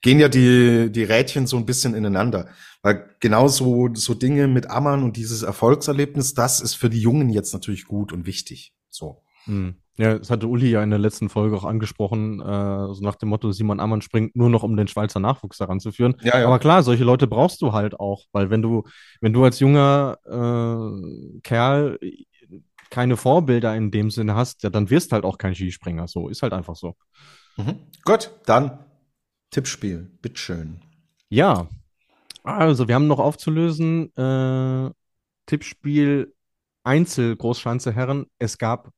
gehen 0.00 0.18
ja 0.18 0.30
die, 0.30 0.90
die 0.90 1.04
Rädchen 1.04 1.46
so 1.46 1.58
ein 1.58 1.66
bisschen 1.66 1.94
ineinander. 1.94 2.48
Weil 2.80 3.14
genau 3.20 3.48
so, 3.48 3.90
so 3.92 4.14
Dinge 4.14 4.48
mit 4.48 4.70
Ammann 4.70 5.02
und 5.02 5.18
dieses 5.18 5.42
Erfolgserlebnis, 5.42 6.32
das 6.32 6.60
ist 6.60 6.74
für 6.74 6.88
die 6.88 7.00
Jungen 7.00 7.28
jetzt 7.28 7.52
natürlich 7.52 7.84
gut 7.84 8.14
und 8.14 8.24
wichtig. 8.24 8.72
So. 8.88 9.22
Hm. 9.48 9.74
Ja, 9.96 10.16
das 10.16 10.30
hatte 10.30 10.46
Uli 10.46 10.70
ja 10.70 10.82
in 10.84 10.90
der 10.90 11.00
letzten 11.00 11.28
Folge 11.28 11.56
auch 11.56 11.64
angesprochen, 11.64 12.40
äh, 12.40 12.94
so 12.94 13.00
nach 13.02 13.16
dem 13.16 13.30
Motto, 13.30 13.50
Simon 13.50 13.80
Ammann 13.80 14.00
springt 14.00 14.36
nur 14.36 14.48
noch, 14.48 14.62
um 14.62 14.76
den 14.76 14.86
Schweizer 14.86 15.18
Nachwuchs 15.18 15.58
heranzuführen. 15.58 16.14
Ja, 16.22 16.38
ja. 16.38 16.46
Aber 16.46 16.60
klar, 16.60 16.84
solche 16.84 17.02
Leute 17.02 17.26
brauchst 17.26 17.60
du 17.62 17.72
halt 17.72 17.98
auch, 17.98 18.26
weil 18.30 18.48
wenn 18.48 18.62
du, 18.62 18.84
wenn 19.20 19.32
du 19.32 19.42
als 19.42 19.58
junger 19.58 20.18
äh, 20.24 21.40
Kerl 21.42 21.98
keine 22.90 23.16
Vorbilder 23.16 23.74
in 23.74 23.90
dem 23.90 24.10
Sinne 24.10 24.36
hast, 24.36 24.62
ja, 24.62 24.70
dann 24.70 24.88
wirst 24.88 25.12
halt 25.12 25.24
auch 25.24 25.36
kein 25.36 25.54
Skispringer. 25.54 26.06
So, 26.06 26.28
ist 26.28 26.42
halt 26.42 26.52
einfach 26.52 26.76
so. 26.76 26.94
Mhm. 27.56 27.80
Gut, 28.04 28.30
dann 28.46 28.78
Tippspiel, 29.50 30.10
bitteschön. 30.22 30.80
Ja, 31.28 31.66
also 32.44 32.86
wir 32.86 32.94
haben 32.94 33.08
noch 33.08 33.18
aufzulösen, 33.18 34.14
äh, 34.16 34.90
Tippspiel 35.46 36.34
Einzel 36.84 37.36
Großschanze 37.36 37.92
Herren. 37.92 38.26
Es 38.38 38.56
gab 38.56 38.90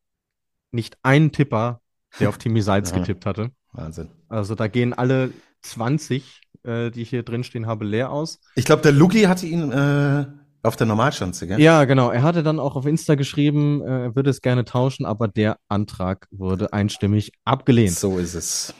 nicht 0.72 0.96
einen 1.02 1.32
Tipper, 1.32 1.80
der 2.18 2.28
auf 2.28 2.38
Timmy 2.38 2.62
Seitz 2.62 2.92
getippt 2.92 3.26
hatte. 3.26 3.50
Wahnsinn. 3.72 4.08
Also 4.28 4.54
da 4.54 4.68
gehen 4.68 4.92
alle 4.92 5.32
20, 5.62 6.40
äh, 6.64 6.90
die 6.90 7.02
ich 7.02 7.10
hier 7.10 7.22
drin 7.22 7.44
stehen 7.44 7.66
habe, 7.66 7.84
leer 7.84 8.10
aus. 8.10 8.40
Ich 8.54 8.64
glaube, 8.64 8.82
der 8.82 8.92
Luki 8.92 9.22
hatte 9.22 9.46
ihn 9.46 9.70
äh, 9.70 10.26
auf 10.62 10.76
der 10.76 10.86
Normalschanze, 10.86 11.46
gell? 11.46 11.60
Ja, 11.60 11.84
genau. 11.84 12.10
Er 12.10 12.22
hatte 12.22 12.42
dann 12.42 12.58
auch 12.58 12.76
auf 12.76 12.86
Insta 12.86 13.14
geschrieben, 13.14 13.82
äh, 13.82 14.04
er 14.04 14.16
würde 14.16 14.30
es 14.30 14.42
gerne 14.42 14.64
tauschen, 14.64 15.06
aber 15.06 15.28
der 15.28 15.56
Antrag 15.68 16.26
wurde 16.30 16.72
einstimmig 16.72 17.32
abgelehnt. 17.44 17.92
So 17.92 18.18
ist 18.18 18.34
es. 18.34 18.74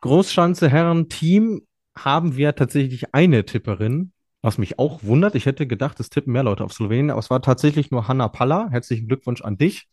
Großschanze 0.00 0.68
Herren 0.68 1.08
Team 1.08 1.62
haben 1.96 2.36
wir 2.36 2.54
tatsächlich 2.54 3.14
eine 3.14 3.44
Tipperin, 3.44 4.12
was 4.42 4.58
mich 4.58 4.78
auch 4.78 5.02
wundert. 5.02 5.34
Ich 5.34 5.46
hätte 5.46 5.66
gedacht, 5.66 5.98
es 5.98 6.10
tippen 6.10 6.32
mehr 6.32 6.44
Leute 6.44 6.64
auf 6.64 6.72
Slowenien, 6.72 7.10
aber 7.10 7.18
es 7.18 7.30
war 7.30 7.42
tatsächlich 7.42 7.90
nur 7.90 8.06
Hanna 8.06 8.28
Palla. 8.28 8.68
Herzlichen 8.70 9.08
Glückwunsch 9.08 9.42
an 9.42 9.58
dich. 9.58 9.88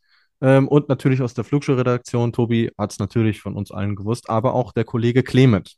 Ähm, 0.46 0.68
und 0.68 0.89
natürlich 0.89 1.24
aus 1.24 1.34
der 1.34 1.43
Flugshow-Redaktion, 1.43 2.32
Tobi 2.32 2.70
hat 2.78 2.91
es 2.91 3.00
natürlich 3.00 3.41
von 3.41 3.56
uns 3.56 3.72
allen 3.72 3.96
gewusst, 3.96 4.30
aber 4.30 4.54
auch 4.54 4.74
der 4.74 4.84
Kollege 4.84 5.24
Clement. 5.24 5.76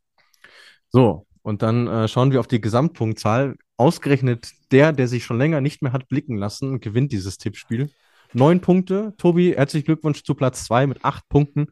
So, 0.89 1.25
und 1.41 1.61
dann 1.61 1.87
äh, 1.87 2.09
schauen 2.09 2.33
wir 2.33 2.41
auf 2.41 2.47
die 2.47 2.59
Gesamtpunktzahl. 2.59 3.55
Ausgerechnet 3.77 4.51
der, 4.73 4.91
der 4.91 5.07
sich 5.07 5.23
schon 5.23 5.37
länger 5.37 5.61
nicht 5.61 5.81
mehr 5.81 5.93
hat 5.93 6.09
blicken 6.09 6.35
lassen, 6.35 6.81
gewinnt 6.81 7.13
dieses 7.13 7.37
Tippspiel. 7.37 7.89
Neun 8.33 8.59
Punkte. 8.59 9.13
Tobi, 9.17 9.53
herzlichen 9.55 9.85
Glückwunsch 9.85 10.23
zu 10.23 10.35
Platz 10.35 10.65
zwei 10.65 10.85
mit 10.85 11.05
acht 11.05 11.29
Punkten. 11.29 11.67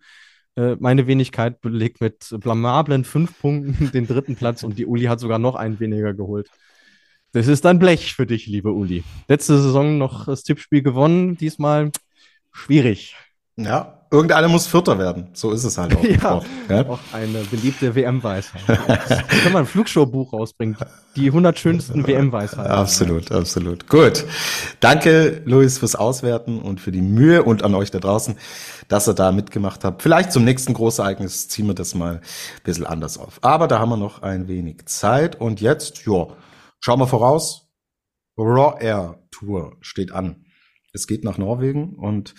Äh, 0.55 0.77
meine 0.79 1.05
Wenigkeit 1.05 1.59
belegt 1.59 1.99
mit 1.99 2.33
blamablen 2.39 3.03
fünf 3.03 3.37
Punkten 3.41 3.91
den 3.93 4.07
dritten 4.07 4.37
Platz 4.37 4.63
und 4.63 4.77
die 4.77 4.85
Uli 4.85 5.05
hat 5.05 5.19
sogar 5.19 5.39
noch 5.39 5.55
einen 5.55 5.81
weniger 5.81 6.13
geholt. 6.13 6.49
Das 7.33 7.47
ist 7.47 7.65
ein 7.65 7.77
Blech 7.77 8.13
für 8.13 8.25
dich, 8.25 8.47
liebe 8.47 8.71
Uli. 8.71 9.03
Letzte 9.27 9.59
Saison 9.59 9.97
noch 9.97 10.27
das 10.27 10.43
Tippspiel 10.43 10.81
gewonnen, 10.81 11.35
diesmal 11.35 11.91
schwierig. 12.55 13.15
Ja, 13.57 14.05
irgendeiner 14.11 14.49
muss 14.49 14.67
Vierter 14.67 14.99
werden. 14.99 15.29
So 15.33 15.51
ist 15.51 15.63
es 15.63 15.77
halt 15.77 15.95
auch. 15.95 16.03
ja, 16.03 16.41
ja, 16.69 16.89
auch 16.89 16.99
eine 17.13 17.39
beliebte 17.43 17.95
WM-Weisheit. 17.95 18.65
kann 18.67 19.53
man 19.53 19.63
ein 19.63 19.65
Flugshow-Buch 19.65 20.33
rausbringen. 20.33 20.77
Die 21.15 21.27
100 21.27 21.57
schönsten 21.57 22.05
WM-Weisheiten. 22.05 22.71
Absolut, 22.71 23.31
absolut. 23.31 23.87
Gut. 23.87 24.25
Danke, 24.81 25.41
Luis, 25.45 25.77
fürs 25.77 25.95
Auswerten 25.95 26.59
und 26.59 26.81
für 26.81 26.91
die 26.91 27.01
Mühe 27.01 27.43
und 27.43 27.63
an 27.63 27.75
euch 27.75 27.91
da 27.91 27.99
draußen, 27.99 28.35
dass 28.89 29.07
ihr 29.07 29.13
da 29.13 29.31
mitgemacht 29.31 29.85
habt. 29.85 30.01
Vielleicht 30.01 30.33
zum 30.33 30.43
nächsten 30.43 30.73
Großereignis 30.73 31.47
ziehen 31.47 31.67
wir 31.67 31.75
das 31.75 31.95
mal 31.95 32.15
ein 32.15 32.21
bisschen 32.63 32.85
anders 32.85 33.17
auf. 33.17 33.39
Aber 33.41 33.67
da 33.67 33.79
haben 33.79 33.89
wir 33.89 33.97
noch 33.97 34.21
ein 34.21 34.49
wenig 34.49 34.85
Zeit. 34.87 35.39
Und 35.39 35.61
jetzt, 35.61 36.05
ja, 36.05 36.27
schauen 36.81 36.99
wir 36.99 37.07
voraus. 37.07 37.69
Raw 38.37 38.75
Air 38.83 39.19
Tour 39.31 39.77
steht 39.79 40.11
an. 40.11 40.44
Es 40.95 41.07
geht 41.07 41.25
nach 41.25 41.37
Norwegen 41.37 41.95
und 41.95 42.33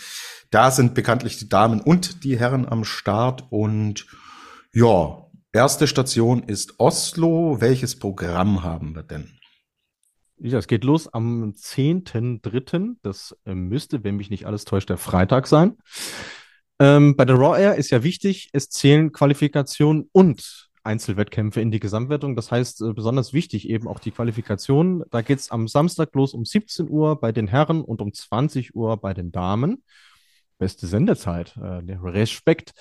da 0.50 0.70
sind 0.70 0.94
bekanntlich 0.94 1.36
die 1.36 1.48
Damen 1.48 1.80
und 1.80 2.24
die 2.24 2.38
Herren 2.38 2.66
am 2.66 2.84
Start 2.84 3.44
und 3.50 4.06
ja, 4.72 5.26
erste 5.52 5.86
Station 5.86 6.42
ist 6.42 6.80
Oslo. 6.80 7.60
Welches 7.60 7.98
Programm 7.98 8.62
haben 8.62 8.94
wir 8.94 9.02
denn? 9.02 9.38
Ja, 10.38 10.58
es 10.58 10.68
geht 10.68 10.84
los 10.84 11.12
am 11.12 11.52
10.3. 11.52 12.96
Das 13.02 13.36
äh, 13.44 13.54
müsste, 13.54 14.04
wenn 14.04 14.16
mich 14.16 14.30
nicht 14.30 14.46
alles 14.46 14.64
täuscht, 14.64 14.88
der 14.88 14.98
Freitag 14.98 15.46
sein. 15.46 15.76
Ähm, 16.78 17.14
bei 17.16 17.24
der 17.24 17.36
Raw 17.36 17.60
Air 17.60 17.76
ist 17.76 17.90
ja 17.90 18.02
wichtig, 18.02 18.50
es 18.52 18.70
zählen 18.70 19.12
Qualifikationen 19.12 20.08
und 20.12 20.65
Einzelwettkämpfe 20.86 21.60
in 21.60 21.70
die 21.70 21.80
Gesamtwertung. 21.80 22.36
Das 22.36 22.50
heißt, 22.50 22.82
äh, 22.82 22.92
besonders 22.92 23.32
wichtig 23.32 23.68
eben 23.68 23.88
auch 23.88 23.98
die 23.98 24.12
Qualifikation. 24.12 25.04
Da 25.10 25.22
geht 25.22 25.40
es 25.40 25.50
am 25.50 25.68
Samstag 25.68 26.14
los 26.14 26.32
um 26.32 26.44
17 26.44 26.88
Uhr 26.88 27.20
bei 27.20 27.32
den 27.32 27.48
Herren 27.48 27.82
und 27.82 28.00
um 28.00 28.12
20 28.12 28.74
Uhr 28.74 28.96
bei 28.96 29.12
den 29.12 29.32
Damen. 29.32 29.82
Beste 30.58 30.86
Sendezeit, 30.86 31.56
äh, 31.56 31.82
Respekt. 32.02 32.72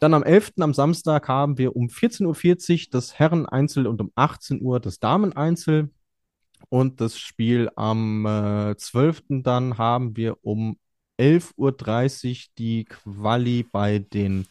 Dann 0.00 0.12
am 0.12 0.22
11. 0.22 0.52
am 0.60 0.74
Samstag 0.74 1.28
haben 1.28 1.56
wir 1.56 1.76
um 1.76 1.86
14.40 1.86 2.86
Uhr 2.86 2.90
das 2.90 3.18
Herren-Einzel 3.18 3.86
und 3.86 4.00
um 4.00 4.12
18 4.14 4.60
Uhr 4.60 4.80
das 4.80 4.98
Damen-Einzel. 4.98 5.90
Und 6.68 7.00
das 7.00 7.18
Spiel 7.18 7.70
am 7.76 8.26
äh, 8.26 8.76
12. 8.76 9.22
dann 9.42 9.78
haben 9.78 10.16
wir 10.16 10.36
um 10.42 10.76
11.30 11.18 11.54
Uhr 11.56 12.52
die 12.58 12.84
Quali 12.84 13.62
bei 13.62 13.98
den 14.00 14.46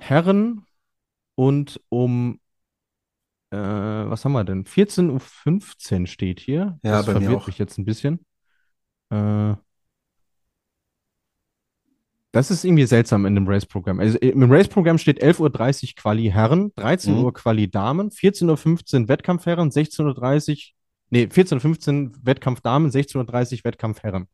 Herren 0.00 0.66
und 1.36 1.80
um, 1.90 2.40
äh, 3.50 3.56
was 3.56 4.24
haben 4.24 4.32
wir 4.32 4.42
denn? 4.42 4.64
14.15 4.64 6.00
Uhr 6.00 6.06
steht 6.06 6.40
hier. 6.40 6.80
Ja, 6.82 6.98
das 6.98 7.06
bei 7.06 7.12
verwirrt 7.12 7.30
mir 7.30 7.36
auch. 7.36 7.46
mich 7.46 7.58
jetzt 7.58 7.78
ein 7.78 7.84
bisschen. 7.84 8.26
Äh, 9.10 9.54
das 12.32 12.50
ist 12.50 12.64
irgendwie 12.64 12.86
seltsam 12.86 13.24
in 13.24 13.34
dem 13.34 13.46
Race-Programm. 13.46 14.00
Also 14.00 14.18
im 14.18 14.50
Race-Programm 14.50 14.98
steht 14.98 15.22
11.30 15.22 15.40
Uhr 15.40 15.88
Quali 15.96 16.30
Herren, 16.30 16.72
13 16.76 17.14
mhm. 17.14 17.24
Uhr 17.24 17.32
Quali 17.32 17.70
Damen, 17.70 18.10
14.15 18.10 19.02
Uhr 19.02 19.08
Wettkampf 19.08 19.46
Herren, 19.46 19.70
16.30 19.70 20.50
Uhr, 20.50 20.56
nee, 21.10 21.24
14.15 21.24 22.08
Uhr 22.08 22.12
Wettkampf 22.22 22.60
Damen, 22.60 22.90
16.30 22.90 23.58
Uhr 23.58 23.64
Wettkampf 23.64 24.02
Herren. 24.02 24.28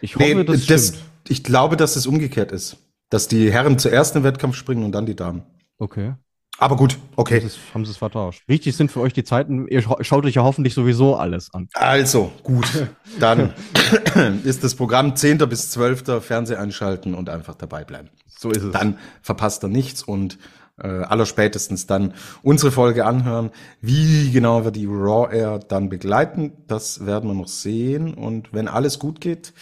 Ich 0.00 0.16
hoffe, 0.16 0.34
nee, 0.34 0.44
das, 0.44 0.66
das. 0.66 0.98
Ich 1.28 1.44
glaube, 1.44 1.76
dass 1.76 1.96
es 1.96 2.06
umgekehrt 2.06 2.52
ist. 2.52 2.76
Dass 3.10 3.26
die 3.28 3.50
Herren 3.50 3.78
zuerst 3.78 4.14
im 4.14 4.22
Wettkampf 4.22 4.54
springen 4.54 4.84
und 4.84 4.92
dann 4.92 5.06
die 5.06 5.16
Damen. 5.16 5.42
Okay. 5.80 6.14
Aber 6.58 6.76
gut, 6.76 6.98
okay. 7.16 7.36
Haben 7.36 7.40
sie, 7.40 7.46
es, 7.46 7.74
haben 7.74 7.84
sie 7.86 7.90
es 7.92 7.96
vertauscht. 7.96 8.42
Wichtig 8.46 8.76
sind 8.76 8.92
für 8.92 9.00
euch 9.00 9.14
die 9.14 9.24
Zeiten. 9.24 9.66
Ihr 9.66 9.80
schaut 9.80 10.26
euch 10.26 10.34
ja 10.34 10.42
hoffentlich 10.42 10.74
sowieso 10.74 11.16
alles 11.16 11.52
an. 11.54 11.68
Also, 11.72 12.30
gut. 12.42 12.86
Dann 13.18 13.54
ist 14.44 14.62
das 14.62 14.74
Programm 14.74 15.16
10. 15.16 15.38
bis 15.48 15.70
12. 15.70 16.22
Fernseh 16.22 16.56
einschalten 16.56 17.14
und 17.14 17.30
einfach 17.30 17.54
dabei 17.54 17.84
bleiben. 17.84 18.10
So 18.26 18.50
ist 18.50 18.62
es. 18.62 18.72
Dann 18.72 18.98
verpasst 19.22 19.64
ihr 19.64 19.68
nichts 19.68 20.02
und 20.02 20.38
äh, 20.76 20.86
allerspätestens 20.86 21.86
dann 21.86 22.14
unsere 22.42 22.72
Folge 22.72 23.06
anhören. 23.06 23.50
Wie 23.80 24.30
genau 24.30 24.64
wir 24.64 24.70
die 24.70 24.86
Raw 24.86 25.34
Air 25.34 25.60
dann 25.60 25.88
begleiten, 25.88 26.52
das 26.66 27.06
werden 27.06 27.30
wir 27.30 27.34
noch 27.34 27.48
sehen. 27.48 28.12
Und 28.12 28.52
wenn 28.52 28.68
alles 28.68 28.98
gut 28.98 29.22
geht, 29.22 29.54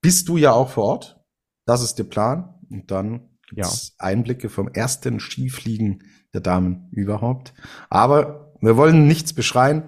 bist 0.00 0.28
du 0.28 0.36
ja 0.36 0.52
auch 0.52 0.70
vor 0.70 0.84
Ort. 0.84 1.20
Das 1.64 1.82
ist 1.82 1.96
der 1.96 2.04
Plan. 2.04 2.54
Und 2.70 2.92
dann 2.92 3.28
ja. 3.54 3.68
Einblicke 3.98 4.48
vom 4.48 4.68
ersten 4.68 5.20
Skifliegen 5.20 6.02
der 6.34 6.40
Damen 6.40 6.88
überhaupt. 6.92 7.52
Aber 7.90 8.52
wir 8.60 8.76
wollen 8.76 9.06
nichts 9.06 9.32
beschreien. 9.32 9.82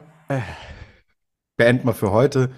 Beenden 1.56 1.86
wir 1.86 1.94
für 1.94 2.10
heute. 2.10 2.50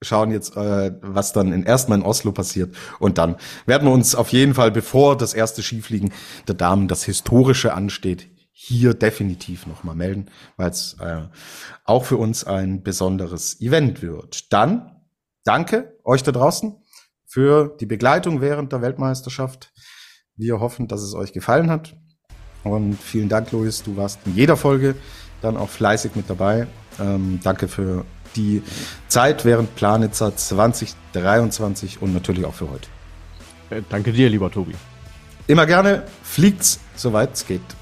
Schauen 0.00 0.30
jetzt, 0.30 0.56
äh, 0.56 0.92
was 1.02 1.32
dann 1.32 1.52
in, 1.52 1.64
erstmal 1.64 1.98
in 1.98 2.04
Oslo 2.04 2.30
passiert. 2.30 2.76
Und 3.00 3.18
dann 3.18 3.36
werden 3.66 3.88
wir 3.88 3.92
uns 3.92 4.14
auf 4.14 4.28
jeden 4.28 4.54
Fall, 4.54 4.70
bevor 4.70 5.16
das 5.16 5.34
erste 5.34 5.62
Skifliegen 5.62 6.12
der 6.46 6.54
Damen, 6.54 6.86
das 6.86 7.02
Historische 7.02 7.74
ansteht, 7.74 8.28
hier 8.52 8.94
definitiv 8.94 9.66
nochmal 9.66 9.96
melden, 9.96 10.30
weil 10.56 10.70
es 10.70 10.96
äh, 11.00 11.22
auch 11.84 12.04
für 12.04 12.16
uns 12.16 12.44
ein 12.44 12.82
besonderes 12.82 13.60
Event 13.60 14.02
wird. 14.02 14.52
Dann 14.52 15.00
danke 15.44 15.96
euch 16.04 16.22
da 16.22 16.32
draußen 16.32 16.76
für 17.24 17.76
die 17.80 17.86
Begleitung 17.86 18.40
während 18.40 18.72
der 18.72 18.82
Weltmeisterschaft. 18.82 19.72
Wir 20.38 20.60
hoffen, 20.60 20.86
dass 20.86 21.02
es 21.02 21.14
euch 21.14 21.32
gefallen 21.32 21.68
hat. 21.68 21.96
Und 22.62 22.96
vielen 23.00 23.28
Dank, 23.28 23.50
Luis. 23.52 23.82
Du 23.82 23.96
warst 23.96 24.20
in 24.24 24.36
jeder 24.36 24.56
Folge 24.56 24.94
dann 25.42 25.56
auch 25.56 25.68
fleißig 25.68 26.14
mit 26.14 26.30
dabei. 26.30 26.68
Ähm, 27.00 27.40
danke 27.42 27.66
für 27.68 28.04
die 28.36 28.62
Zeit 29.08 29.44
während 29.44 29.74
Planitzer 29.74 30.36
2023 30.36 32.00
und 32.00 32.14
natürlich 32.14 32.44
auch 32.44 32.54
für 32.54 32.70
heute. 32.70 32.88
Äh, 33.70 33.82
danke 33.88 34.12
dir, 34.12 34.30
lieber 34.30 34.50
Tobi. 34.50 34.74
Immer 35.48 35.66
gerne. 35.66 36.04
Fliegt's, 36.22 36.78
soweit 36.94 37.34
es 37.34 37.46
geht. 37.46 37.77